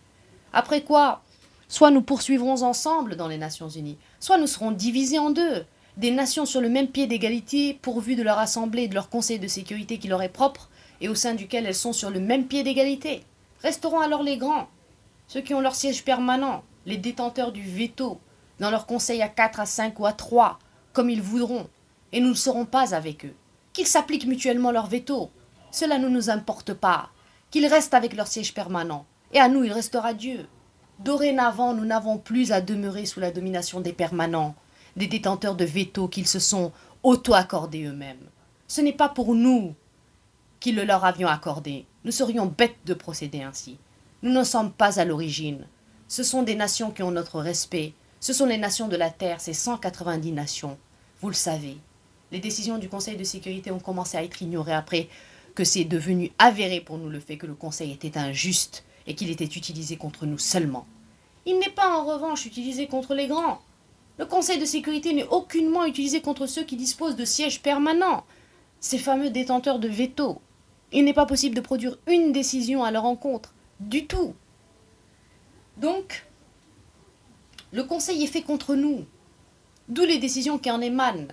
Après 0.53 0.83
quoi, 0.83 1.23
soit 1.69 1.91
nous 1.91 2.03
poursuivrons 2.03 2.63
ensemble 2.63 3.17
dans 3.17 3.29
les 3.29 3.39
Nations 3.39 3.69
Unies, 3.69 3.99
soit 4.21 4.39
nous 4.39 4.47
serons 4.47 4.73
divisés 4.73 5.19
en 5.19 5.31
deux, 5.31 5.65
des 5.99 6.13
nations 6.13 6.47
sur 6.47 6.61
le 6.61 6.69
même 6.69 6.87
pied 6.87 7.09
d'égalité 7.09 7.75
pourvues 7.75 8.15
de 8.15 8.23
leur 8.23 8.39
Assemblée 8.39 8.85
et 8.85 8.89
de 8.89 8.95
leur 8.95 9.11
Conseil 9.11 9.41
de 9.41 9.49
sécurité 9.49 9.99
qui 9.99 10.07
leur 10.07 10.23
est 10.23 10.29
propre, 10.29 10.71
et 11.01 11.09
au 11.09 11.17
sein 11.17 11.35
duquel 11.35 11.67
elles 11.67 11.75
sont 11.75 11.93
sur 11.93 12.11
le 12.11 12.21
même 12.21 12.47
pied 12.47 12.63
d'égalité. 12.63 13.25
Resteront 13.63 13.99
alors 13.99 14.23
les 14.23 14.37
grands, 14.37 14.69
ceux 15.27 15.41
qui 15.41 15.55
ont 15.55 15.61
leur 15.61 15.75
siège 15.75 16.05
permanent, 16.05 16.63
les 16.87 16.99
détenteurs 16.99 17.51
du 17.51 17.63
veto, 17.63 18.21
dans 18.61 18.71
leur 18.71 18.87
conseil 18.87 19.23
à 19.23 19.29
quatre, 19.29 19.59
à 19.59 19.67
cinq 19.67 19.99
ou 19.99 20.07
à 20.07 20.13
trois, 20.13 20.61
comme 20.93 21.11
ils 21.11 21.21
voudront, 21.21 21.69
et 22.13 22.21
nous 22.21 22.31
ne 22.31 22.35
serons 22.35 22.65
pas 22.65 22.95
avec 22.95 23.25
eux. 23.25 23.35
Qu'ils 23.73 23.87
s'appliquent 23.87 24.27
mutuellement 24.27 24.71
leur 24.71 24.87
veto, 24.87 25.31
cela 25.73 25.99
ne 25.99 26.09
nous 26.09 26.31
importe 26.31 26.75
pas. 26.75 27.11
Qu'ils 27.51 27.67
restent 27.67 27.95
avec 27.95 28.15
leur 28.15 28.29
siège 28.29 28.55
permanent, 28.55 29.05
et 29.33 29.41
à 29.41 29.49
nous 29.49 29.65
il 29.65 29.73
restera 29.73 30.15
Dieu. 30.15 30.47
Dorénavant, 31.01 31.75
nous 31.75 31.85
n'avons 31.85 32.19
plus 32.19 32.53
à 32.53 32.61
demeurer 32.61 33.05
sous 33.05 33.21
la 33.21 33.33
domination 33.33 33.81
des 33.81 33.93
permanents, 33.93 34.55
des 34.99 35.07
détenteurs 35.07 35.55
de 35.55 35.65
veto 35.65 36.09
qu'ils 36.09 36.27
se 36.27 36.39
sont 36.39 36.73
auto-accordés 37.03 37.85
eux-mêmes. 37.85 38.29
Ce 38.67 38.81
n'est 38.83 38.93
pas 38.93 39.09
pour 39.09 39.35
nous 39.35 39.75
qu'ils 40.61 40.77
le 40.77 40.85
leur 40.85 41.05
avions 41.05 41.29
accordé. 41.29 41.87
Nous 42.05 42.13
serions 42.13 42.47
bêtes 42.47 42.77
de 42.85 42.95
procéder 42.95 43.43
ainsi. 43.43 43.79
Nous 44.23 44.33
n'en 44.33 44.45
sommes 44.45 44.73
pas 44.73 45.01
à 45.01 45.05
l'origine. 45.05 45.67
Ce 46.09 46.23
sont 46.23 46.43
des 46.43 46.57
nations 46.57 46.91
qui 46.91 47.03
ont 47.03 47.11
notre 47.11 47.41
respect. 47.41 47.93
Ce 48.21 48.33
sont 48.33 48.47
les 48.47 48.59
nations 48.59 48.89
de 48.89 48.97
la 48.97 49.11
Terre, 49.11 49.41
ces 49.41 49.55
190 49.55 50.33
nations. 50.33 50.77
Vous 51.21 51.29
le 51.29 51.35
savez. 51.35 51.79
Les 52.33 52.41
décisions 52.41 52.79
du 52.79 52.89
Conseil 52.89 53.17
de 53.17 53.25
sécurité 53.25 53.71
ont 53.71 53.79
commencé 53.79 54.17
à 54.17 54.25
être 54.25 54.43
ignorées 54.43 54.75
après 54.75 55.09
que 55.55 55.65
c'est 55.65 55.85
devenu 55.85 56.33
avéré 56.39 56.81
pour 56.81 56.99
nous 56.99 57.09
le 57.09 57.21
fait 57.21 57.37
que 57.37 57.47
le 57.47 57.55
Conseil 57.55 57.93
était 57.93 58.19
injuste 58.19 58.85
et 59.07 59.15
qu'il 59.15 59.31
était 59.31 59.45
utilisé 59.45 59.97
contre 59.97 60.27
nous 60.27 60.39
seulement. 60.39 60.87
Il 61.47 61.59
n'est 61.59 61.71
pas 61.71 61.97
en 61.97 62.05
revanche 62.05 62.47
utilisé 62.47 62.89
contre 62.89 63.15
les 63.15 63.29
grands. 63.29 63.61
Le 64.19 64.27
Conseil 64.27 64.59
de 64.59 64.65
sécurité 64.65 65.15
n'est 65.15 65.29
aucunement 65.29 65.85
utilisé 65.85 66.21
contre 66.21 66.47
ceux 66.47 66.65
qui 66.65 66.77
disposent 66.77 67.15
de 67.15 67.25
sièges 67.25 67.63
permanents, 67.63 68.25
ces 68.81 68.99
fameux 68.99 69.31
détenteurs 69.31 69.79
de 69.79 69.89
veto. 69.89 70.41
Il 70.93 71.05
n'est 71.05 71.15
pas 71.15 71.27
possible 71.27 71.55
de 71.55 71.61
produire 71.61 71.99
une 72.09 72.33
décision 72.33 72.83
à 72.83 72.91
leur 72.91 73.05
encontre, 73.05 73.55
du 73.79 74.07
tout. 74.07 74.35
Donc, 75.77 76.27
le 77.73 77.85
Conseil 77.85 78.25
est 78.25 78.29
fait 78.29 78.43
contre 78.43 78.75
nous, 78.75 79.05
d'où 79.89 80.03
les 80.03 80.19
décisions 80.19 80.59
qui 80.59 80.71
en 80.71 80.81
émanent 80.81 81.29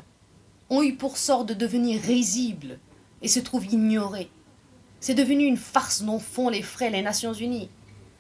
ont 0.70 0.84
eu 0.84 0.94
pour 0.94 1.18
sort 1.18 1.46
de 1.46 1.54
devenir 1.56 2.00
risibles 2.02 2.80
et 3.22 3.28
se 3.28 3.40
trouvent 3.40 3.72
ignorées. 3.72 4.30
C'est 5.00 5.16
devenu 5.16 5.46
une 5.46 5.58
farce 5.58 6.04
dont 6.04 6.20
font 6.20 6.50
les 6.50 6.62
frais 6.62 6.90
les 6.92 7.02
Nations 7.02 7.34
Unies. 7.34 7.70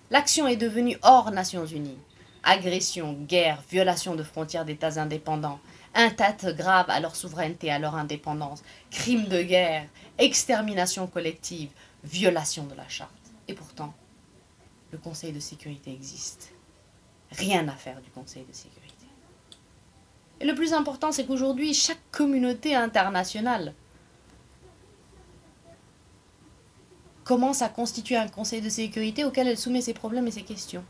L'action 0.10 0.48
est 0.48 0.56
devenue 0.56 0.98
hors 1.04 1.32
Nations 1.32 1.66
Unies. 1.66 1.98
Agression, 2.46 3.14
guerre, 3.14 3.62
violation 3.70 4.16
de 4.16 4.24
frontières 4.24 4.66
d'États 4.66 5.02
indépendants, 5.02 5.60
atteinte 5.96 6.46
grave 6.46 6.86
à 6.90 7.00
leur 7.00 7.16
souveraineté, 7.16 7.72
à 7.72 7.80
leur 7.80 7.96
indépendance, 7.96 8.64
crimes 8.92 9.28
de 9.28 9.42
guerre, 9.42 9.88
extermination 10.18 11.08
collective, 11.08 11.72
violation 12.04 12.66
de 12.66 12.76
la 12.76 12.88
charte. 12.88 13.12
Et 13.48 13.54
pourtant, 13.54 13.94
le 14.92 14.98
Conseil 14.98 15.34
de 15.34 15.40
sécurité 15.40 15.92
existe. 15.92 16.54
Rien 17.32 17.68
à 17.68 17.74
faire 17.74 18.00
du 18.02 18.10
Conseil 18.12 18.46
de 18.46 18.54
sécurité. 18.54 18.86
Et 20.40 20.46
le 20.46 20.54
plus 20.54 20.74
important, 20.74 21.12
c'est 21.12 21.26
qu'aujourd'hui, 21.26 21.74
chaque 21.74 22.12
communauté 22.12 22.76
internationale 22.76 23.74
commence 27.24 27.62
à 27.62 27.70
constituer 27.70 28.18
un 28.18 28.28
conseil 28.28 28.62
de 28.62 28.70
sécurité 28.70 29.26
auquel 29.26 29.48
elle 29.48 29.58
soumet 29.58 29.82
ses 29.82 29.94
problèmes 29.94 30.28
et 30.28 30.32
ses 30.32 30.44
questions. 30.44 30.84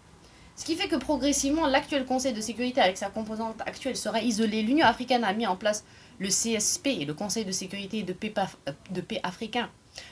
Ce 0.56 0.63
qui 0.63 0.76
fait 0.76 0.88
que 0.88 0.96
progressivement, 0.96 1.68
l'actuel 1.68 2.06
Conseil 2.06 2.34
de 2.34 2.39
sécurité, 2.39 2.80
avec 2.80 2.98
sa 2.98 3.10
composante 3.10 3.60
actuelle, 3.65 3.98
sera 3.98 4.22
isolé. 4.22 4.62
L'Union 4.62 4.86
africaine 4.86 5.26
a 5.26 5.34
mis 5.34 5.46
en 5.46 5.58
place 5.58 5.84
le 6.18 6.30
CSP, 6.30 7.06
le 7.06 7.13
Conseil 7.13 7.44
de 7.44 7.52
sécurité 7.52 8.04
de 8.04 8.13
paix, 8.13 8.34
euh, 8.38 8.72
de 8.91 9.02
paix 9.02 9.20
africain. 9.24 9.70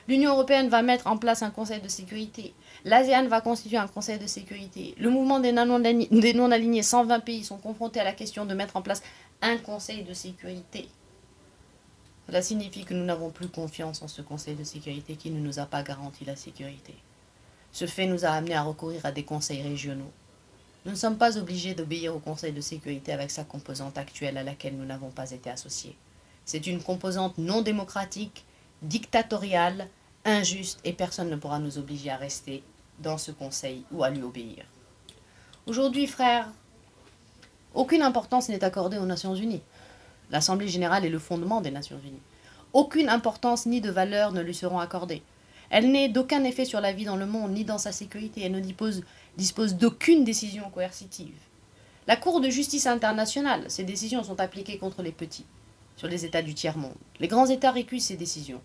L'Union 0.08 0.32
européenne 0.34 0.68
va 0.68 0.82
mettre 0.82 1.08
en 1.08 1.18
place 1.18 1.44
un 1.44 1.50
Conseil 1.50 1.80
de 1.80 1.88
sécurité. 1.88 2.54
L'ASEAN 2.84 3.28
va 3.28 3.40
constituer 3.40 3.78
un 3.78 3.88
Conseil 3.88 4.20
de 4.20 4.28
sécurité. 4.28 4.96
Le 4.98 5.10
mouvement 5.10 5.40
des 5.40 5.54
non-alignés, 5.54 6.84
120 6.84 7.20
pays, 7.22 7.46
sont 7.46 7.58
confrontés 7.58 8.02
à 8.02 8.04
la 8.04 8.14
question 8.14 8.46
de 8.46 8.54
mettre 8.54 8.76
en 8.76 8.82
place 8.82 9.02
un 9.42 9.58
Conseil 9.58 10.04
de 10.04 10.14
sécurité. 10.14 10.90
Cela 12.28 12.42
signifie 12.42 12.84
que 12.84 12.94
nous 12.94 13.06
n'avons 13.06 13.30
plus 13.30 13.48
confiance 13.48 14.02
en 14.02 14.10
ce 14.10 14.22
Conseil 14.22 14.56
de 14.56 14.64
sécurité 14.66 15.16
qui 15.16 15.32
ne 15.32 15.40
nous 15.40 15.60
a 15.60 15.66
pas 15.66 15.84
garanti 15.84 16.26
la 16.26 16.36
sécurité. 16.36 16.96
Ce 17.72 17.88
fait 17.88 18.08
nous 18.08 18.26
a 18.26 18.30
amené 18.30 18.56
à 18.56 18.64
recourir 18.64 19.06
à 19.06 19.12
des 19.12 19.24
conseils 19.24 19.62
régionaux. 19.62 20.12
Nous 20.86 20.92
ne 20.92 20.98
sommes 20.98 21.18
pas 21.18 21.38
obligés 21.38 21.74
d'obéir 21.74 22.16
au 22.16 22.20
Conseil 22.20 22.52
de 22.52 22.60
sécurité 22.60 23.14
avec 23.14 23.32
sa 23.32 23.46
composante 23.46 23.98
actuelle 23.98 24.38
à 24.38 24.44
laquelle 24.44 24.76
nous 24.76 24.86
n'avons 24.86 25.12
pas 25.12 25.32
été 25.32 25.50
associés. 25.50 25.96
C'est 26.44 26.68
une 26.68 26.84
composante 26.84 27.38
non 27.38 27.62
démocratique, 27.62 28.44
dictatoriale, 28.82 29.88
injuste 30.26 30.80
et 30.84 30.92
personne 30.92 31.30
ne 31.30 31.38
pourra 31.38 31.60
nous 31.60 31.78
obliger 31.78 32.10
à 32.10 32.18
rester 32.18 32.64
dans 33.00 33.18
ce 33.18 33.32
Conseil 33.32 33.86
ou 33.92 34.04
à 34.04 34.10
lui 34.10 34.24
obéir. 34.24 34.66
Aujourd'hui, 35.66 36.06
frères, 36.06 36.50
aucune 37.74 38.02
importance 38.02 38.50
n'est 38.50 38.64
accordée 38.64 38.98
aux 38.98 39.06
Nations 39.06 39.36
Unies. 39.36 39.62
L'Assemblée 40.32 40.68
générale 40.68 41.06
est 41.06 41.10
le 41.10 41.20
fondement 41.20 41.62
des 41.62 41.72
Nations 41.72 42.00
unies. 42.04 42.22
Aucune 42.74 43.08
importance 43.08 43.66
ni 43.66 43.82
de 43.82 43.90
valeur 43.90 44.32
ne 44.32 44.42
lui 44.42 44.54
seront 44.54 44.80
accordées. 44.80 45.24
Elle 45.70 45.92
n'est 45.92 46.10
d'aucun 46.10 46.44
effet 46.44 46.66
sur 46.66 46.82
la 46.82 46.92
vie 46.92 47.06
dans 47.06 47.16
le 47.16 47.26
monde 47.26 47.52
ni 47.52 47.64
dans 47.64 47.78
sa 47.78 47.92
sécurité. 47.92 48.42
Elle 48.42 48.52
ne 48.52 48.60
dispose, 48.60 49.04
dispose 49.38 49.76
d'aucune 49.76 50.24
décision 50.24 50.70
coercitive. 50.70 51.38
La 52.08 52.16
Cour 52.16 52.42
de 52.42 52.50
justice 52.50 52.86
internationale, 52.86 53.64
ses 53.70 53.84
décisions 53.84 54.24
sont 54.24 54.40
appliquées 54.40 54.78
contre 54.78 55.02
les 55.02 55.12
petits, 55.12 55.46
sur 55.96 56.08
les 56.08 56.26
États 56.26 56.42
du 56.42 56.54
tiers-monde. 56.54 56.96
Les 57.20 57.28
grands 57.28 57.46
États 57.46 57.72
récusent 57.72 58.06
ces 58.06 58.18
décisions. 58.18 58.62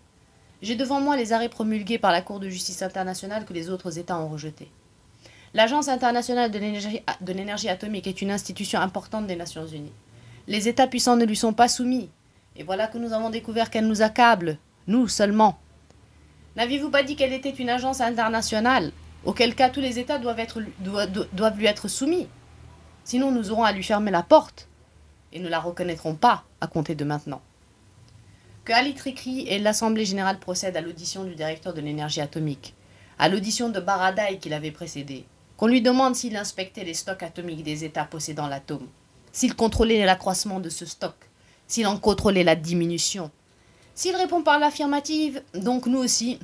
J'ai 0.61 0.75
devant 0.75 0.99
moi 0.99 1.15
les 1.15 1.31
arrêts 1.31 1.47
promulgués 1.47 1.99
par 1.99 2.11
la 2.11 2.21
Cour 2.21 2.39
de 2.39 2.49
justice 2.49 2.81
internationale 2.81 3.45
que 3.45 3.53
les 3.53 3.69
autres 3.69 3.97
États 3.97 4.19
ont 4.19 4.27
rejetés. 4.27 4.69
L'Agence 5.53 5.87
internationale 5.87 6.51
de 6.51 7.33
l'énergie 7.33 7.69
atomique 7.69 8.07
est 8.07 8.21
une 8.21 8.29
institution 8.29 8.79
importante 8.79 9.25
des 9.25 9.37
Nations 9.37 9.65
unies. 9.65 9.93
Les 10.47 10.67
États 10.67 10.87
puissants 10.87 11.15
ne 11.15 11.25
lui 11.25 11.37
sont 11.37 11.53
pas 11.53 11.67
soumis. 11.67 12.09
Et 12.55 12.63
voilà 12.63 12.87
que 12.87 12.97
nous 12.97 13.13
avons 13.13 13.29
découvert 13.29 13.69
qu'elle 13.69 13.87
nous 13.87 14.01
accable, 14.01 14.57
nous 14.85 15.07
seulement. 15.07 15.57
N'aviez-vous 16.55 16.89
pas 16.89 17.03
dit 17.03 17.15
qu'elle 17.15 17.31
était 17.31 17.49
une 17.49 17.69
agence 17.69 18.01
internationale, 18.01 18.91
auquel 19.25 19.55
cas 19.55 19.69
tous 19.69 19.81
les 19.81 19.99
États 19.99 20.19
doivent, 20.19 21.57
lui 21.57 21.65
être 21.65 21.87
soumis. 21.87 22.27
Sinon 23.03 23.31
nous 23.31 23.51
aurons 23.51 23.63
à 23.63 23.71
lui 23.71 23.83
fermer 23.83 24.11
la 24.11 24.23
porte, 24.23 24.67
et 25.31 25.39
ne 25.39 25.49
la 25.49 25.59
reconnaîtrons 25.59 26.15
pas 26.15 26.43
à 26.61 26.67
compter 26.67 26.95
de 26.95 27.03
maintenant. 27.03 27.41
Que 28.65 28.73
Ali 28.73 28.93
Trikri 28.93 29.47
et 29.47 29.59
l'Assemblée 29.59 30.05
générale 30.05 30.39
procèdent 30.39 30.77
à 30.77 30.81
l'audition 30.81 31.23
du 31.23 31.35
directeur 31.35 31.73
de 31.73 31.81
l'énergie 31.81 32.21
atomique, 32.21 32.75
à 33.17 33.29
l'audition 33.29 33.69
de 33.69 33.79
Baradaï 33.79 34.39
qui 34.39 34.49
l'avait 34.49 34.71
précédé, 34.71 35.25
qu'on 35.57 35.67
lui 35.67 35.81
demande 35.81 36.15
s'il 36.15 36.37
inspectait 36.37 36.83
les 36.83 36.93
stocks 36.93 37.23
atomiques 37.23 37.63
des 37.63 37.83
États 37.83 38.05
possédant 38.05 38.47
l'atome, 38.47 38.87
s'il 39.31 39.55
contrôlait 39.55 40.05
l'accroissement 40.05 40.59
de 40.59 40.69
ce 40.69 40.85
stock, 40.85 41.15
s'il 41.67 41.87
en 41.87 41.97
contrôlait 41.97 42.43
la 42.43 42.55
diminution. 42.55 43.31
S'il 43.93 44.15
répond 44.15 44.41
par 44.41 44.59
l'affirmative, 44.59 45.41
donc 45.53 45.85
nous 45.85 45.99
aussi, 45.99 46.39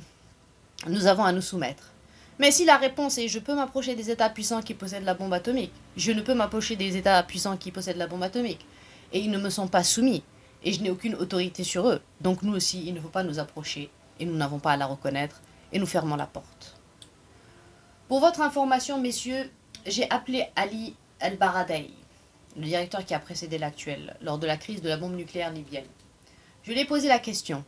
nous 0.88 1.06
avons 1.06 1.24
à 1.24 1.32
nous 1.32 1.40
soumettre. 1.40 1.92
Mais 2.38 2.50
si 2.50 2.64
la 2.66 2.76
réponse 2.76 3.16
est 3.18 3.28
je 3.28 3.38
peux 3.38 3.54
m'approcher 3.54 3.94
des 3.94 4.10
États 4.10 4.28
puissants 4.28 4.60
qui 4.60 4.74
possèdent 4.74 5.04
la 5.04 5.14
bombe 5.14 5.32
atomique, 5.32 5.72
je 5.96 6.12
ne 6.12 6.20
peux 6.20 6.34
m'approcher 6.34 6.76
des 6.76 6.96
États 6.96 7.22
puissants 7.22 7.56
qui 7.56 7.72
possèdent 7.72 7.96
la 7.96 8.06
bombe 8.06 8.22
atomique, 8.22 8.66
et 9.12 9.20
ils 9.20 9.30
ne 9.30 9.38
me 9.38 9.48
sont 9.48 9.68
pas 9.68 9.84
soumis, 9.84 10.22
et 10.62 10.72
je 10.72 10.82
n'ai 10.82 10.90
aucune 10.90 11.14
autorité 11.14 11.64
sur 11.64 11.88
eux, 11.88 12.02
donc 12.20 12.42
nous 12.42 12.54
aussi, 12.54 12.84
il 12.86 12.94
ne 12.94 13.00
faut 13.00 13.08
pas 13.08 13.22
nous 13.22 13.38
approcher, 13.38 13.90
et 14.20 14.26
nous 14.26 14.36
n'avons 14.36 14.58
pas 14.58 14.72
à 14.72 14.76
la 14.76 14.86
reconnaître, 14.86 15.40
et 15.72 15.78
nous 15.78 15.86
fermons 15.86 16.16
la 16.16 16.26
porte. 16.26 16.78
Pour 18.08 18.20
votre 18.20 18.42
information, 18.42 19.00
messieurs, 19.00 19.50
j'ai 19.86 20.08
appelé 20.10 20.44
Ali 20.56 20.94
El-Baradei, 21.20 21.90
le 22.56 22.64
directeur 22.64 23.04
qui 23.04 23.14
a 23.14 23.18
précédé 23.18 23.56
l'actuel, 23.56 24.14
lors 24.20 24.38
de 24.38 24.46
la 24.46 24.58
crise 24.58 24.82
de 24.82 24.88
la 24.88 24.98
bombe 24.98 25.16
nucléaire 25.16 25.52
libyenne. 25.52 25.86
Je 26.64 26.72
lui 26.72 26.80
ai 26.80 26.84
posé 26.84 27.08
la 27.08 27.18
question. 27.18 27.64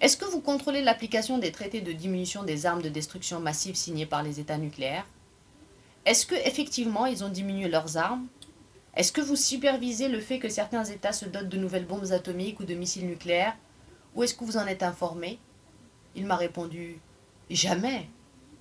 Est-ce 0.00 0.16
que 0.16 0.24
vous 0.24 0.40
contrôlez 0.40 0.80
l'application 0.80 1.38
des 1.38 1.50
traités 1.50 1.80
de 1.80 1.90
diminution 1.90 2.44
des 2.44 2.66
armes 2.66 2.82
de 2.82 2.88
destruction 2.88 3.40
massive 3.40 3.74
signés 3.74 4.06
par 4.06 4.22
les 4.22 4.38
États 4.38 4.56
nucléaires? 4.56 5.06
Est-ce 6.04 6.24
que 6.24 6.36
effectivement 6.36 7.06
ils 7.06 7.24
ont 7.24 7.28
diminué 7.28 7.68
leurs 7.68 7.96
armes? 7.96 8.28
Est-ce 8.94 9.10
que 9.10 9.20
vous 9.20 9.34
supervisez 9.34 10.08
le 10.08 10.20
fait 10.20 10.38
que 10.38 10.48
certains 10.48 10.84
États 10.84 11.12
se 11.12 11.24
dotent 11.24 11.48
de 11.48 11.58
nouvelles 11.58 11.84
bombes 11.84 12.12
atomiques 12.12 12.60
ou 12.60 12.64
de 12.64 12.74
missiles 12.74 13.08
nucléaires? 13.08 13.56
Ou 14.14 14.22
est-ce 14.22 14.34
que 14.34 14.44
vous 14.44 14.56
en 14.56 14.68
êtes 14.68 14.84
informé? 14.84 15.40
Il 16.14 16.26
m'a 16.26 16.36
répondu 16.36 17.00
Jamais. 17.50 18.08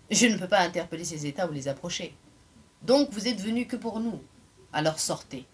Je 0.09 0.25
ne 0.25 0.37
peux 0.37 0.47
pas 0.47 0.61
interpeller 0.61 1.03
ces 1.03 1.27
États 1.27 1.47
ou 1.47 1.51
les 1.51 1.67
approcher. 1.67 2.15
Donc 2.81 3.09
vous 3.11 3.27
êtes 3.27 3.41
venu 3.41 3.67
que 3.67 3.75
pour 3.75 3.99
nous. 3.99 4.19
Alors 4.73 4.99
sortez. 4.99 5.45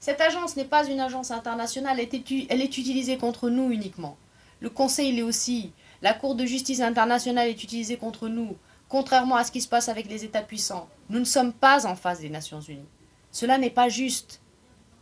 Cette 0.00 0.20
agence 0.20 0.56
n'est 0.56 0.64
pas 0.64 0.84
une 0.84 0.98
agence 0.98 1.30
internationale, 1.30 2.00
elle 2.00 2.60
est 2.60 2.78
utilisée 2.78 3.18
contre 3.18 3.50
nous 3.50 3.70
uniquement. 3.70 4.16
Le 4.62 4.70
Conseil 4.70 5.10
l'est 5.10 5.22
aussi. 5.22 5.72
La 6.02 6.14
Cour 6.14 6.36
de 6.36 6.46
justice 6.46 6.80
internationale 6.80 7.48
est 7.48 7.64
utilisée 7.64 7.96
contre 7.96 8.28
nous, 8.28 8.56
contrairement 8.88 9.34
à 9.34 9.42
ce 9.42 9.50
qui 9.50 9.60
se 9.60 9.68
passe 9.68 9.88
avec 9.88 10.08
les 10.08 10.24
États 10.24 10.40
puissants. 10.40 10.88
Nous 11.10 11.18
ne 11.18 11.24
sommes 11.24 11.52
pas 11.52 11.84
en 11.84 11.96
face 11.96 12.20
des 12.20 12.28
Nations 12.30 12.60
Unies. 12.60 12.86
Cela 13.32 13.58
n'est 13.58 13.70
pas 13.70 13.88
juste. 13.88 14.40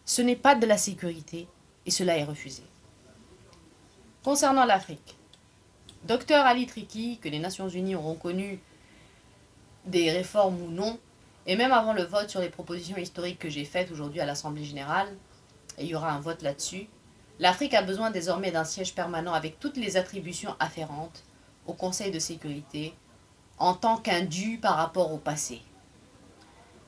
Ce 0.07 0.23
n'est 0.23 0.35
pas 0.35 0.55
de 0.55 0.67
la 0.67 0.79
sécurité 0.79 1.47
et 1.85 1.91
cela 1.91 2.17
est 2.17 2.25
refusé. 2.25 2.63
Concernant 4.25 4.65
l'Afrique, 4.65 5.19
Docteur 6.05 6.47
Ali 6.47 6.65
Triki, 6.65 7.19
que 7.19 7.29
les 7.29 7.39
Nations 7.39 7.69
Unies 7.69 7.97
ont 7.97 8.09
reconnu 8.13 8.61
des 9.85 10.11
réformes 10.11 10.63
ou 10.63 10.71
non, 10.71 10.99
et 11.47 11.57
même 11.57 11.73
avant 11.73 11.93
le 11.93 12.05
vote 12.05 12.31
sur 12.31 12.41
les 12.41 12.49
propositions 12.49 12.97
historiques 12.97 13.39
que 13.39 13.51
j'ai 13.51 13.67
faites 13.67 13.91
aujourd'hui 13.91 14.21
à 14.21 14.27
l'Assemblée 14.27 14.65
générale, 14.65 15.15
il 15.79 15.87
y 15.87 15.95
aura 15.95 16.13
un 16.13 16.21
vote 16.21 16.41
là-dessus, 16.41 16.89
l'Afrique 17.41 17.75
a 17.75 17.83
besoin 17.83 18.13
désormais 18.13 18.53
d'un 18.53 18.65
siège 18.65 18.95
permanent 18.95 19.33
avec 19.33 19.59
toutes 19.59 19.77
les 19.77 19.97
attributions 19.97 20.55
afférentes 20.61 21.25
au 21.67 21.73
Conseil 21.73 22.13
de 22.13 22.21
sécurité 22.21 22.95
en 23.59 23.75
tant 23.75 23.97
qu'un 23.97 24.23
dû 24.23 24.59
par 24.59 24.77
rapport 24.77 25.13
au 25.13 25.19
passé, 25.19 25.61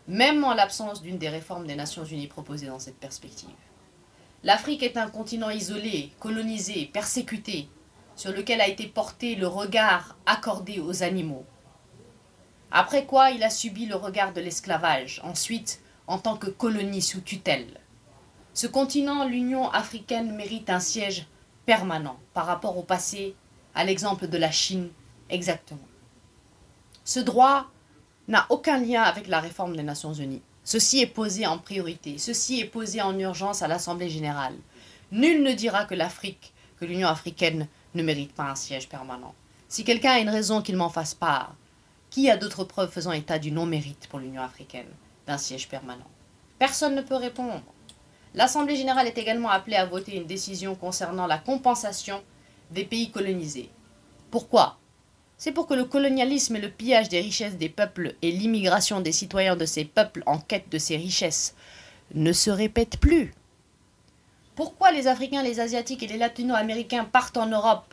même 0.07 0.45
en 0.45 0.55
l'absence 0.55 1.03
d'une 1.03 1.19
des 1.19 1.29
réformes 1.29 1.67
des 1.67 1.75
Nations 1.75 2.05
Unies 2.05 2.29
proposées 2.29 2.67
dans 2.67 2.79
cette 2.79 3.01
perspective. 3.01 3.49
L'Afrique 4.45 4.83
est 4.83 4.97
un 4.97 5.09
continent 5.09 5.51
isolé, 5.51 6.13
colonisé, 6.21 6.87
persécuté, 6.93 7.69
sur 8.15 8.33
lequel 8.33 8.61
a 8.61 8.69
été 8.69 8.87
porté 8.87 9.35
le 9.35 9.47
regard 9.49 10.17
accordé 10.27 10.81
aux 10.81 11.03
animaux, 11.03 11.47
après 12.75 13.05
quoi 13.05 13.31
il 13.31 13.43
a 13.43 13.51
subi 13.51 13.85
le 13.85 13.97
regard 13.97 14.33
de 14.33 14.41
l'esclavage, 14.41 15.21
ensuite 15.25 15.83
en 16.07 16.19
tant 16.19 16.37
que 16.39 16.49
colonie 16.49 17.03
sous 17.03 17.21
tutelle. 17.21 17.82
Ce 18.55 18.67
continent, 18.67 19.25
l'Union 19.25 19.71
africaine, 19.71 20.35
mérite 20.37 20.69
un 20.69 20.81
siège 20.81 21.27
permanent 21.65 22.19
par 22.35 22.47
rapport 22.47 22.77
au 22.77 22.83
passé, 22.83 23.35
à 23.75 23.85
l'exemple 23.85 24.29
de 24.29 24.37
la 24.37 24.51
Chine, 24.51 24.91
exactement. 25.31 25.81
Ce 27.05 27.19
droit 27.19 27.71
n'a 28.29 28.47
aucun 28.51 28.79
lien 28.79 29.03
avec 29.03 29.27
la 29.29 29.41
réforme 29.41 29.75
des 29.75 29.83
Nations 29.83 30.13
Unies. 30.13 30.43
Ceci 30.65 31.01
est 31.01 31.07
posé 31.07 31.47
en 31.47 31.59
priorité, 31.59 32.19
ceci 32.19 32.61
est 32.61 32.67
posé 32.67 33.01
en 33.01 33.19
urgence 33.19 33.63
à 33.63 33.69
l'Assemblée 33.69 34.11
générale. 34.11 34.55
Nul 35.11 35.43
ne 35.43 35.53
dira 35.53 35.87
que 35.87 35.95
l'Afrique, 35.95 36.53
que 36.79 36.85
l'Union 36.85 37.09
africaine 37.09 37.67
ne 37.95 38.03
mérite 38.03 38.35
pas 38.35 38.51
un 38.51 38.55
siège 38.55 38.89
permanent. 38.89 39.35
Si 39.69 39.83
quelqu'un 39.83 40.13
a 40.13 40.21
une 40.21 40.29
raison 40.29 40.61
qu'il 40.61 40.77
m'en 40.77 40.91
fasse 40.91 41.15
part, 41.15 41.55
qui 42.11 42.31
a 42.31 42.37
d'autres 42.37 42.65
preuves 42.65 42.93
faisant 42.93 43.13
état 43.13 43.39
du 43.39 43.51
non-mérite 43.51 44.09
pour 44.11 44.19
l'Union 44.19 44.43
africaine 44.43 44.87
d'un 45.27 45.39
siège 45.39 45.69
permanent? 45.69 46.09
Personne 46.59 46.95
ne 46.95 47.03
peut 47.03 47.17
répondre. 47.17 47.63
L'Assemblée 48.35 48.77
générale 48.77 49.07
est 49.07 49.19
également 49.19 49.51
appelée 49.51 49.77
à 49.77 49.85
voter 49.85 50.17
une 50.17 50.27
décision 50.27 50.75
concernant 50.75 51.27
la 51.27 51.39
compensation 51.39 52.23
des 52.71 52.85
pays 52.85 53.11
colonisés. 53.11 53.69
Pourquoi? 54.31 54.79
C'est 55.37 55.53
pour 55.53 55.67
que 55.67 55.75
le 55.75 55.85
colonialisme 55.85 56.57
et 56.57 56.61
le 56.61 56.71
pillage 56.71 57.09
des 57.09 57.21
richesses 57.21 57.57
des 57.57 57.69
peuples 57.69 58.15
et 58.23 58.31
l'immigration 58.31 59.01
des 59.01 59.13
citoyens 59.13 59.57
de 59.57 59.67
ces 59.67 59.85
peuples 59.85 60.23
en 60.25 60.39
quête 60.39 60.71
de 60.71 60.79
ces 60.79 60.97
richesses 60.97 61.55
ne 62.15 62.33
se 62.33 62.51
répètent 62.51 62.99
plus. 62.99 63.35
Pourquoi 64.55 64.93
les 64.93 65.09
Africains, 65.09 65.43
les 65.43 65.61
Asiatiques 65.61 66.03
et 66.03 66.07
les 66.07 66.19
Latino-Américains 66.19 67.05
partent 67.05 67.39
en 67.39 67.47
Europe? 67.47 67.93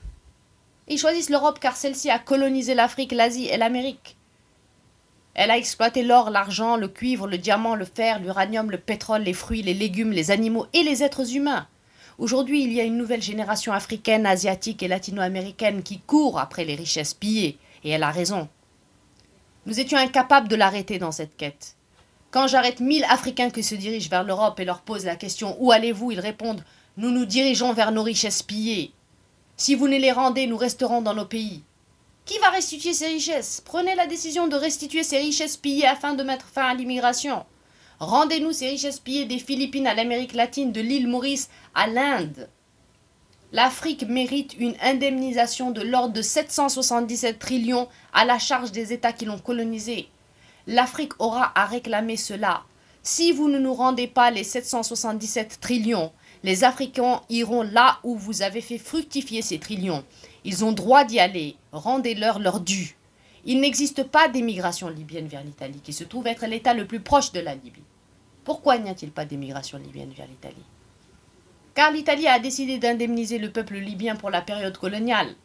Ils 0.87 0.99
choisissent 0.99 1.29
l'Europe 1.29 1.59
car 1.59 1.75
celle-ci 1.75 2.09
a 2.09 2.19
colonisé 2.19 2.75
l'Afrique, 2.75 3.11
l'Asie 3.11 3.47
et 3.47 3.57
l'Amérique. 3.57 4.15
Elle 5.39 5.51
a 5.51 5.57
exploité 5.57 6.03
l'or, 6.03 6.31
l'argent, 6.31 6.75
le 6.75 6.89
cuivre, 6.89 7.25
le 7.25 7.37
diamant, 7.37 7.75
le 7.75 7.85
fer, 7.85 8.19
l'uranium, 8.19 8.69
le 8.69 8.77
pétrole, 8.77 9.21
les 9.21 9.31
fruits, 9.31 9.61
les 9.61 9.73
légumes, 9.73 10.11
les 10.11 10.31
animaux 10.31 10.65
et 10.73 10.83
les 10.83 11.01
êtres 11.01 11.33
humains. 11.33 11.65
Aujourd'hui, 12.17 12.65
il 12.65 12.73
y 12.73 12.81
a 12.81 12.83
une 12.83 12.97
nouvelle 12.97 13.21
génération 13.21 13.71
africaine, 13.71 14.25
asiatique 14.25 14.83
et 14.83 14.89
latino-américaine 14.89 15.81
qui 15.81 15.99
court 15.99 16.39
après 16.39 16.65
les 16.65 16.75
richesses 16.75 17.13
pillées, 17.13 17.57
et 17.85 17.91
elle 17.91 18.03
a 18.03 18.11
raison. 18.11 18.49
Nous 19.65 19.79
étions 19.79 19.97
incapables 19.97 20.49
de 20.49 20.57
l'arrêter 20.57 20.99
dans 20.99 21.13
cette 21.13 21.37
quête. 21.37 21.77
Quand 22.31 22.47
j'arrête 22.47 22.81
mille 22.81 23.05
Africains 23.05 23.49
qui 23.49 23.63
se 23.63 23.75
dirigent 23.75 24.09
vers 24.09 24.25
l'Europe 24.25 24.59
et 24.59 24.65
leur 24.65 24.81
pose 24.81 25.05
la 25.05 25.15
question 25.15 25.55
Où 25.61 25.71
allez-vous? 25.71 26.11
Ils 26.11 26.19
répondent 26.19 26.65
Nous 26.97 27.11
nous 27.11 27.23
dirigeons 27.23 27.71
vers 27.71 27.93
nos 27.93 28.03
richesses 28.03 28.43
pillées. 28.43 28.91
Si 29.55 29.75
vous 29.75 29.87
ne 29.87 29.97
les 29.97 30.11
rendez, 30.11 30.47
nous 30.47 30.57
resterons 30.57 31.01
dans 31.01 31.13
nos 31.13 31.23
pays. 31.23 31.63
Qui 32.29 32.37
va 32.37 32.51
restituer 32.51 32.93
ces 32.93 33.07
richesses? 33.07 33.59
Prenez 33.65 33.95
la 33.95 34.05
décision 34.05 34.47
de 34.47 34.55
restituer 34.55 35.01
ces 35.01 35.17
richesses 35.17 35.57
pillées 35.57 35.87
afin 35.87 36.13
de 36.13 36.21
mettre 36.21 36.45
fin 36.45 36.61
à 36.61 36.75
l'immigration. 36.75 37.43
Rendez-nous 37.97 38.51
ces 38.51 38.69
richesses 38.69 38.99
pillées 38.99 39.25
des 39.25 39.39
Philippines 39.39 39.87
à 39.87 39.95
l'Amérique 39.95 40.35
latine, 40.35 40.71
de 40.71 40.79
l'île 40.79 41.07
Maurice 41.07 41.49
à 41.73 41.87
l'Inde. 41.87 42.47
L'Afrique 43.51 44.03
mérite 44.07 44.55
une 44.59 44.75
indemnisation 44.79 45.71
de 45.71 45.81
l'ordre 45.81 46.13
de 46.13 46.21
777 46.21 47.39
trillions 47.39 47.87
à 48.13 48.25
la 48.25 48.37
charge 48.37 48.71
des 48.71 48.93
États 48.93 49.11
qui 49.11 49.25
l'ont 49.25 49.39
colonisée. 49.39 50.07
L'Afrique 50.67 51.13
aura 51.17 51.51
à 51.55 51.65
réclamer 51.65 52.15
cela. 52.15 52.61
Si 53.01 53.31
vous 53.31 53.49
ne 53.49 53.57
nous 53.57 53.73
rendez 53.73 54.05
pas 54.05 54.29
les 54.29 54.43
777 54.43 55.57
trillions, 55.59 56.11
les 56.43 56.63
Africains 56.63 57.23
iront 57.29 57.63
là 57.63 57.97
où 58.03 58.15
vous 58.15 58.43
avez 58.43 58.61
fait 58.61 58.77
fructifier 58.77 59.41
ces 59.41 59.57
trillions. 59.57 60.03
Ils 60.43 60.63
ont 60.63 60.71
droit 60.71 61.03
d'y 61.03 61.19
aller. 61.19 61.55
Rendez-leur 61.71 62.39
leur 62.39 62.59
dû. 62.59 62.95
Il 63.45 63.61
n'existe 63.61 64.03
pas 64.03 64.27
d'émigration 64.27 64.89
libyenne 64.89 65.27
vers 65.27 65.43
l'Italie, 65.43 65.81
qui 65.83 65.93
se 65.93 66.03
trouve 66.03 66.27
être 66.27 66.45
l'État 66.45 66.73
le 66.73 66.85
plus 66.85 66.99
proche 66.99 67.31
de 67.31 67.39
la 67.39 67.55
Libye. 67.55 67.83
Pourquoi 68.43 68.77
n'y 68.77 68.89
a-t-il 68.89 69.11
pas 69.11 69.25
d'émigration 69.25 69.77
libyenne 69.77 70.13
vers 70.15 70.27
l'Italie? 70.27 70.55
Car 71.73 71.91
l'Italie 71.91 72.27
a 72.27 72.39
décidé 72.39 72.77
d'indemniser 72.77 73.37
le 73.37 73.51
peuple 73.51 73.75
libyen 73.77 74.15
pour 74.15 74.29
la 74.29 74.41
période 74.41 74.77
coloniale. 74.77 75.35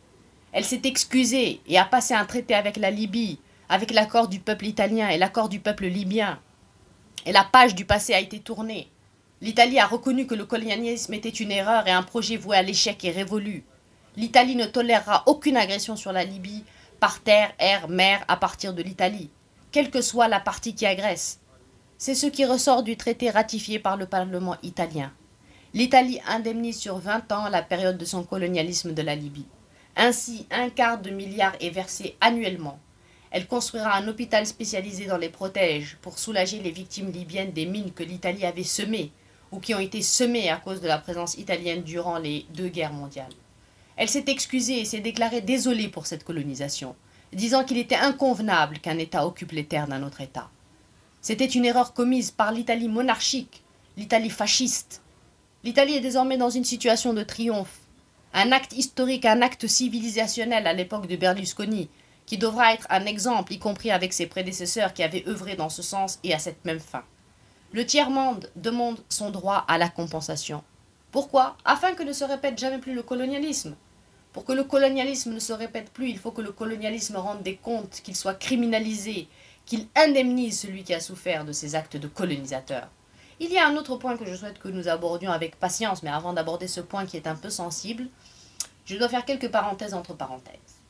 Elle 0.52 0.64
s'est 0.64 0.82
excusée 0.84 1.60
et 1.66 1.78
a 1.78 1.84
passé 1.84 2.14
un 2.14 2.24
traité 2.24 2.54
avec 2.54 2.76
la 2.76 2.90
Libye, 2.90 3.38
avec 3.68 3.92
l'accord 3.92 4.28
du 4.28 4.40
peuple 4.40 4.66
italien 4.66 5.08
et 5.08 5.18
l'accord 5.18 5.48
du 5.48 5.60
peuple 5.60 5.86
libyen. 5.86 6.40
Et 7.26 7.32
la 7.32 7.44
page 7.44 7.74
du 7.74 7.84
passé 7.84 8.14
a 8.14 8.20
été 8.20 8.40
tournée. 8.40 8.88
L'Italie 9.40 9.78
a 9.78 9.86
reconnu 9.86 10.26
que 10.26 10.34
le 10.34 10.44
colonialisme 10.44 11.14
était 11.14 11.28
une 11.28 11.52
erreur 11.52 11.86
et 11.86 11.92
un 11.92 12.02
projet 12.02 12.36
voué 12.36 12.56
à 12.56 12.62
l'échec 12.62 13.04
et 13.04 13.10
révolu. 13.10 13.64
L'Italie 14.16 14.54
ne 14.54 14.66
tolérera 14.66 15.24
aucune 15.26 15.56
agression 15.56 15.96
sur 15.96 16.12
la 16.12 16.24
Libye, 16.24 16.64
par 17.00 17.20
terre, 17.20 17.52
air, 17.58 17.88
mer, 17.88 18.24
à 18.28 18.36
partir 18.36 18.72
de 18.72 18.82
l'Italie, 18.82 19.30
quelle 19.72 19.90
que 19.90 20.00
soit 20.00 20.28
la 20.28 20.40
partie 20.40 20.74
qui 20.74 20.86
agresse. 20.86 21.40
C'est 21.98 22.14
ce 22.14 22.26
qui 22.26 22.44
ressort 22.44 22.82
du 22.82 22.96
traité 22.96 23.30
ratifié 23.30 23.78
par 23.78 23.96
le 23.96 24.06
Parlement 24.06 24.56
italien. 24.62 25.12
L'Italie 25.74 26.20
indemnise 26.28 26.78
sur 26.78 26.98
20 26.98 27.32
ans 27.32 27.48
la 27.48 27.62
période 27.62 27.98
de 27.98 28.04
son 28.04 28.22
colonialisme 28.22 28.94
de 28.94 29.02
la 29.02 29.16
Libye. 29.16 29.46
Ainsi, 29.96 30.46
un 30.50 30.70
quart 30.70 31.00
de 31.00 31.10
milliard 31.10 31.54
est 31.60 31.70
versé 31.70 32.16
annuellement. 32.20 32.78
Elle 33.32 33.48
construira 33.48 33.96
un 33.96 34.06
hôpital 34.06 34.46
spécialisé 34.46 35.06
dans 35.06 35.16
les 35.16 35.28
protèges 35.28 35.98
pour 36.02 36.20
soulager 36.20 36.60
les 36.60 36.70
victimes 36.70 37.10
libyennes 37.10 37.52
des 37.52 37.66
mines 37.66 37.92
que 37.92 38.04
l'Italie 38.04 38.46
avait 38.46 38.62
semées 38.62 39.10
ou 39.50 39.58
qui 39.58 39.74
ont 39.74 39.80
été 39.80 40.02
semés 40.02 40.50
à 40.50 40.56
cause 40.56 40.80
de 40.80 40.86
la 40.86 40.98
présence 40.98 41.36
italienne 41.36 41.82
durant 41.82 42.18
les 42.18 42.46
deux 42.54 42.68
guerres 42.68 42.92
mondiales. 42.92 43.34
Elle 43.96 44.08
s'est 44.08 44.24
excusée 44.26 44.80
et 44.80 44.84
s'est 44.84 45.00
déclarée 45.00 45.40
désolée 45.40 45.88
pour 45.88 46.06
cette 46.06 46.24
colonisation, 46.24 46.96
disant 47.32 47.64
qu'il 47.64 47.78
était 47.78 47.94
inconvenable 47.94 48.78
qu'un 48.80 48.98
État 48.98 49.26
occupe 49.26 49.52
les 49.52 49.64
terres 49.64 49.86
d'un 49.86 50.02
autre 50.02 50.20
État. 50.20 50.50
C'était 51.20 51.46
une 51.46 51.64
erreur 51.64 51.94
commise 51.94 52.30
par 52.30 52.52
l'Italie 52.52 52.88
monarchique, 52.88 53.62
l'Italie 53.96 54.30
fasciste. 54.30 55.00
L'Italie 55.62 55.94
est 55.94 56.00
désormais 56.00 56.36
dans 56.36 56.50
une 56.50 56.64
situation 56.64 57.14
de 57.14 57.22
triomphe. 57.22 57.78
Un 58.32 58.50
acte 58.52 58.72
historique, 58.72 59.24
un 59.24 59.42
acte 59.42 59.66
civilisationnel 59.66 60.66
à 60.66 60.72
l'époque 60.72 61.06
de 61.06 61.16
Berlusconi, 61.16 61.88
qui 62.26 62.36
devra 62.36 62.74
être 62.74 62.86
un 62.90 63.06
exemple, 63.06 63.52
y 63.52 63.58
compris 63.58 63.90
avec 63.90 64.12
ses 64.12 64.26
prédécesseurs 64.26 64.92
qui 64.92 65.02
avaient 65.02 65.26
œuvré 65.28 65.54
dans 65.56 65.68
ce 65.68 65.82
sens 65.82 66.18
et 66.24 66.34
à 66.34 66.38
cette 66.38 66.64
même 66.64 66.80
fin. 66.80 67.04
Le 67.72 67.86
tiers-monde 67.86 68.50
demande 68.56 69.00
son 69.08 69.30
droit 69.30 69.64
à 69.68 69.78
la 69.78 69.88
compensation. 69.88 70.62
Pourquoi? 71.10 71.56
Afin 71.64 71.94
que 71.94 72.02
ne 72.02 72.12
se 72.12 72.24
répète 72.24 72.58
jamais 72.58 72.78
plus 72.78 72.94
le 72.94 73.02
colonialisme. 73.02 73.76
Pour 74.34 74.44
que 74.44 74.52
le 74.52 74.64
colonialisme 74.64 75.32
ne 75.32 75.38
se 75.38 75.52
répète 75.52 75.90
plus, 75.90 76.10
il 76.10 76.18
faut 76.18 76.32
que 76.32 76.42
le 76.42 76.50
colonialisme 76.50 77.14
rende 77.16 77.44
des 77.44 77.54
comptes, 77.54 78.00
qu'il 78.02 78.16
soit 78.16 78.34
criminalisé, 78.34 79.28
qu'il 79.64 79.86
indemnise 79.94 80.58
celui 80.58 80.82
qui 80.82 80.92
a 80.92 80.98
souffert 80.98 81.44
de 81.44 81.52
ces 81.52 81.76
actes 81.76 81.96
de 81.96 82.08
colonisateur. 82.08 82.88
Il 83.38 83.52
y 83.52 83.58
a 83.58 83.68
un 83.68 83.76
autre 83.76 83.94
point 83.94 84.16
que 84.16 84.26
je 84.26 84.34
souhaite 84.34 84.58
que 84.58 84.66
nous 84.66 84.88
abordions 84.88 85.30
avec 85.30 85.54
patience, 85.54 86.02
mais 86.02 86.10
avant 86.10 86.32
d'aborder 86.32 86.66
ce 86.66 86.80
point 86.80 87.06
qui 87.06 87.16
est 87.16 87.28
un 87.28 87.36
peu 87.36 87.48
sensible, 87.48 88.08
je 88.86 88.96
dois 88.96 89.08
faire 89.08 89.24
quelques 89.24 89.52
parenthèses 89.52 89.94
entre 89.94 90.14
parenthèses. 90.14 90.82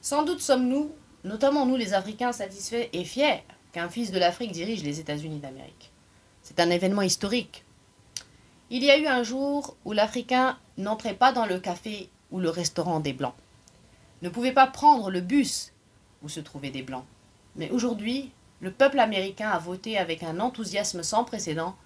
Sans 0.00 0.24
doute 0.24 0.40
sommes-nous, 0.40 0.92
notamment 1.22 1.66
nous 1.66 1.76
les 1.76 1.94
Africains, 1.94 2.32
satisfaits 2.32 2.88
et 2.92 3.04
fiers 3.04 3.44
qu'un 3.70 3.88
fils 3.88 4.10
de 4.10 4.18
l'Afrique 4.18 4.50
dirige 4.50 4.82
les 4.82 4.98
États-Unis 4.98 5.38
d'Amérique. 5.38 5.92
C'est 6.42 6.58
un 6.58 6.70
événement 6.70 7.02
historique. 7.02 7.64
Il 8.70 8.82
y 8.82 8.90
a 8.90 8.98
eu 8.98 9.06
un 9.06 9.22
jour 9.22 9.76
où 9.84 9.92
l'Africain 9.92 10.58
n'entrait 10.76 11.14
pas 11.14 11.30
dans 11.30 11.46
le 11.46 11.60
café 11.60 12.10
ou 12.30 12.40
le 12.40 12.50
restaurant 12.50 13.00
des 13.00 13.12
Blancs, 13.12 13.34
ne 14.22 14.28
pouvait 14.28 14.52
pas 14.52 14.66
prendre 14.66 15.10
le 15.10 15.20
bus 15.20 15.72
où 16.22 16.28
se 16.28 16.40
trouvaient 16.40 16.70
des 16.70 16.82
Blancs. 16.82 17.04
Mais 17.56 17.70
aujourd'hui, 17.70 18.32
le 18.60 18.72
peuple 18.72 18.98
américain 18.98 19.50
a 19.50 19.58
voté 19.58 19.98
avec 19.98 20.22
un 20.22 20.40
enthousiasme 20.40 21.02
sans 21.02 21.24
précédent 21.24 21.76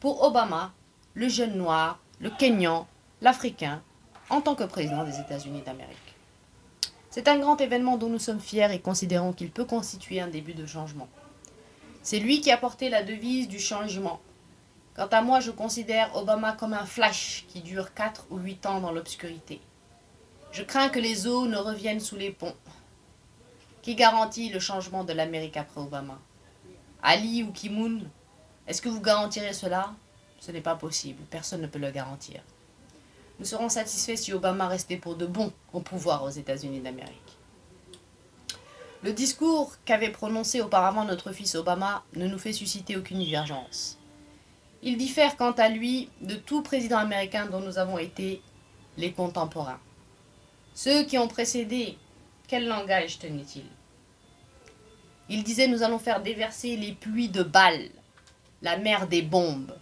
pour 0.00 0.22
Obama, 0.22 0.72
le 1.14 1.28
jeune 1.28 1.56
noir, 1.56 1.98
le 2.20 2.30
Kenyan, 2.30 2.86
l'Africain, 3.20 3.82
en 4.28 4.40
tant 4.40 4.54
que 4.54 4.64
président 4.64 5.04
des 5.04 5.18
États-Unis 5.20 5.62
d'Amérique. 5.62 5.96
C'est 7.10 7.28
un 7.28 7.38
grand 7.38 7.60
événement 7.60 7.96
dont 7.96 8.10
nous 8.10 8.18
sommes 8.18 8.40
fiers 8.40 8.72
et 8.72 8.80
considérons 8.80 9.32
qu'il 9.32 9.50
peut 9.50 9.64
constituer 9.64 10.20
un 10.20 10.28
début 10.28 10.54
de 10.54 10.66
changement. 10.66 11.08
C'est 12.02 12.18
lui 12.18 12.40
qui 12.40 12.50
a 12.50 12.58
porté 12.58 12.90
la 12.90 13.02
devise 13.02 13.48
du 13.48 13.58
changement. 13.58 14.20
Quant 14.94 15.06
à 15.06 15.22
moi, 15.22 15.40
je 15.40 15.50
considère 15.50 16.14
Obama 16.14 16.52
comme 16.52 16.74
un 16.74 16.84
flash 16.84 17.46
qui 17.48 17.60
dure 17.60 17.94
4 17.94 18.26
ou 18.30 18.38
8 18.38 18.66
ans 18.66 18.80
dans 18.80 18.92
l'obscurité. 18.92 19.60
Je 20.56 20.62
crains 20.62 20.88
que 20.88 20.98
les 20.98 21.26
eaux 21.26 21.46
ne 21.46 21.58
reviennent 21.58 22.00
sous 22.00 22.16
les 22.16 22.30
ponts. 22.30 22.56
Qui 23.82 23.94
garantit 23.94 24.48
le 24.48 24.58
changement 24.58 25.04
de 25.04 25.12
l'Amérique 25.12 25.58
après 25.58 25.82
Obama? 25.82 26.18
Ali 27.02 27.42
ou 27.42 27.52
Kimoun 27.52 28.08
Est-ce 28.66 28.80
que 28.80 28.88
vous 28.88 29.02
garantirez 29.02 29.52
cela? 29.52 29.92
Ce 30.40 30.50
n'est 30.52 30.62
pas 30.62 30.74
possible, 30.74 31.22
personne 31.28 31.60
ne 31.60 31.66
peut 31.66 31.78
le 31.78 31.90
garantir. 31.90 32.40
Nous 33.38 33.44
serons 33.44 33.68
satisfaits 33.68 34.16
si 34.16 34.32
Obama 34.32 34.66
restait 34.66 34.96
pour 34.96 35.16
de 35.16 35.26
bon 35.26 35.52
au 35.74 35.80
pouvoir 35.80 36.24
aux 36.24 36.30
États-Unis 36.30 36.80
d'Amérique. 36.80 37.36
Le 39.02 39.12
discours 39.12 39.74
qu'avait 39.84 40.08
prononcé 40.08 40.62
auparavant 40.62 41.04
notre 41.04 41.32
fils 41.32 41.54
Obama 41.54 42.02
ne 42.14 42.26
nous 42.26 42.38
fait 42.38 42.54
susciter 42.54 42.96
aucune 42.96 43.18
divergence. 43.18 43.98
Il 44.82 44.96
diffère 44.96 45.36
quant 45.36 45.52
à 45.52 45.68
lui 45.68 46.08
de 46.22 46.34
tout 46.34 46.62
président 46.62 46.96
américain 46.96 47.44
dont 47.44 47.60
nous 47.60 47.76
avons 47.76 47.98
été 47.98 48.40
les 48.96 49.12
contemporains. 49.12 49.80
Ceux 50.76 51.04
qui 51.04 51.16
ont 51.16 51.26
précédé, 51.26 51.96
quel 52.48 52.68
langage 52.68 53.18
tenait-il? 53.18 53.64
Il 55.30 55.42
disait 55.42 55.68
nous 55.68 55.82
allons 55.82 55.98
faire 55.98 56.22
déverser 56.22 56.76
les 56.76 56.92
pluies 56.92 57.30
de 57.30 57.42
balles, 57.42 57.88
la 58.60 58.76
mer 58.76 59.08
des 59.08 59.22
bombes, 59.22 59.74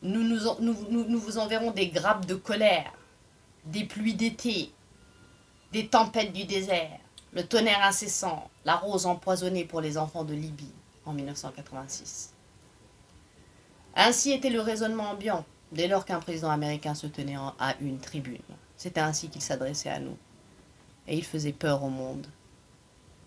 nous, 0.00 0.22
nous, 0.22 1.18
vous 1.18 1.36
enverrons 1.36 1.70
des 1.70 1.88
grappes 1.88 2.24
de 2.24 2.34
colère, 2.34 2.92
des 3.66 3.84
pluies 3.84 4.14
d'été, 4.14 4.72
des 5.70 5.86
tempêtes 5.86 6.32
du 6.32 6.44
désert, 6.44 6.98
le 7.34 7.46
tonnerre 7.46 7.84
incessant, 7.84 8.48
la 8.64 8.76
rose 8.76 9.04
empoisonnée 9.04 9.66
pour 9.66 9.82
les 9.82 9.98
enfants 9.98 10.24
de 10.24 10.32
Libye 10.32 10.72
en 11.04 11.12
1986. 11.12 12.32
Ainsi 13.96 14.32
était 14.32 14.48
le 14.48 14.62
raisonnement 14.62 15.10
ambiant 15.10 15.44
dès 15.72 15.88
lors 15.88 16.06
qu'un 16.06 16.20
président 16.20 16.50
américain 16.50 16.94
se 16.94 17.06
tenait 17.06 17.36
à 17.58 17.74
une 17.82 17.98
tribune. 17.98 18.40
C'était 18.76 19.00
ainsi 19.00 19.28
qu'il 19.28 19.42
s'adressait 19.42 19.90
à 19.90 20.00
nous. 20.00 20.16
Et 21.08 21.16
il 21.16 21.24
faisait 21.24 21.52
peur 21.52 21.82
au 21.82 21.88
monde. 21.88 22.26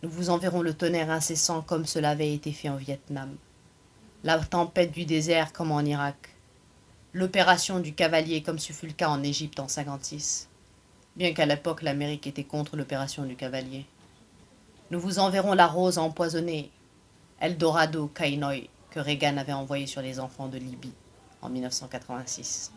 Nous 0.02 0.10
vous 0.10 0.30
enverrons 0.30 0.62
le 0.62 0.74
tonnerre 0.74 1.10
incessant 1.10 1.62
comme 1.62 1.86
cela 1.86 2.12
avait 2.12 2.34
été 2.34 2.54
fait 2.54 2.70
en 2.70 2.78
Vietnam, 2.78 3.36
la 4.24 4.40
tempête 4.40 4.94
du 4.94 5.06
désert 5.06 5.52
comme 5.52 5.72
en 5.72 5.82
Irak, 5.82 6.30
l'opération 7.14 7.82
du 7.82 7.94
cavalier 7.94 8.42
comme 8.42 8.60
ce 8.60 8.72
fut 8.72 8.88
le 8.88 8.94
cas 8.94 9.10
en 9.10 9.24
Égypte 9.24 9.60
en 9.60 9.68
56, 9.68 10.48
bien 11.18 11.34
qu'à 11.34 11.46
l'époque 11.46 11.82
l'Amérique 11.82 12.28
était 12.28 12.46
contre 12.46 12.78
l'opération 12.78 13.26
du 13.26 13.36
cavalier. 13.36 13.86
Nous 14.90 15.02
vous 15.02 15.20
enverrons 15.20 15.54
la 15.54 15.68
rose 15.68 15.98
empoisonnée, 15.98 16.72
Eldorado 17.42 18.08
Kainoi, 18.08 18.70
que 18.92 19.02
Reagan 19.02 19.36
avait 19.36 19.52
envoyé 19.52 19.86
sur 19.86 20.02
les 20.02 20.22
enfants 20.22 20.48
de 20.48 20.58
Libye 20.58 20.94
en 21.42 21.50
1986. 21.50 22.72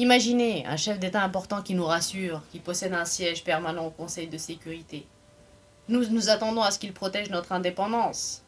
Imaginez 0.00 0.64
un 0.64 0.78
chef 0.78 0.98
d'État 0.98 1.22
important 1.22 1.60
qui 1.60 1.74
nous 1.74 1.84
rassure, 1.84 2.40
qui 2.50 2.58
possède 2.58 2.94
un 2.94 3.04
siège 3.04 3.44
permanent 3.44 3.84
au 3.84 3.90
Conseil 3.90 4.28
de 4.28 4.38
sécurité. 4.38 5.06
Nous 5.88 6.06
nous 6.06 6.30
attendons 6.30 6.62
à 6.62 6.70
ce 6.70 6.78
qu'il 6.78 6.94
protège 6.94 7.28
notre 7.28 7.52
indépendance, 7.52 8.42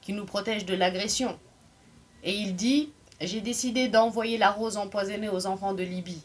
qu'il 0.00 0.16
nous 0.16 0.24
protège 0.24 0.66
de 0.66 0.74
l'agression. 0.74 1.38
Et 2.24 2.34
il 2.34 2.56
dit 2.56 2.90
j'ai 3.20 3.40
décidé 3.40 3.86
d'envoyer 3.86 4.36
la 4.36 4.50
rose 4.50 4.76
empoisonnée 4.76 5.28
aux 5.28 5.46
enfants 5.46 5.74
de 5.74 5.84
Libye. 5.84 6.24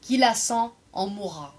Qui 0.00 0.18
la 0.18 0.34
sent 0.34 0.70
en 0.92 1.08
mourra. 1.08 1.52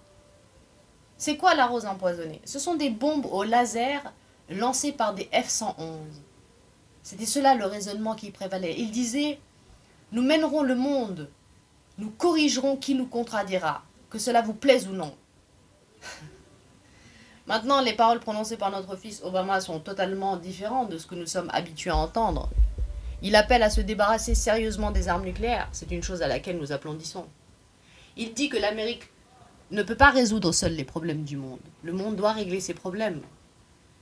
C'est 1.17 1.35
quoi 1.35 1.55
la 1.55 1.65
rose 1.65 1.85
empoisonnée? 1.85 2.39
Ce 2.45 2.59
sont 2.59 2.75
des 2.75 2.89
bombes 2.89 3.25
au 3.25 3.43
laser 3.43 4.13
lancées 4.49 4.93
par 4.93 5.13
des 5.13 5.29
F-111. 5.33 5.97
C'était 7.01 7.25
cela 7.25 7.55
le 7.55 7.65
raisonnement 7.65 8.15
qui 8.15 8.31
prévalait. 8.31 8.75
Il 8.77 8.91
disait 8.91 9.37
Nous 10.13 10.21
mènerons 10.21 10.63
le 10.63 10.75
monde, 10.75 11.27
nous 11.97 12.09
corrigerons 12.09 12.77
qui 12.77 12.95
nous 12.95 13.05
contradira, 13.05 13.83
que 14.09 14.19
cela 14.19 14.41
vous 14.41 14.53
plaise 14.53 14.87
ou 14.87 14.91
non. 14.93 15.15
Maintenant, 17.47 17.81
les 17.81 17.93
paroles 17.93 18.19
prononcées 18.19 18.57
par 18.57 18.71
notre 18.71 18.95
fils 18.95 19.21
Obama 19.23 19.59
sont 19.61 19.79
totalement 19.79 20.37
différentes 20.37 20.89
de 20.89 20.97
ce 20.97 21.07
que 21.07 21.15
nous 21.15 21.27
sommes 21.27 21.49
habitués 21.53 21.91
à 21.91 21.97
entendre. 21.97 22.49
Il 23.21 23.35
appelle 23.35 23.63
à 23.63 23.69
se 23.69 23.81
débarrasser 23.81 24.35
sérieusement 24.35 24.91
des 24.91 25.07
armes 25.07 25.25
nucléaires, 25.25 25.69
c'est 25.71 25.91
une 25.91 26.03
chose 26.03 26.21
à 26.21 26.27
laquelle 26.27 26.57
nous 26.57 26.71
applaudissons. 26.71 27.25
Il 28.17 28.33
dit 28.33 28.49
que 28.49 28.57
l'Amérique 28.57 29.09
ne 29.71 29.83
peut 29.83 29.95
pas 29.95 30.09
résoudre 30.09 30.51
seule 30.51 30.75
les 30.75 30.83
problèmes 30.83 31.23
du 31.23 31.37
monde. 31.37 31.59
Le 31.83 31.93
monde 31.93 32.15
doit 32.15 32.33
régler 32.33 32.59
ses 32.59 32.73
problèmes. 32.73 33.21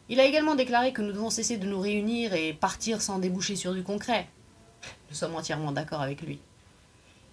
Il 0.10 0.19
a 0.19 0.25
également 0.25 0.56
déclaré 0.56 0.91
que 0.91 1.01
nous 1.01 1.13
devons 1.13 1.30
cesser 1.30 1.58
de 1.58 1.67
nous 1.67 1.80
réunir 1.80 2.34
et 2.34 2.54
partir 2.54 3.01
sans 3.01 3.19
déboucher 3.19 3.56
sur 3.56 3.73
du 3.73 3.84
concret. 3.84 4.27
Nous 5.10 5.15
sommes 5.15 5.36
entièrement 5.36 5.71
d'accord 5.71 6.01
avec 6.01 6.21
lui. 6.21 6.39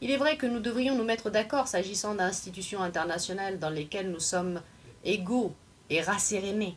Il 0.01 0.11
est 0.11 0.17
vrai 0.17 0.37
que 0.37 0.47
nous 0.47 0.61
devrions 0.61 0.95
nous 0.95 1.05
mettre 1.05 1.31
d'accord 1.31 1.67
s'agissant 1.67 2.15
d'institutions 2.15 2.83
internationales 2.83 3.59
dans 3.59 3.71
lesquelles 3.71 4.11
nous 4.11 4.21
sommes 4.21 4.63
égaux 5.05 5.53
et 5.91 6.01
rassérénés. 6.01 6.77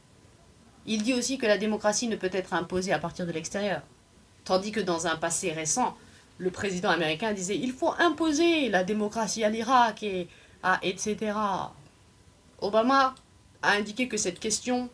Il 0.88 1.04
dit 1.04 1.14
aussi 1.14 1.38
que 1.38 1.46
la 1.46 1.60
démocratie 1.60 2.08
ne 2.08 2.16
peut 2.16 2.32
être 2.32 2.54
imposée 2.54 2.94
à 2.94 3.00
partir 3.00 3.28
de 3.28 3.32
l'extérieur. 3.32 3.84
Tandis 4.44 4.72
que 4.72 4.80
dans 4.80 5.06
un 5.06 5.16
passé 5.18 5.52
récent, 5.52 5.96
le 6.40 6.50
président 6.50 6.90
américain 6.90 7.34
disait 7.34 7.58
il 7.58 7.72
faut 7.72 7.94
imposer 8.00 8.70
la 8.70 8.84
démocratie 8.84 9.44
à 9.44 9.50
l'Irak 9.50 10.02
et 10.02 10.28
à 10.64 10.80
etc. 10.82 11.34
Obama 12.60 13.14
a 13.62 13.72
indiqué 13.74 14.08
que 14.08 14.18
cette 14.18 14.40
question 14.40 14.90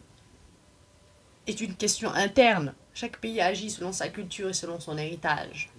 est 1.47 1.61
une 1.61 1.75
question 1.75 2.11
interne. 2.11 2.73
Chaque 2.93 3.21
pays 3.21 3.39
agit 3.39 3.69
selon 3.69 3.93
sa 3.93 4.09
culture 4.09 4.49
et 4.49 4.53
selon 4.53 4.81
son 4.81 4.97
héritage. 4.97 5.69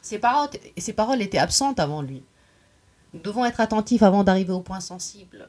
Ces 0.00 0.18
paroles, 0.18 0.48
ces 0.76 0.92
paroles 0.92 1.22
étaient 1.22 1.38
absentes 1.38 1.80
avant 1.80 2.02
lui. 2.02 2.22
Nous 3.14 3.20
devons 3.20 3.44
être 3.44 3.60
attentifs 3.60 4.02
avant 4.02 4.24
d'arriver 4.24 4.52
au 4.52 4.60
point 4.60 4.80
sensible. 4.80 5.48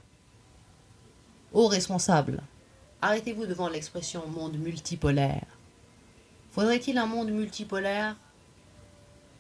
Ô 1.54 1.68
responsables, 1.68 2.42
arrêtez-vous 3.02 3.46
devant 3.46 3.70
l'expression 3.70 4.26
monde 4.28 4.58
multipolaire. 4.58 5.46
Faudrait-il 6.52 6.98
un 6.98 7.06
monde 7.06 7.32
multipolaire? 7.32 8.16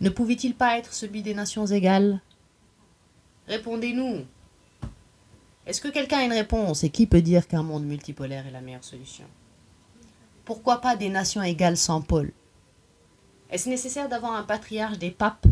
Ne 0.01 0.09
pouvait-il 0.09 0.55
pas 0.55 0.77
être 0.77 0.93
celui 0.93 1.21
des 1.21 1.33
nations 1.33 1.65
égales? 1.65 2.21
Répondez-nous. 3.47 4.25
Est-ce 5.65 5.81
que 5.81 5.87
quelqu'un 5.87 6.19
a 6.19 6.23
une 6.23 6.33
réponse? 6.33 6.83
Et 6.83 6.89
qui 6.89 7.05
peut 7.05 7.21
dire 7.21 7.47
qu'un 7.47 7.63
monde 7.63 7.85
multipolaire 7.85 8.47
est 8.47 8.51
la 8.51 8.61
meilleure 8.61 8.83
solution? 8.83 9.25
Pourquoi 10.45 10.81
pas 10.81 10.95
des 10.95 11.09
nations 11.09 11.43
égales 11.43 11.77
sans 11.77 12.01
pôle? 12.01 12.31
Est-ce 13.49 13.67
nécessaire 13.67 14.09
d'avoir 14.09 14.33
un 14.33 14.43
patriarche 14.43 14.99
des 14.99 15.11
papes 15.11 15.47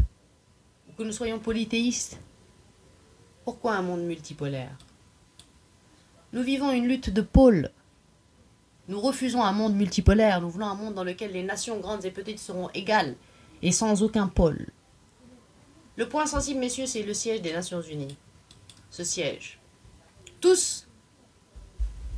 Ou 0.87 0.93
que 0.97 1.03
nous 1.03 1.11
soyons 1.11 1.39
polythéistes? 1.39 2.19
Pourquoi 3.43 3.75
un 3.75 3.81
monde 3.81 4.03
multipolaire? 4.03 4.77
Nous 6.33 6.43
vivons 6.43 6.71
une 6.71 6.87
lutte 6.87 7.09
de 7.09 7.21
pôles 7.21 7.71
Nous 8.87 8.99
refusons 8.99 9.41
un 9.41 9.51
monde 9.51 9.75
multipolaire, 9.75 10.41
nous 10.41 10.49
voulons 10.49 10.67
un 10.67 10.75
monde 10.75 10.93
dans 10.93 11.03
lequel 11.03 11.31
les 11.31 11.43
nations 11.43 11.79
grandes 11.79 12.05
et 12.05 12.11
petites 12.11 12.39
seront 12.39 12.69
égales 12.73 13.15
et 13.61 13.71
sans 13.71 14.03
aucun 14.03 14.27
pôle. 14.27 14.67
Le 15.95 16.07
point 16.07 16.27
sensible, 16.27 16.59
messieurs, 16.59 16.85
c'est 16.85 17.01
le 17.01 17.13
siège 17.15 17.41
des 17.41 17.53
Nations 17.53 17.81
Unies. 17.81 18.15
Ce 18.91 19.03
siège. 19.03 19.59
Tous, 20.39 20.87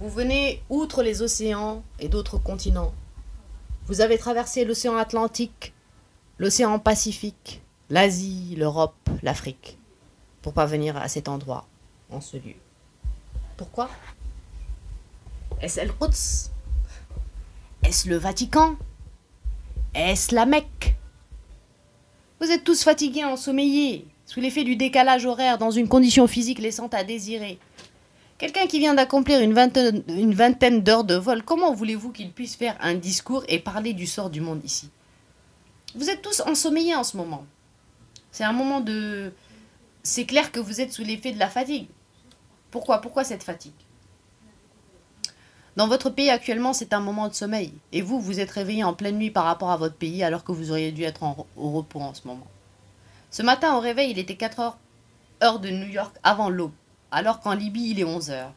vous 0.01 0.09
venez 0.09 0.61
outre 0.69 1.01
les 1.01 1.21
océans 1.21 1.83
et 1.99 2.09
d'autres 2.09 2.37
continents. 2.37 2.93
Vous 3.89 4.01
avez 4.01 4.19
traversé 4.19 4.65
l'océan 4.65 4.97
Atlantique, 4.97 5.73
l'océan 6.37 6.77
Pacifique, 6.77 7.63
l'Asie, 7.89 8.53
l'Europe, 8.55 9.09
l'Afrique, 9.23 9.79
pour 10.43 10.53
parvenir 10.53 10.95
à 10.95 11.07
cet 11.07 11.27
endroit, 11.27 11.65
en 12.11 12.21
ce 12.21 12.37
lieu. 12.37 12.53
Pourquoi? 13.57 13.89
Est-ce 15.59 15.79
El 15.79 15.91
Quds 15.91 16.51
Est-ce 17.81 18.07
le 18.07 18.17
Vatican? 18.17 18.77
Est-ce 19.95 20.35
la 20.35 20.45
Mecque? 20.45 20.95
Vous 22.39 22.51
êtes 22.51 22.63
tous 22.63 22.83
fatigués, 22.83 23.25
ensommeillés, 23.25 24.05
sous 24.27 24.39
l'effet 24.39 24.65
du 24.65 24.75
décalage 24.75 25.25
horaire, 25.25 25.57
dans 25.57 25.71
une 25.71 25.89
condition 25.89 26.27
physique 26.27 26.59
laissant 26.59 26.89
à 26.89 27.03
désirer. 27.03 27.57
Quelqu'un 28.39 28.67
qui 28.67 28.79
vient 28.79 28.93
d'accomplir 28.93 29.41
une 29.41 29.53
vingtaine, 29.53 30.81
d'heures 30.81 31.03
de 31.03 31.15
vol, 31.15 31.43
comment 31.43 31.73
voulez-vous 31.73 32.13
qu'il 32.13 32.31
puisse 32.31 32.55
faire 32.55 32.77
un 32.79 32.95
discours 32.95 33.43
et 33.49 33.59
parler 33.59 33.91
du 33.91 34.07
sort 34.07 34.29
du 34.29 34.39
monde 34.39 34.63
ici? 34.63 34.89
Vous 35.93 36.09
êtes 36.09 36.21
tous 36.21 36.39
ensommeillés 36.39 36.95
en 36.95 37.03
ce 37.03 37.17
moment. 37.17 37.45
C'est 38.31 38.45
un 38.45 38.53
moment 38.53 38.79
de... 38.79 39.33
C'est 40.03 40.25
clair 40.25 40.53
que 40.53 40.61
vous 40.61 40.79
êtes 40.79 40.93
sous 40.93 41.03
l'effet 41.03 41.33
de 41.33 41.39
la 41.39 41.49
fatigue. 41.49 41.87
Pourquoi 42.71 43.01
Pourquoi 43.01 43.25
cette 43.25 43.43
fatigue? 43.43 43.73
Dans 45.75 45.89
votre 45.89 46.09
pays 46.09 46.29
actuellement, 46.29 46.71
c'est 46.71 46.93
un 46.93 47.01
moment 47.01 47.27
de 47.27 47.33
sommeil. 47.33 47.73
Et 47.91 48.01
vous, 48.01 48.21
vous 48.21 48.39
êtes 48.39 48.51
réveillé 48.51 48.85
en 48.85 48.93
pleine 48.93 49.17
nuit 49.17 49.31
par 49.31 49.43
rapport 49.43 49.71
à 49.71 49.77
votre 49.77 49.95
pays 49.95 50.23
alors 50.23 50.45
que 50.45 50.53
vous 50.53 50.71
auriez 50.71 50.93
dû 50.93 51.03
être 51.03 51.23
au 51.57 51.71
repos 51.71 51.99
en 51.99 52.13
ce 52.13 52.25
moment. 52.25 52.47
Ce 53.31 53.43
matin 53.43 53.75
au 53.75 53.81
réveil, 53.81 54.11
il 54.11 54.19
était 54.19 54.37
4 54.37 54.59
heures, 54.61 54.77
heure 55.43 55.59
de 55.59 55.69
New 55.69 55.89
York 55.89 56.15
avant 56.23 56.49
l'aube, 56.49 56.71
alors 57.11 57.39
qu'en 57.39 57.53
Libye, 57.53 57.91
il 57.91 57.99
est 57.99 58.03
11 58.05 58.29
heures. 58.31 58.53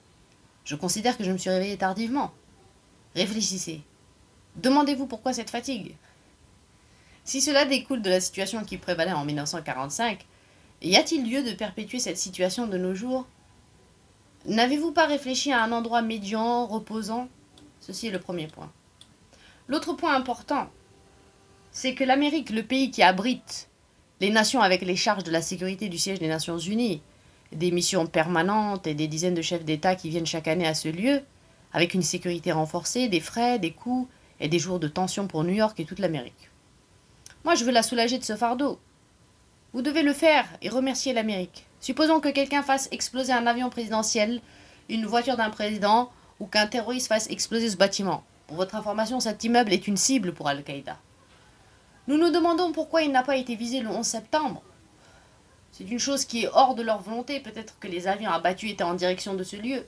Je 0.64 0.76
considère 0.76 1.16
que 1.16 1.24
je 1.24 1.32
me 1.32 1.38
suis 1.38 1.50
réveillé 1.50 1.76
tardivement. 1.76 2.32
Réfléchissez. 3.14 3.82
Demandez-vous 4.56 5.06
pourquoi 5.06 5.32
cette 5.32 5.50
fatigue. 5.50 5.94
Si 7.24 7.40
cela 7.40 7.64
découle 7.64 8.02
de 8.02 8.10
la 8.10 8.20
situation 8.20 8.64
qui 8.64 8.78
prévalait 8.78 9.12
en 9.12 9.24
1945, 9.24 10.24
y 10.82 10.96
a-t-il 10.96 11.30
lieu 11.30 11.42
de 11.42 11.54
perpétuer 11.54 11.98
cette 11.98 12.18
situation 12.18 12.66
de 12.66 12.76
nos 12.76 12.94
jours? 12.94 13.26
N'avez-vous 14.46 14.92
pas 14.92 15.06
réfléchi 15.06 15.52
à 15.52 15.62
un 15.62 15.72
endroit 15.72 16.02
médian, 16.02 16.66
reposant? 16.66 17.28
Ceci 17.80 18.08
est 18.08 18.12
le 18.12 18.20
premier 18.20 18.48
point. 18.48 18.70
L'autre 19.68 19.92
point 19.92 20.14
important, 20.14 20.68
c'est 21.70 21.94
que 21.94 22.04
l'Amérique, 22.04 22.50
le 22.50 22.64
pays 22.64 22.90
qui 22.90 23.02
abrite 23.02 23.68
les 24.20 24.30
nations 24.30 24.60
avec 24.60 24.82
les 24.82 24.96
charges 24.96 25.24
de 25.24 25.30
la 25.30 25.42
sécurité 25.42 25.88
du 25.88 25.98
siège 25.98 26.18
des 26.18 26.28
Nations 26.28 26.58
Unies, 26.58 27.02
des 27.54 27.70
missions 27.70 28.06
permanentes 28.06 28.86
et 28.86 28.94
des 28.94 29.08
dizaines 29.08 29.34
de 29.34 29.42
chefs 29.42 29.64
d'État 29.64 29.94
qui 29.94 30.08
viennent 30.08 30.26
chaque 30.26 30.48
année 30.48 30.66
à 30.66 30.74
ce 30.74 30.88
lieu, 30.88 31.22
avec 31.72 31.94
une 31.94 32.02
sécurité 32.02 32.52
renforcée, 32.52 33.08
des 33.08 33.20
frais, 33.20 33.58
des 33.58 33.72
coûts 33.72 34.08
et 34.40 34.48
des 34.48 34.58
jours 34.58 34.80
de 34.80 34.88
tension 34.88 35.26
pour 35.26 35.44
New 35.44 35.54
York 35.54 35.78
et 35.80 35.84
toute 35.84 35.98
l'Amérique. 35.98 36.50
Moi, 37.44 37.54
je 37.54 37.64
veux 37.64 37.72
la 37.72 37.82
soulager 37.82 38.18
de 38.18 38.24
ce 38.24 38.36
fardeau. 38.36 38.78
Vous 39.72 39.82
devez 39.82 40.02
le 40.02 40.12
faire 40.12 40.46
et 40.60 40.68
remercier 40.68 41.12
l'Amérique. 41.12 41.66
Supposons 41.80 42.20
que 42.20 42.28
quelqu'un 42.28 42.62
fasse 42.62 42.88
exploser 42.92 43.32
un 43.32 43.46
avion 43.46 43.70
présidentiel, 43.70 44.40
une 44.88 45.06
voiture 45.06 45.36
d'un 45.36 45.50
président, 45.50 46.10
ou 46.40 46.46
qu'un 46.46 46.66
terroriste 46.66 47.08
fasse 47.08 47.30
exploser 47.30 47.70
ce 47.70 47.76
bâtiment. 47.76 48.22
Pour 48.46 48.56
votre 48.56 48.74
information, 48.74 49.20
cet 49.20 49.44
immeuble 49.44 49.72
est 49.72 49.88
une 49.88 49.96
cible 49.96 50.34
pour 50.34 50.48
Al-Qaïda. 50.48 50.98
Nous 52.08 52.18
nous 52.18 52.30
demandons 52.30 52.72
pourquoi 52.72 53.02
il 53.02 53.12
n'a 53.12 53.22
pas 53.22 53.36
été 53.36 53.54
visé 53.54 53.80
le 53.80 53.88
11 53.88 54.04
septembre. 54.04 54.62
C'est 55.72 55.84
une 55.84 55.98
chose 55.98 56.24
qui 56.24 56.44
est 56.44 56.50
hors 56.52 56.74
de 56.74 56.82
leur 56.82 57.02
volonté. 57.02 57.40
Peut-être 57.40 57.78
que 57.80 57.88
les 57.88 58.06
avions 58.06 58.30
abattus 58.30 58.70
étaient 58.70 58.84
en 58.84 58.94
direction 58.94 59.34
de 59.34 59.42
ce 59.42 59.56
lieu. 59.56 59.86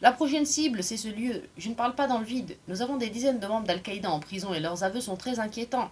La 0.00 0.12
prochaine 0.12 0.46
cible, 0.46 0.82
c'est 0.82 0.96
ce 0.96 1.08
lieu. 1.08 1.42
Je 1.56 1.68
ne 1.68 1.74
parle 1.74 1.94
pas 1.94 2.06
dans 2.06 2.18
le 2.18 2.24
vide. 2.24 2.56
Nous 2.68 2.82
avons 2.82 2.96
des 2.96 3.08
dizaines 3.08 3.38
de 3.38 3.46
membres 3.46 3.66
d'Al-Qaïda 3.66 4.10
en 4.10 4.20
prison 4.20 4.52
et 4.52 4.60
leurs 4.60 4.84
aveux 4.84 5.00
sont 5.00 5.16
très 5.16 5.38
inquiétants 5.38 5.90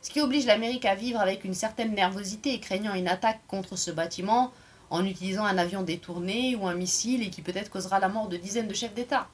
ce 0.00 0.10
qui 0.10 0.20
oblige 0.20 0.46
l'Amérique 0.46 0.84
à 0.84 0.94
vivre 0.94 1.20
avec 1.20 1.44
une 1.44 1.54
certaine 1.54 1.94
nervosité 1.94 2.60
craignant 2.60 2.94
une 2.94 3.08
attaque 3.08 3.40
contre 3.48 3.76
ce 3.76 3.90
bâtiment 3.90 4.52
en 4.90 5.04
utilisant 5.04 5.44
un 5.44 5.58
avion 5.58 5.82
détourné 5.82 6.56
ou 6.56 6.66
un 6.66 6.74
missile 6.74 7.22
et 7.22 7.30
qui 7.30 7.42
peut-être 7.42 7.70
causera 7.70 7.98
la 7.98 8.08
mort 8.08 8.28
de 8.28 8.36
dizaines 8.36 8.68
de 8.68 8.74
chefs 8.74 8.94
d'État. 8.94 9.28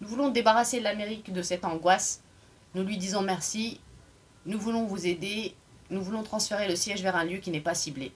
Nous 0.00 0.08
voulons 0.08 0.30
débarrasser 0.30 0.80
l'Amérique 0.80 1.32
de 1.32 1.42
cette 1.42 1.64
angoisse. 1.64 2.22
Nous 2.74 2.82
lui 2.82 2.98
disons 2.98 3.22
merci. 3.22 3.80
Nous 4.46 4.58
voulons 4.58 4.84
vous 4.84 5.06
aider. 5.06 5.54
Nous 5.92 6.02
voulons 6.02 6.22
transférer 6.22 6.68
le 6.68 6.74
siège 6.74 7.02
vers 7.02 7.16
un 7.16 7.24
lieu 7.24 7.36
qui 7.36 7.50
n'est 7.50 7.60
pas 7.60 7.74
ciblé. 7.74 8.14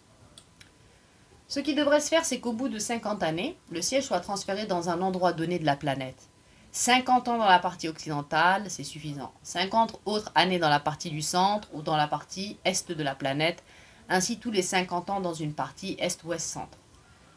Ce 1.46 1.60
qui 1.60 1.74
devrait 1.74 2.00
se 2.00 2.08
faire, 2.08 2.24
c'est 2.24 2.40
qu'au 2.40 2.54
bout 2.54 2.70
de 2.70 2.78
50 2.78 3.22
années, 3.22 3.58
le 3.70 3.82
siège 3.82 4.04
soit 4.04 4.20
transféré 4.20 4.64
dans 4.64 4.88
un 4.88 5.02
endroit 5.02 5.34
donné 5.34 5.58
de 5.58 5.66
la 5.66 5.76
planète. 5.76 6.30
50 6.72 7.28
ans 7.28 7.36
dans 7.36 7.44
la 7.44 7.58
partie 7.58 7.88
occidentale, 7.88 8.64
c'est 8.70 8.82
suffisant. 8.82 9.30
50 9.42 10.00
autres 10.06 10.32
années 10.34 10.58
dans 10.58 10.70
la 10.70 10.80
partie 10.80 11.10
du 11.10 11.20
centre 11.20 11.68
ou 11.74 11.82
dans 11.82 11.98
la 11.98 12.08
partie 12.08 12.56
est 12.64 12.90
de 12.90 13.02
la 13.02 13.14
planète, 13.14 13.62
ainsi 14.08 14.38
tous 14.38 14.50
les 14.50 14.62
50 14.62 15.10
ans 15.10 15.20
dans 15.20 15.34
une 15.34 15.52
partie 15.52 15.96
est-ouest-centre. 15.98 16.78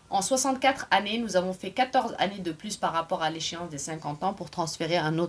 En 0.10 0.22
64 0.22 0.88
années, 0.90 1.18
nous 1.18 1.36
avons 1.36 1.54
fait 1.54 1.72
14 1.72 2.16
années 2.18 2.40
de 2.40 2.54
plus 2.54 2.78
par 2.78 2.94
rapport 2.94 3.24
à 3.24 3.30
l'échéance 3.30 3.70
des 3.70 3.78
50 3.78 4.24
ans 4.24 4.34
pour 4.34 4.50
transférer 4.50 5.00
euh, 5.00 5.28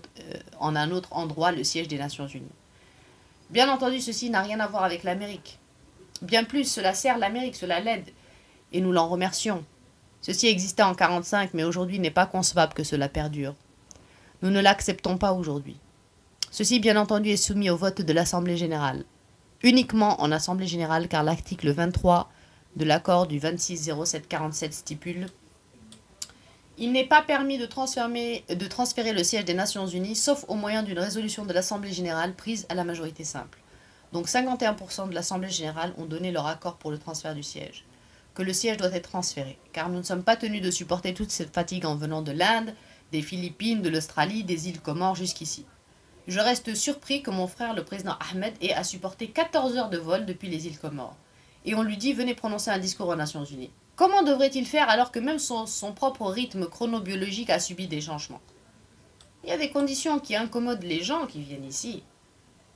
en 0.61 0.77
un 0.77 0.91
autre 0.93 1.09
endroit 1.13 1.51
le 1.51 1.65
siège 1.65 1.89
des 1.89 1.99
Nations 1.99 2.29
Unies. 2.29 2.47
Bien 3.51 3.69
entendu, 3.69 4.01
ceci 4.01 4.31
n'a 4.31 4.43
rien 4.43 4.61
à 4.61 4.69
voir 4.69 4.85
avec 4.85 5.03
l'Amérique. 5.03 5.59
Bien 6.23 6.45
plus, 6.45 6.65
cela 6.65 6.95
sert 6.95 7.19
l'Amérique, 7.19 7.57
cela 7.57 7.81
l'aide, 7.81 8.09
et 8.73 8.81
nous 8.81 8.93
l'en 8.93 9.09
remercions. 9.09 9.65
Ceci 10.21 10.47
existait 10.47 10.85
en 10.85 10.95
45, 10.95 11.55
mais 11.55 11.65
aujourd'hui 11.65 11.99
n'est 11.99 12.13
pas 12.13 12.27
concevable 12.27 12.75
que 12.75 12.85
cela 12.85 13.09
perdure. 13.09 13.57
Nous 14.43 14.51
ne 14.51 14.61
l'acceptons 14.61 15.19
pas 15.19 15.33
aujourd'hui. 15.33 15.79
Ceci, 16.53 16.79
bien 16.79 16.97
entendu, 16.97 17.31
est 17.31 17.37
soumis 17.37 17.71
au 17.71 17.77
vote 17.77 18.03
de 18.03 18.13
l'Assemblée 18.13 18.57
générale. 18.57 19.05
Uniquement 19.63 20.21
en 20.23 20.31
Assemblée 20.31 20.67
générale, 20.67 21.09
car 21.09 21.25
l'article 21.25 21.71
23 21.71 22.31
de 22.77 22.85
l'accord 22.85 23.27
du 23.27 23.41
26-07-47 23.41 24.73
stipule 24.73 25.27
Il 26.83 26.93
n'est 26.93 27.05
pas 27.05 27.21
permis 27.21 27.59
de 27.59 27.67
transférer, 27.67 29.13
le 29.13 29.23
siège 29.23 29.45
des 29.45 29.53
Nations 29.53 29.87
Unies, 29.87 30.17
sauf 30.17 30.47
au 30.49 30.55
moyen 30.55 30.83
d'une 30.83 30.99
résolution 30.99 31.45
de 31.45 31.53
l'Assemblée 31.53 31.93
générale 31.93 32.35
prise 32.35 32.65
à 32.71 32.75
la 32.75 32.85
majorité 32.85 33.23
simple. 33.23 33.59
Donc 34.15 34.29
51% 34.29 35.11
de 35.11 35.15
l'Assemblée 35.15 35.51
générale 35.51 35.93
ont 35.99 36.07
donné 36.07 36.33
leur 36.33 36.47
accord 36.47 36.79
pour 36.79 36.91
le 36.91 36.97
transfert 36.97 37.35
du 37.35 37.43
siège. 37.43 37.85
Que 38.33 38.43
le 38.43 38.55
siège 38.55 38.79
doit 38.79 38.95
être 38.95 39.11
transféré, 39.11 39.59
car 39.75 39.91
nous 39.91 39.99
ne 39.99 40.03
sommes 40.05 40.23
pas 40.23 40.37
tenus 40.37 40.63
de 40.63 40.71
supporter 40.71 41.13
toute 41.13 41.31
cette 41.31 41.53
fatigue 41.53 41.85
en 41.85 41.97
venant 41.97 42.23
de 42.23 42.33
l'Inde, 42.33 42.73
des 43.13 43.21
Philippines, 43.21 43.83
de 43.83 43.91
l'Australie, 43.91 44.43
des 44.43 44.71
îles 44.71 44.81
Comores 44.81 45.17
jusqu'ici. 45.17 45.67
Je 46.29 46.41
reste 46.41 46.75
surpris 46.75 47.23
que 47.23 47.31
mon 47.31 47.47
frère, 47.47 47.75
le 47.75 47.85
président 47.85 48.17
Ahmed, 48.33 48.55
ait 48.63 48.73
à 48.73 48.85
supporter 48.85 49.29
14 49.29 49.77
heures 49.77 49.91
de 49.91 49.99
vol 49.99 50.25
depuis 50.25 50.49
les 50.49 50.67
îles 50.67 50.79
Comores. 50.79 51.19
Et 51.67 51.75
on 51.75 51.83
lui 51.83 51.99
dit 51.99 52.15
venez 52.15 52.35
prononcer 52.35 52.71
un 52.71 52.79
discours 52.79 53.09
aux 53.09 53.17
Nations 53.17 53.45
Unies. 53.45 53.71
Comment 54.01 54.23
devrait-il 54.23 54.65
faire 54.65 54.89
alors 54.89 55.13
que 55.13 55.19
même 55.19 55.39
son, 55.39 55.67
propre 55.95 56.25
rythme 56.25 56.67
chronobiologique 56.67 57.51
a 57.51 57.61
subi 57.61 57.87
des 57.87 58.01
changements? 58.01 58.41
Il 59.45 59.51
y 59.51 59.53
a 59.53 59.59
des 59.59 59.69
conditions 59.69 60.19
qui 60.19 60.35
incommodent 60.35 60.85
les 60.85 61.03
gens 61.03 61.27
qui 61.27 61.43
viennent 61.43 61.67
ici. 61.67 62.03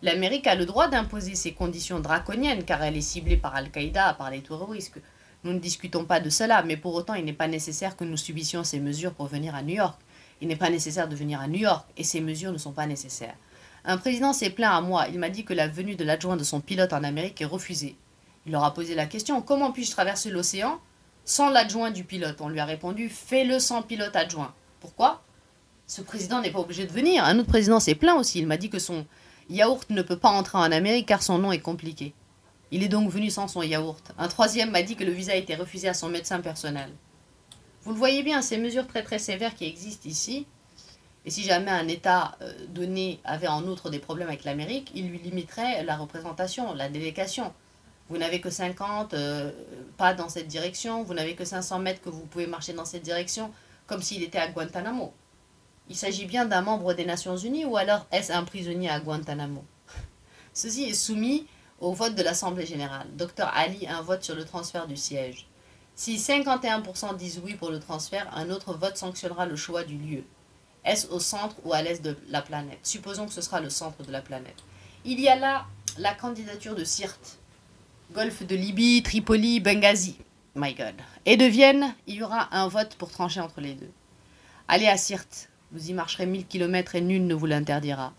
L'Amérique 0.03 0.47
a 0.47 0.55
le 0.55 0.67
droit 0.67 0.89
d'imposer 0.89 1.35
ces 1.35 1.55
conditions 1.55 1.99
draconiennes 1.99 2.65
car 2.65 2.83
elle 2.83 2.99
est 2.99 3.01
ciblée 3.01 3.39
par 3.39 3.55
Al-Qaïda, 3.55 4.13
par 4.19 4.31
les 4.31 4.43
terroristes. 4.43 5.01
Nous 5.45 5.55
ne 5.55 5.59
discutons 5.59 6.05
pas 6.05 6.21
de 6.21 6.29
cela, 6.29 6.63
mais 6.63 6.77
pour 6.77 6.95
autant 6.95 7.15
il 7.15 7.25
n'est 7.25 7.33
pas 7.33 7.49
nécessaire 7.49 7.97
que 7.97 8.05
nous 8.05 8.19
subissions 8.19 8.63
ces 8.63 8.79
mesures 8.79 9.15
pour 9.15 9.29
venir 9.29 9.55
à 9.55 9.63
New 9.63 9.77
York. 9.77 9.99
Il 10.43 10.49
n'est 10.49 10.57
pas 10.57 10.69
nécessaire 10.69 11.09
de 11.09 11.17
venir 11.17 11.41
à 11.41 11.49
New 11.49 11.61
York 11.61 11.89
et 11.97 12.05
ces 12.05 12.21
mesures 12.21 12.53
ne 12.53 12.59
sont 12.59 12.73
pas 12.73 12.87
nécessaires. 12.87 13.37
Un 13.87 13.97
président 13.97 14.35
s'est 14.35 14.51
plaint 14.51 14.75
à 14.75 14.83
moi. 14.83 15.07
Il 15.09 15.19
m'a 15.19 15.31
dit 15.31 15.47
que 15.47 15.55
la 15.55 15.69
venue 15.69 15.97
de 15.97 16.05
l'adjoint 16.05 16.37
de 16.37 16.45
son 16.45 16.61
pilote 16.61 16.93
en 16.93 17.03
Amérique 17.03 17.41
est 17.41 17.47
refusée. 17.47 17.97
Il 18.45 18.53
leur 18.53 18.65
a 18.65 18.75
posé 18.75 18.95
la 18.95 19.07
question 19.07 19.41
Comment 19.41 19.73
puis-je 19.73 19.93
traverser 19.93 20.29
l'océan 20.29 20.83
sans 21.25 21.51
l'adjoint 21.51 21.91
du 21.91 22.05
pilote 22.05 22.41
On 22.41 22.49
lui 22.49 22.61
a 22.61 22.65
répondu 22.65 23.09
Fais-le 23.09 23.59
sans 23.59 23.83
pilote 23.83 24.15
adjoint. 24.17 24.55
Pourquoi? 24.81 25.23
Ce 25.87 26.01
président 26.01 26.41
n'est 26.41 26.51
pas 26.51 26.61
obligé 26.61 26.87
de 26.87 26.93
venir. 26.93 27.25
Un 27.25 27.39
autre 27.39 27.49
président 27.49 27.81
s'est 27.81 27.95
plaint 27.95 28.19
aussi. 28.19 28.39
Il 28.39 28.47
m'a 28.47 28.57
dit 28.57 28.71
que 28.71 28.79
son 28.79 29.07
yaourt 29.51 29.89
ne 29.91 30.03
peut 30.03 30.19
pas 30.19 30.31
entrer 30.31 30.59
en 30.59 30.73
Amérique 30.73 31.07
car 31.07 31.23
son 31.23 31.39
nom 31.39 31.53
est 31.53 31.61
compliqué. 31.61 32.15
Il 32.71 32.83
est 32.83 32.89
donc 32.89 33.11
venu 33.11 33.31
sans 33.31 33.49
son 33.49 33.63
yaourt. 33.63 34.13
Un 34.19 34.29
troisième 34.29 34.71
m'a 34.71 34.83
dit 34.83 34.97
que 34.97 35.05
le 35.05 35.13
visa 35.13 35.33
a 35.33 35.37
été 35.37 35.55
refusé 35.55 35.89
à 35.89 35.95
son 35.95 36.09
médecin 36.09 36.41
personnel. 36.41 36.91
Vous 37.83 37.93
le 37.93 37.99
voyez 37.99 38.23
bien, 38.23 38.41
ces 38.41 38.57
mesures 38.57 38.87
très 38.87 39.03
très 39.03 39.19
sévères 39.19 39.55
qui 39.55 39.67
existent 39.67 40.09
ici, 40.09 40.47
et 41.27 41.31
si 41.31 41.43
jamais 41.43 41.71
un 41.71 41.89
État 41.89 42.37
euh, 42.43 42.53
donné 42.69 43.21
avait 43.25 43.49
en 43.49 43.63
outre 43.65 43.91
des 43.91 43.99
problèmes 43.99 44.29
avec 44.29 44.45
l'Amérique, 44.45 44.91
il 44.95 45.09
lui 45.09 45.19
limiterait 45.19 45.83
la 45.85 45.97
représentation, 45.97 46.75
la 46.75 46.89
délégation. 46.89 47.53
Vous 48.09 48.19
n'avez 48.19 48.41
que 48.41 48.51
50 48.51 49.15
euh, 49.15 49.51
pas 49.97 50.13
dans 50.15 50.29
cette 50.29 50.47
direction, 50.47 51.03
vous 51.03 51.15
n'avez 51.15 51.35
que 51.35 51.45
500 51.45 51.79
mètres 51.79 52.03
que 52.03 52.11
vous 52.11 52.27
pouvez 52.27 52.47
marcher 52.47 52.75
dans 52.75 52.85
cette 52.85 53.03
direction, 53.03 53.51
comme 53.87 54.03
s'il 54.03 54.23
était 54.23 54.39
à 54.39 54.49
Guantanamo. 54.49 55.13
Il 55.89 55.97
s'agit 55.97 56.27
bien 56.27 56.45
d'un 56.45 56.63
membre 56.63 56.95
des 56.95 57.05
Nations 57.05 57.37
Unies 57.37 57.65
ou 57.65 57.77
alors 57.77 58.07
est-ce 58.11 58.33
un 58.33 58.45
prisonnier 58.45 58.91
à 58.91 59.01
Guantanamo? 59.01 59.65
Ceci 60.53 60.85
est 60.85 60.95
soumis 60.95 61.47
au 61.81 61.93
vote 61.93 62.15
de 62.15 62.23
l'Assemblée 62.23 62.67
générale. 62.67 63.07
Dr 63.17 63.47
Ali 63.55 63.87
un 63.87 64.03
vote 64.03 64.23
sur 64.23 64.35
le 64.35 64.45
transfert 64.45 64.87
du 64.87 64.97
siège. 64.97 65.47
Si 65.95 66.17
51% 66.17 67.17
disent 67.17 67.41
oui 67.45 67.55
pour 67.55 67.71
le 67.71 67.79
transfert, 67.79 68.29
un 68.35 68.51
autre 68.51 68.75
vote 68.75 68.97
sanctionnera 68.97 69.47
le 69.47 69.57
choix 69.57 69.85
du 69.85 69.97
lieu. 69.97 70.25
Est-ce 70.85 71.07
au 71.09 71.21
centre 71.21 71.57
ou 71.65 71.73
à 71.73 71.83
l'est 71.83 72.03
de 72.03 72.17
la 72.29 72.43
planète? 72.43 72.81
Supposons 72.83 73.27
que 73.27 73.33
ce 73.33 73.41
sera 73.41 73.61
le 73.61 73.71
centre 73.71 74.03
de 74.03 74.13
la 74.13 74.21
planète. 74.21 74.57
Il 75.05 75.21
y 75.21 75.29
a 75.29 75.37
là 75.37 75.67
la 75.99 76.15
candidature 76.15 76.75
de 76.75 76.85
Sirte, 76.85 77.39
golfe 78.15 78.47
de 78.47 78.55
Libye, 78.55 79.03
Tripoli, 79.03 79.59
Benghazi. 79.59 80.17
My 80.55 80.73
God. 80.73 80.95
Et 81.27 81.37
de 81.37 81.47
Vienne, 81.47 81.95
il 82.07 82.15
y 82.15 82.23
aura 82.23 82.49
un 82.57 82.69
vote 82.69 82.95
pour 82.95 83.11
trancher 83.11 83.41
entre 83.41 83.61
les 83.61 83.75
deux. 83.75 83.91
Allez 84.69 84.87
à 84.87 84.97
Sirte, 84.97 85.51
vous 85.73 85.91
y 85.91 85.93
marcherez 85.93 86.25
1000 86.25 86.47
km 86.47 86.95
et 86.95 87.01
nul 87.01 87.27
ne 87.27 87.35
vous 87.35 87.47
l'interdira. 87.47 88.15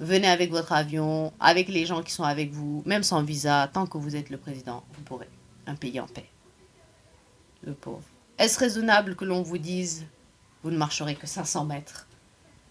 Venez 0.00 0.26
avec 0.26 0.50
votre 0.50 0.72
avion, 0.72 1.32
avec 1.38 1.68
les 1.68 1.86
gens 1.86 2.02
qui 2.02 2.12
sont 2.12 2.24
avec 2.24 2.50
vous, 2.50 2.82
même 2.86 3.04
sans 3.04 3.22
visa, 3.22 3.70
tant 3.72 3.86
que 3.86 3.98
vous 3.98 4.16
êtes 4.16 4.30
le 4.30 4.36
président, 4.36 4.82
vous 4.94 5.02
pourrez. 5.02 5.28
Un 5.68 5.76
pays 5.76 6.00
en 6.00 6.08
paix. 6.08 6.28
Le 7.62 7.72
pauvre. 7.72 8.02
Est-ce 8.38 8.58
raisonnable 8.58 9.14
que 9.14 9.24
l'on 9.24 9.42
vous 9.42 9.58
dise 9.58 10.06
vous 10.64 10.72
ne 10.72 10.76
marcherez 10.76 11.14
que 11.14 11.28
500 11.28 11.66
mètres? 11.66 12.08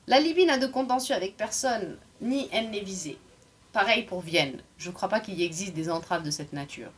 La 0.07 0.19
Libye 0.19 0.45
n'a 0.45 0.57
de 0.57 0.67
contentieux 0.67 1.15
avec 1.15 1.37
personne, 1.37 1.97
ni 2.21 2.49
elle 2.51 2.69
n'est 2.69 2.83
visée. 2.83 3.17
Pareil 3.75 4.03
pour 4.03 4.21
Vienne. 4.21 4.61
Je 4.77 4.87
ne 4.87 4.93
crois 4.93 5.09
pas 5.09 5.19
qu'il 5.19 5.33
y 5.33 5.43
existe 5.43 5.73
des 5.73 5.89
entraves 5.89 6.23
de 6.23 6.31
cette 6.31 6.53
nature. 6.53 6.91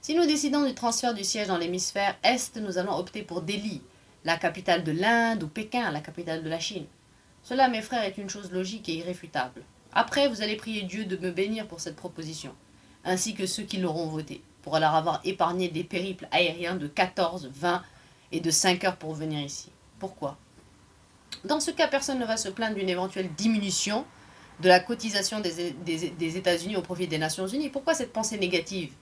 Si 0.00 0.14
nous 0.14 0.24
décidons 0.24 0.64
du 0.64 0.74
transfert 0.74 1.12
du 1.12 1.24
siège 1.24 1.48
dans 1.48 1.58
l'hémisphère 1.58 2.16
Est, 2.22 2.56
nous 2.56 2.78
allons 2.78 2.96
opter 2.96 3.20
pour 3.20 3.42
Delhi, 3.42 3.82
la 4.24 4.38
capitale 4.38 4.82
de 4.82 4.92
l'Inde, 4.92 5.42
ou 5.42 5.46
Pékin, 5.46 5.90
la 5.90 6.00
capitale 6.00 6.42
de 6.42 6.48
la 6.48 6.58
Chine. 6.58 6.86
Cela, 7.42 7.68
mes 7.68 7.82
frères, 7.82 8.04
est 8.04 8.16
une 8.16 8.30
chose 8.30 8.50
logique 8.50 8.88
et 8.88 8.94
irréfutable. 8.94 9.60
Après, 9.92 10.26
vous 10.26 10.40
allez 10.40 10.56
prier 10.56 10.84
Dieu 10.84 11.04
de 11.04 11.18
me 11.18 11.30
bénir 11.30 11.68
pour 11.68 11.80
cette 11.80 11.96
proposition, 11.96 12.54
ainsi 13.04 13.34
que 13.34 13.44
ceux 13.44 13.64
qui 13.64 13.76
l'auront 13.76 14.06
votée, 14.06 14.42
pour 14.62 14.78
leur 14.78 14.94
avoir 14.94 15.20
épargné 15.24 15.68
des 15.68 15.84
périples 15.84 16.28
aériens 16.30 16.76
de 16.76 16.86
14, 16.86 17.50
20 17.52 17.82
et 18.32 18.40
de 18.40 18.50
5 18.50 18.84
heures 18.84 18.96
pour 18.96 19.12
venir 19.12 19.40
ici. 19.40 19.68
Pourquoi? 19.98 20.38
Dans 21.44 21.60
ce 21.60 21.70
cas, 21.70 21.88
personne 21.88 22.20
ne 22.20 22.24
va 22.24 22.38
se 22.38 22.48
plaindre 22.48 22.76
d'une 22.76 22.88
éventuelle 22.88 23.30
diminution 23.34 24.06
de 24.60 24.68
la 24.68 24.80
cotisation 24.80 25.40
des, 25.40 26.36
États-Unis 26.36 26.76
au 26.76 26.82
profit 26.82 27.06
des 27.08 27.18
Nations 27.18 27.46
Unies. 27.46 27.70
Pourquoi 27.70 27.94
cette 27.94 28.12
pensée 28.12 28.38
négative 28.38 28.92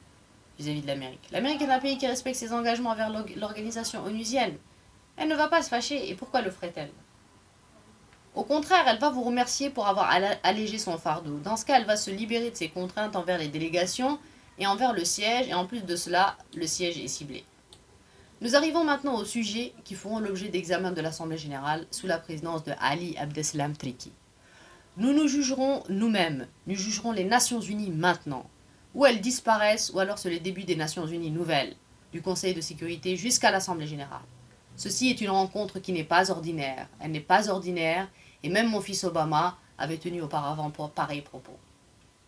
vis-à-vis 0.59 0.83
de 0.83 0.87
l'Amérique? 0.87 1.29
L'Amérique 1.33 1.63
est 1.63 1.71
un 1.71 1.81
pays 1.81 1.99
qui 1.99 2.07
respecte 2.07 2.37
ses 2.37 2.53
engagements 2.53 2.91
envers 2.91 3.11
l'organisation 3.37 4.05
onusienne. 4.05 4.57
Elle 5.17 5.29
ne 5.29 5.35
va 5.35 5.49
pas 5.49 5.63
se 5.63 5.69
fâcher, 5.69 6.11
et 6.11 6.15
pourquoi 6.15 6.43
le 6.43 6.51
ferait-elle? 6.51 6.91
Au 8.37 8.45
contraire, 8.45 8.85
elle 8.87 8.99
va 8.99 9.11
vous 9.11 9.23
remercier 9.25 9.69
pour 9.69 9.89
avoir 9.89 10.09
allégé 10.45 10.79
son 10.79 10.97
fardeau. 10.97 11.39
Dans 11.39 11.57
ce 11.57 11.65
cas, 11.65 11.79
elle 11.79 11.87
va 11.87 11.97
se 11.97 12.13
libérer 12.13 12.51
de 12.51 12.57
ses 12.57 12.69
contraintes 12.69 13.17
envers 13.17 13.39
les 13.39 13.49
délégations 13.49 14.21
et 14.59 14.67
envers 14.67 14.93
le 14.93 15.05
siège, 15.05 15.49
et 15.49 15.55
en 15.55 15.67
plus 15.67 15.83
de 15.85 15.97
cela, 15.97 16.37
le 16.55 16.67
siège 16.67 16.99
est 16.99 17.09
ciblé. 17.09 17.45
Nous 18.41 18.55
arrivons 18.55 18.85
maintenant 18.85 19.17
aux 19.17 19.25
sujets 19.25 19.73
qui 19.83 19.97
feront 19.97 20.21
l'objet 20.21 20.49
d'examen 20.49 20.93
de 20.93 21.01
l'Assemblée 21.01 21.39
générale 21.39 21.89
sous 21.91 22.07
la 22.07 22.19
présidence 22.19 22.63
de 22.63 22.73
Ali 22.81 23.17
Abdeslam 23.19 23.77
Triki. 23.77 24.13
Nous 24.99 25.13
nous 25.13 25.29
jugerons 25.29 25.85
nous-mêmes, 25.89 26.49
nous 26.67 26.75
jugerons 26.75 27.13
les 27.13 27.23
Nations 27.23 27.61
Unies 27.61 27.93
maintenant, 27.93 28.51
ou 28.97 29.07
elles 29.07 29.21
disparaissent, 29.21 29.93
ou 29.95 30.01
alors 30.01 30.19
c'est 30.19 30.29
le 30.29 30.41
début 30.41 30.65
des 30.65 30.75
Nations 30.75 31.07
Unies 31.07 31.31
nouvelles, 31.31 31.77
du 32.11 32.21
Conseil 32.21 32.53
de 32.53 32.61
sécurité 32.61 33.15
jusqu'à 33.15 33.53
l'Assemblée 33.53 33.87
générale. 33.87 34.25
Ceci 34.75 35.09
est 35.09 35.21
une 35.21 35.31
rencontre 35.31 35.79
qui 35.79 35.93
n'est 35.93 36.03
pas 36.03 36.33
ordinaire. 36.33 36.89
Elle 36.99 37.13
n'est 37.13 37.21
pas 37.21 37.49
ordinaire, 37.49 38.09
et 38.43 38.49
même 38.49 38.71
mon 38.71 38.81
fils 38.81 39.05
Obama 39.05 39.57
avait 39.79 39.99
tenu 39.99 40.21
auparavant 40.21 40.71
pour 40.71 40.91
pareil 40.91 41.21
propos. 41.21 41.57